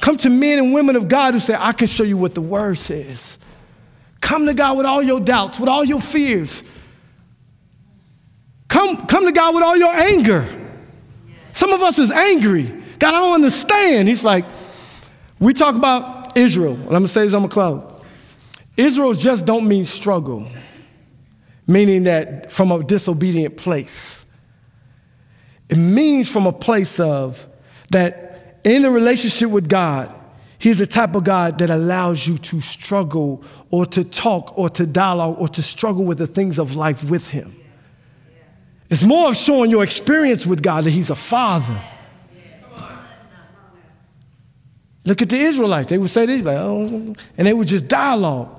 Come 0.00 0.16
to 0.18 0.30
men 0.30 0.58
and 0.58 0.72
women 0.72 0.96
of 0.96 1.08
God 1.08 1.34
who 1.34 1.40
say, 1.40 1.56
I 1.58 1.72
can 1.72 1.88
show 1.88 2.04
you 2.04 2.16
what 2.16 2.34
the 2.34 2.40
word 2.40 2.78
says. 2.78 3.38
Come 4.20 4.46
to 4.46 4.54
God 4.54 4.76
with 4.76 4.86
all 4.86 5.02
your 5.02 5.20
doubts, 5.20 5.58
with 5.58 5.68
all 5.68 5.84
your 5.84 6.00
fears. 6.00 6.62
Come, 8.68 9.06
come 9.06 9.24
to 9.24 9.32
God 9.32 9.54
with 9.54 9.64
all 9.64 9.76
your 9.76 9.92
anger. 9.92 10.46
Some 11.52 11.72
of 11.72 11.82
us 11.82 11.98
is 11.98 12.10
angry. 12.10 12.64
God, 12.98 13.14
I 13.14 13.18
don't 13.18 13.34
understand. 13.34 14.08
He's 14.08 14.24
like, 14.24 14.44
we 15.40 15.54
talk 15.54 15.74
about 15.74 16.36
Israel, 16.36 16.74
and 16.74 16.84
I'm 16.84 16.90
gonna 16.90 17.08
say 17.08 17.24
this 17.24 17.34
on 17.34 17.42
the 17.42 17.48
cloud. 17.48 18.04
Israel 18.76 19.14
just 19.14 19.44
don't 19.44 19.66
mean 19.66 19.84
struggle, 19.84 20.46
meaning 21.66 22.04
that 22.04 22.52
from 22.52 22.70
a 22.70 22.82
disobedient 22.82 23.56
place. 23.56 24.24
It 25.68 25.76
means 25.76 26.30
from 26.30 26.46
a 26.46 26.52
place 26.52 27.00
of 27.00 27.46
that 27.90 28.27
in 28.64 28.84
a 28.84 28.90
relationship 28.90 29.50
with 29.50 29.68
God, 29.68 30.14
He's 30.58 30.78
the 30.78 30.86
type 30.86 31.14
of 31.14 31.22
God 31.22 31.58
that 31.58 31.70
allows 31.70 32.26
you 32.26 32.36
to 32.38 32.60
struggle 32.60 33.44
or 33.70 33.86
to 33.86 34.02
talk 34.02 34.58
or 34.58 34.68
to 34.70 34.86
dialogue 34.86 35.36
or 35.38 35.48
to 35.48 35.62
struggle 35.62 36.04
with 36.04 36.18
the 36.18 36.26
things 36.26 36.58
of 36.58 36.74
life 36.74 37.08
with 37.08 37.30
Him. 37.30 37.54
It's 38.90 39.04
more 39.04 39.28
of 39.28 39.36
showing 39.36 39.70
your 39.70 39.84
experience 39.84 40.46
with 40.46 40.62
God 40.62 40.84
that 40.84 40.90
He's 40.90 41.10
a 41.10 41.14
Father. 41.14 41.80
Look 45.04 45.22
at 45.22 45.28
the 45.28 45.38
Israelites. 45.38 45.88
They 45.88 45.96
would 45.96 46.10
say 46.10 46.26
this, 46.26 46.42
like, 46.42 46.58
oh, 46.58 47.14
and 47.36 47.46
they 47.46 47.54
would 47.54 47.68
just 47.68 47.88
dialogue. 47.88 48.57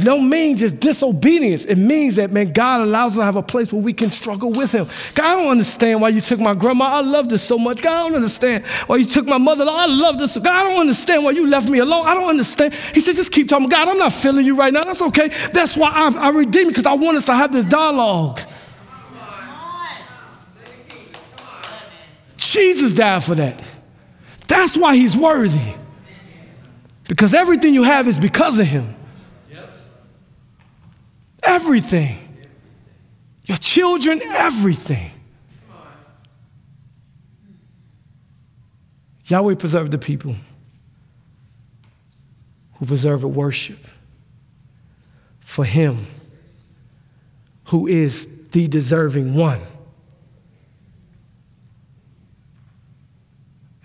It 0.00 0.04
don't 0.04 0.28
mean 0.28 0.56
just 0.56 0.80
disobedience. 0.80 1.64
It 1.64 1.76
means 1.76 2.16
that, 2.16 2.30
man, 2.30 2.52
God 2.52 2.80
allows 2.80 3.12
us 3.12 3.18
to 3.18 3.24
have 3.24 3.36
a 3.36 3.42
place 3.42 3.72
where 3.72 3.82
we 3.82 3.92
can 3.92 4.10
struggle 4.10 4.50
with 4.50 4.72
Him. 4.72 4.88
God, 5.14 5.24
I 5.24 5.40
don't 5.40 5.50
understand 5.52 6.00
why 6.00 6.08
you 6.08 6.20
took 6.20 6.40
my 6.40 6.54
grandma. 6.54 6.86
I 6.86 7.00
love 7.00 7.28
this 7.28 7.42
so 7.42 7.58
much. 7.58 7.82
God, 7.82 7.92
I 7.92 8.08
don't 8.08 8.16
understand 8.16 8.66
why 8.86 8.96
you 8.96 9.04
took 9.04 9.26
my 9.26 9.38
mother. 9.38 9.64
I 9.68 9.86
love 9.86 10.18
this. 10.18 10.36
God, 10.36 10.46
I 10.46 10.64
don't 10.64 10.80
understand 10.80 11.24
why 11.24 11.30
you 11.30 11.46
left 11.46 11.68
me 11.68 11.78
alone. 11.78 12.06
I 12.06 12.14
don't 12.14 12.28
understand. 12.28 12.74
He 12.74 13.00
said, 13.00 13.14
just 13.14 13.30
keep 13.30 13.48
talking. 13.48 13.68
God, 13.68 13.88
I'm 13.88 13.98
not 13.98 14.12
feeling 14.12 14.44
you 14.44 14.56
right 14.56 14.72
now. 14.72 14.84
That's 14.84 15.02
okay. 15.02 15.28
That's 15.52 15.76
why 15.76 15.90
I, 15.90 16.28
I 16.28 16.30
redeemed 16.30 16.70
because 16.70 16.86
I 16.86 16.94
want 16.94 17.16
us 17.16 17.26
to 17.26 17.34
have 17.34 17.52
this 17.52 17.64
dialogue. 17.64 18.40
Jesus 22.36 22.92
died 22.92 23.22
for 23.22 23.34
that. 23.34 23.62
That's 24.48 24.76
why 24.76 24.96
He's 24.96 25.16
worthy. 25.16 25.74
Because 27.08 27.34
everything 27.34 27.74
you 27.74 27.84
have 27.84 28.08
is 28.08 28.18
because 28.18 28.58
of 28.58 28.66
Him. 28.66 28.95
Everything. 31.46 32.18
Your 33.44 33.58
children, 33.58 34.20
everything. 34.22 35.10
Yahweh 39.26 39.54
preserve 39.54 39.90
the 39.90 39.98
people 39.98 40.34
who 42.74 42.86
preserve 42.86 43.24
a 43.24 43.28
worship 43.28 43.86
for 45.40 45.64
Him 45.64 46.06
who 47.66 47.86
is 47.86 48.28
the 48.52 48.68
deserving 48.68 49.34
one. 49.34 49.60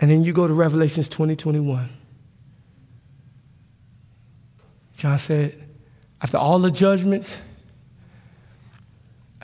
And 0.00 0.10
then 0.10 0.24
you 0.24 0.32
go 0.32 0.48
to 0.48 0.54
Revelations 0.54 1.08
20, 1.08 1.36
21. 1.36 1.88
John 4.96 5.18
said, 5.18 5.62
after 6.20 6.38
all 6.38 6.58
the 6.58 6.70
judgments, 6.70 7.38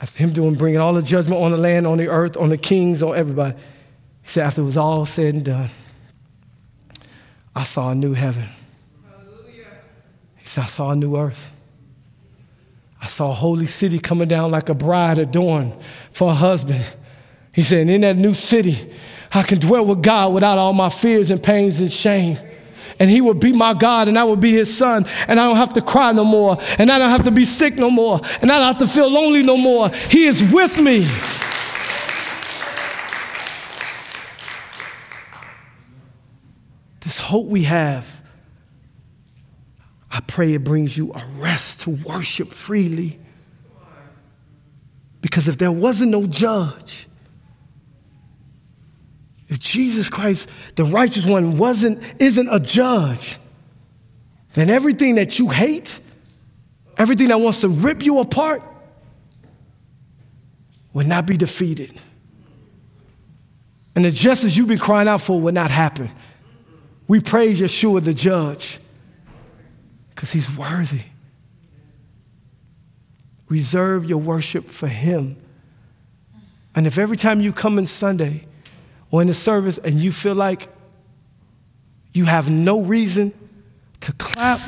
after 0.01 0.17
him 0.17 0.33
doing, 0.33 0.55
bringing 0.55 0.79
all 0.79 0.93
the 0.93 1.01
judgment 1.01 1.41
on 1.41 1.51
the 1.51 1.57
land, 1.57 1.85
on 1.85 1.97
the 1.97 2.07
earth, 2.07 2.37
on 2.37 2.49
the 2.49 2.57
kings, 2.57 3.03
on 3.03 3.15
everybody, 3.15 3.55
he 4.21 4.29
said, 4.29 4.45
after 4.45 4.61
it 4.61 4.65
was 4.65 4.77
all 4.77 5.05
said 5.05 5.33
and 5.33 5.45
done, 5.45 5.69
I 7.55 7.63
saw 7.63 7.91
a 7.91 7.95
new 7.95 8.13
heaven. 8.13 8.45
He 10.37 10.47
said, 10.47 10.63
I 10.63 10.67
saw 10.67 10.91
a 10.91 10.95
new 10.95 11.17
earth. 11.17 11.51
I 13.01 13.07
saw 13.07 13.31
a 13.31 13.33
holy 13.33 13.67
city 13.67 13.99
coming 13.99 14.27
down 14.27 14.51
like 14.51 14.69
a 14.69 14.73
bride 14.73 15.17
adorned 15.17 15.73
for 16.11 16.31
a 16.31 16.35
husband. 16.35 16.85
He 17.53 17.63
said, 17.63 17.89
in 17.89 18.01
that 18.01 18.15
new 18.15 18.33
city, 18.33 18.93
I 19.33 19.43
can 19.43 19.59
dwell 19.59 19.85
with 19.85 20.01
God 20.01 20.33
without 20.33 20.57
all 20.57 20.73
my 20.73 20.89
fears 20.89 21.31
and 21.31 21.41
pains 21.41 21.81
and 21.81 21.91
shame 21.91 22.37
and 22.99 23.09
he 23.09 23.21
will 23.21 23.33
be 23.33 23.53
my 23.53 23.73
God 23.73 24.07
and 24.07 24.19
I 24.19 24.25
will 24.25 24.35
be 24.35 24.51
his 24.51 24.75
son 24.75 25.05
and 25.27 25.39
I 25.39 25.47
don't 25.47 25.55
have 25.55 25.73
to 25.73 25.81
cry 25.81 26.11
no 26.11 26.25
more 26.25 26.57
and 26.77 26.91
I 26.91 26.99
don't 26.99 27.09
have 27.09 27.23
to 27.23 27.31
be 27.31 27.45
sick 27.45 27.75
no 27.75 27.89
more 27.89 28.19
and 28.41 28.51
I 28.51 28.57
don't 28.57 28.67
have 28.67 28.77
to 28.79 28.87
feel 28.87 29.09
lonely 29.09 29.41
no 29.41 29.57
more. 29.57 29.89
He 29.89 30.25
is 30.25 30.53
with 30.53 30.79
me. 30.79 30.99
This 36.99 37.19
hope 37.19 37.47
we 37.47 37.63
have, 37.63 38.21
I 40.11 40.19
pray 40.21 40.53
it 40.53 40.63
brings 40.63 40.97
you 40.97 41.13
a 41.13 41.41
rest 41.41 41.81
to 41.81 41.91
worship 41.91 42.49
freely. 42.49 43.19
Because 45.21 45.47
if 45.47 45.57
there 45.57 45.71
wasn't 45.71 46.11
no 46.11 46.27
judge, 46.27 47.08
if 49.49 49.59
Jesus 49.59 50.09
Christ, 50.09 50.47
the 50.75 50.85
righteous 50.85 51.25
one, 51.25 51.57
wasn't, 51.57 52.01
isn't 52.19 52.47
a 52.51 52.59
judge, 52.59 53.39
then 54.53 54.69
everything 54.69 55.15
that 55.15 55.39
you 55.39 55.49
hate, 55.49 55.99
everything 56.97 57.29
that 57.29 57.41
wants 57.41 57.61
to 57.61 57.67
rip 57.67 58.03
you 58.05 58.19
apart, 58.19 58.61
will 60.93 61.05
not 61.05 61.25
be 61.25 61.35
defeated. 61.35 61.91
And 63.95 64.05
the 64.05 64.11
justice 64.11 64.55
you've 64.55 64.67
been 64.67 64.77
crying 64.77 65.07
out 65.07 65.21
for 65.21 65.41
will 65.41 65.53
not 65.53 65.71
happen. 65.71 66.11
We 67.07 67.19
praise 67.19 67.59
Yeshua 67.59 68.03
the 68.03 68.13
judge 68.13 68.79
because 70.11 70.31
he's 70.31 70.55
worthy. 70.55 71.01
Reserve 73.47 74.05
your 74.05 74.19
worship 74.19 74.67
for 74.67 74.87
him. 74.87 75.37
And 76.75 76.85
if 76.85 76.99
every 76.99 77.17
time 77.17 77.41
you 77.41 77.51
come 77.51 77.79
in 77.79 77.87
Sunday, 77.87 78.43
or 79.11 79.21
in 79.21 79.27
the 79.27 79.33
service 79.33 79.77
and 79.77 79.95
you 79.95 80.11
feel 80.11 80.35
like 80.35 80.67
you 82.13 82.25
have 82.25 82.49
no 82.49 82.81
reason 82.81 83.33
to 84.01 84.13
clap 84.13 84.61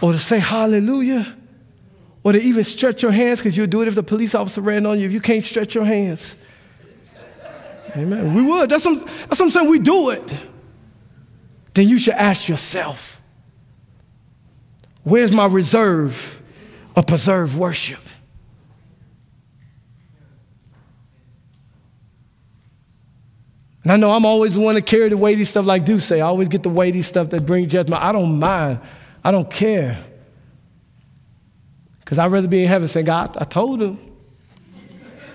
or 0.00 0.12
to 0.12 0.18
say 0.18 0.38
hallelujah 0.38 1.36
or 2.22 2.32
to 2.32 2.40
even 2.40 2.64
stretch 2.64 3.02
your 3.02 3.12
hands 3.12 3.40
because 3.40 3.56
you'll 3.56 3.66
do 3.66 3.82
it 3.82 3.88
if 3.88 3.94
the 3.94 4.02
police 4.02 4.34
officer 4.34 4.60
ran 4.60 4.86
on 4.86 4.98
you 4.98 5.06
if 5.06 5.12
you 5.12 5.20
can't 5.20 5.44
stretch 5.44 5.74
your 5.74 5.84
hands. 5.84 6.40
Amen. 7.96 8.34
We 8.34 8.42
would. 8.42 8.70
That's 8.70 8.84
what, 8.84 9.06
that's 9.06 9.38
what 9.38 9.42
i'm 9.42 9.50
saying. 9.50 9.70
We 9.70 9.78
do 9.78 10.10
it. 10.10 10.22
Then 11.74 11.88
you 11.88 11.98
should 11.98 12.14
ask 12.14 12.48
yourself 12.48 13.20
where's 15.02 15.32
my 15.32 15.46
reserve 15.46 16.40
of 16.96 17.06
preserved 17.06 17.56
worship 17.56 18.03
And 23.84 23.92
I 23.92 23.96
know 23.96 24.10
I'm 24.10 24.24
always 24.24 24.54
the 24.54 24.60
one 24.60 24.74
to 24.76 24.82
carry 24.82 25.10
the 25.10 25.16
weighty 25.16 25.44
stuff 25.44 25.66
like 25.66 25.84
do 25.84 26.00
say. 26.00 26.22
I 26.22 26.26
always 26.26 26.48
get 26.48 26.62
the 26.62 26.70
weighty 26.70 27.02
stuff 27.02 27.28
that 27.30 27.44
brings 27.44 27.70
judgment. 27.70 28.02
I 28.02 28.12
don't 28.12 28.38
mind. 28.38 28.80
I 29.22 29.30
don't 29.30 29.50
care. 29.50 30.02
Because 32.00 32.18
I'd 32.18 32.32
rather 32.32 32.48
be 32.48 32.62
in 32.62 32.68
heaven 32.68 32.88
saying, 32.88 33.06
God, 33.06 33.36
I 33.36 33.44
told 33.44 33.80
them. 33.80 33.98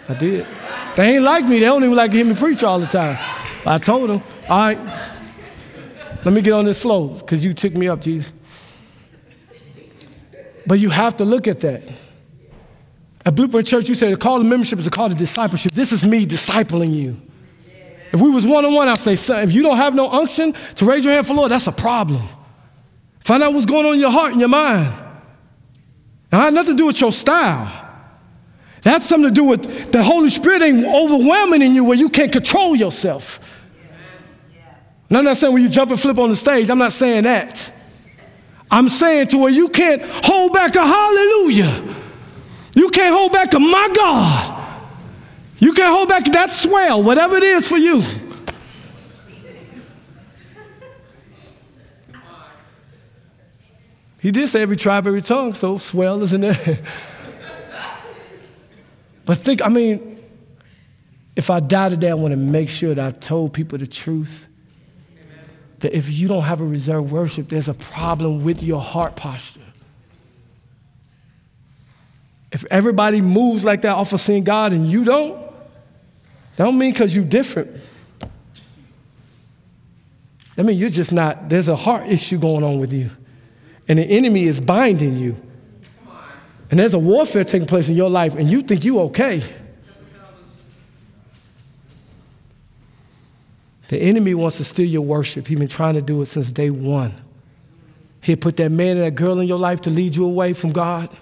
I 0.07 0.15
did. 0.15 0.47
They 0.95 1.15
ain't 1.15 1.23
like 1.23 1.45
me. 1.45 1.59
They 1.59 1.65
don't 1.65 1.83
even 1.83 1.95
like 1.95 2.09
to 2.11 2.17
hear 2.17 2.25
me 2.25 2.33
preach 2.33 2.63
all 2.63 2.79
the 2.79 2.87
time. 2.87 3.17
I 3.65 3.77
told 3.77 4.09
them, 4.09 4.23
all 4.49 4.57
right, 4.57 4.79
let 6.25 6.33
me 6.33 6.41
get 6.41 6.53
on 6.53 6.65
this 6.65 6.81
flow 6.81 7.09
because 7.09 7.45
you 7.45 7.53
took 7.53 7.73
me 7.73 7.87
up, 7.87 8.01
Jesus. 8.01 8.31
But 10.65 10.79
you 10.79 10.89
have 10.89 11.17
to 11.17 11.25
look 11.25 11.47
at 11.47 11.61
that. 11.61 11.83
At 13.25 13.35
Blueprint 13.35 13.67
Church, 13.67 13.89
you 13.89 13.95
say 13.95 14.09
the 14.09 14.17
call 14.17 14.39
to 14.39 14.43
membership 14.43 14.79
is 14.79 14.87
a 14.87 14.91
call 14.91 15.09
to 15.09 15.15
discipleship. 15.15 15.73
This 15.73 15.91
is 15.91 16.03
me 16.03 16.25
discipling 16.25 16.95
you. 16.95 17.21
If 18.11 18.19
we 18.19 18.29
was 18.29 18.45
one 18.45 18.65
on 18.65 18.73
one, 18.73 18.87
I'd 18.87 18.99
say, 18.99 19.15
son, 19.15 19.43
if 19.43 19.53
you 19.53 19.61
don't 19.61 19.77
have 19.77 19.93
no 19.93 20.09
unction 20.09 20.53
to 20.75 20.85
raise 20.85 21.05
your 21.05 21.13
hand 21.13 21.27
for 21.27 21.35
Lord, 21.35 21.51
that's 21.51 21.67
a 21.67 21.71
problem. 21.71 22.23
Find 23.19 23.43
out 23.43 23.53
what's 23.53 23.65
going 23.65 23.85
on 23.85 23.93
in 23.93 23.99
your 23.99 24.11
heart 24.11 24.31
and 24.31 24.39
your 24.39 24.49
mind. 24.49 24.91
It 26.31 26.35
had 26.35 26.53
nothing 26.53 26.75
to 26.75 26.77
do 26.77 26.87
with 26.87 26.99
your 26.99 27.11
style. 27.11 27.87
That's 28.81 29.07
something 29.07 29.29
to 29.29 29.33
do 29.33 29.43
with 29.43 29.91
the 29.91 30.01
Holy 30.01 30.29
Spirit 30.29 30.61
ain't 30.61 30.85
overwhelming 30.85 31.61
in 31.61 31.75
you 31.75 31.83
where 31.83 31.97
you 31.97 32.09
can't 32.09 32.31
control 32.31 32.75
yourself. 32.75 33.39
And 35.09 35.17
I'm 35.17 35.25
not 35.25 35.37
saying 35.37 35.53
when 35.53 35.63
you 35.63 35.69
jump 35.69 35.91
and 35.91 35.99
flip 35.99 36.17
on 36.17 36.29
the 36.29 36.35
stage, 36.35 36.69
I'm 36.69 36.77
not 36.77 36.91
saying 36.91 37.23
that. 37.23 37.71
I'm 38.71 38.87
saying 38.87 39.27
to 39.29 39.37
where 39.39 39.51
you 39.51 39.69
can't 39.69 40.01
hold 40.03 40.53
back 40.53 40.75
a 40.75 40.85
hallelujah. 40.85 41.95
You 42.75 42.89
can't 42.89 43.13
hold 43.13 43.33
back 43.33 43.53
a 43.53 43.59
my 43.59 43.89
God. 43.95 44.58
You 45.59 45.73
can't 45.73 45.93
hold 45.93 46.07
back 46.07 46.23
that 46.25 46.53
swell, 46.53 47.03
whatever 47.03 47.35
it 47.35 47.43
is 47.43 47.67
for 47.67 47.77
you. 47.77 48.01
He 54.21 54.31
did 54.31 54.49
say 54.49 54.61
every 54.61 54.75
tribe, 54.75 55.07
every 55.07 55.21
tongue, 55.21 55.53
so 55.53 55.77
swell 55.77 56.21
isn't 56.23 56.41
there. 56.41 56.79
but 59.25 59.37
think, 59.37 59.61
I 59.61 59.69
mean, 59.69 60.19
if 61.35 61.49
I 61.49 61.61
die 61.61 61.89
today, 61.89 62.09
I 62.09 62.15
want 62.15 62.33
to 62.33 62.37
make 62.37 62.69
sure 62.69 62.93
that 62.93 63.05
I 63.05 63.17
told 63.17 63.53
people 63.53 63.77
the 63.77 63.87
truth. 63.87 64.47
That 65.79 65.95
if 65.95 66.11
you 66.11 66.27
don't 66.27 66.43
have 66.43 66.59
a 66.59 66.65
reserved 66.65 67.11
worship, 67.11 67.47
there's 67.47 67.69
a 67.69 67.73
problem 67.73 68.43
with 68.43 68.61
your 68.61 68.81
heart 68.81 69.15
posture. 69.15 69.61
If 72.51 72.65
everybody 72.65 73.21
moves 73.21 73.63
like 73.63 73.83
that 73.83 73.95
off 73.95 74.11
of 74.11 74.19
seeing 74.19 74.43
God 74.43 74.73
and 74.73 74.85
you 74.87 75.05
don't, 75.05 75.48
That 76.59 76.65
don't 76.65 76.77
mean 76.77 76.91
because 76.91 77.15
you're 77.15 77.23
different. 77.23 77.71
I 80.57 80.61
mean, 80.61 80.77
you're 80.77 80.89
just 80.89 81.13
not, 81.13 81.47
there's 81.47 81.69
a 81.69 81.75
heart 81.77 82.09
issue 82.09 82.37
going 82.37 82.65
on 82.65 82.81
with 82.81 82.91
you. 82.91 83.11
And 83.87 83.97
the 83.97 84.03
enemy 84.03 84.43
is 84.43 84.59
binding 84.59 85.15
you. 85.15 85.37
And 86.69 86.77
there's 86.77 86.93
a 86.93 86.99
warfare 86.99 87.45
taking 87.45 87.65
place 87.65 87.87
in 87.87 87.95
your 87.95 88.09
life, 88.09 88.35
and 88.35 88.49
you 88.49 88.61
think 88.61 88.83
you're 88.83 89.03
okay. 89.03 89.41
The 93.87 93.97
enemy 93.97 94.33
wants 94.33 94.57
to 94.57 94.65
steal 94.65 94.85
your 94.85 95.03
worship. 95.03 95.47
He's 95.47 95.57
been 95.57 95.69
trying 95.69 95.93
to 95.93 96.01
do 96.01 96.21
it 96.23 96.25
since 96.25 96.51
day 96.51 96.71
one. 96.71 97.13
He 98.19 98.35
put 98.35 98.57
that 98.57 98.69
man 98.69 98.97
and 98.97 99.05
that 99.05 99.15
girl 99.15 99.39
in 99.39 99.47
your 99.47 99.59
life 99.59 99.79
to 99.83 99.89
lead 99.89 100.13
you 100.13 100.25
away 100.25 100.51
from 100.51 100.73
God. 100.73 101.15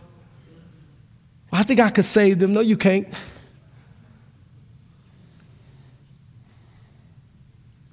I 1.52 1.62
think 1.62 1.80
I 1.80 1.92
could 1.92 2.06
save 2.06 2.40
them. 2.40 2.54
No, 2.54 2.62
you 2.62 2.76
can't. 2.76 3.08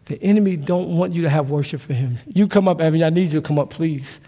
The 0.06 0.22
enemy 0.22 0.56
don't 0.56 0.96
want 0.96 1.14
you 1.14 1.22
to 1.22 1.30
have 1.30 1.50
worship 1.50 1.80
for 1.80 1.94
him. 1.94 2.18
You 2.26 2.46
come 2.46 2.68
up, 2.68 2.80
Evan. 2.80 3.02
I 3.02 3.10
need 3.10 3.32
you 3.32 3.40
to 3.40 3.42
come 3.42 3.58
up, 3.58 3.70
please. 3.70 4.20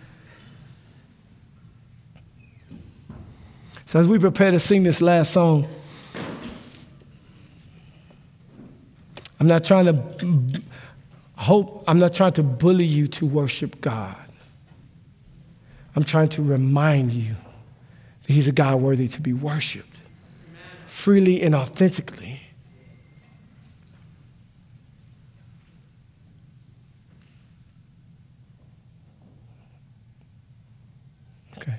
So 3.84 4.00
as 4.00 4.08
we 4.08 4.18
prepare 4.18 4.50
to 4.50 4.58
sing 4.58 4.82
this 4.82 5.00
last 5.00 5.32
song, 5.32 5.68
I'm 9.38 9.46
not 9.46 9.64
trying 9.64 9.86
to 9.86 10.62
hope, 11.36 11.84
I'm 11.86 11.98
not 11.98 12.14
trying 12.14 12.32
to 12.34 12.42
bully 12.42 12.86
you 12.86 13.06
to 13.08 13.26
worship 13.26 13.80
God. 13.80 14.16
I'm 15.94 16.04
trying 16.04 16.28
to 16.28 16.42
remind 16.42 17.12
you 17.12 17.34
that 18.22 18.32
He's 18.32 18.48
a 18.48 18.52
God 18.52 18.80
worthy 18.80 19.08
to 19.08 19.20
be 19.20 19.32
worshiped 19.32 19.98
freely 20.96 21.42
and 21.42 21.54
authentically. 21.54 22.40
Okay. 31.58 31.78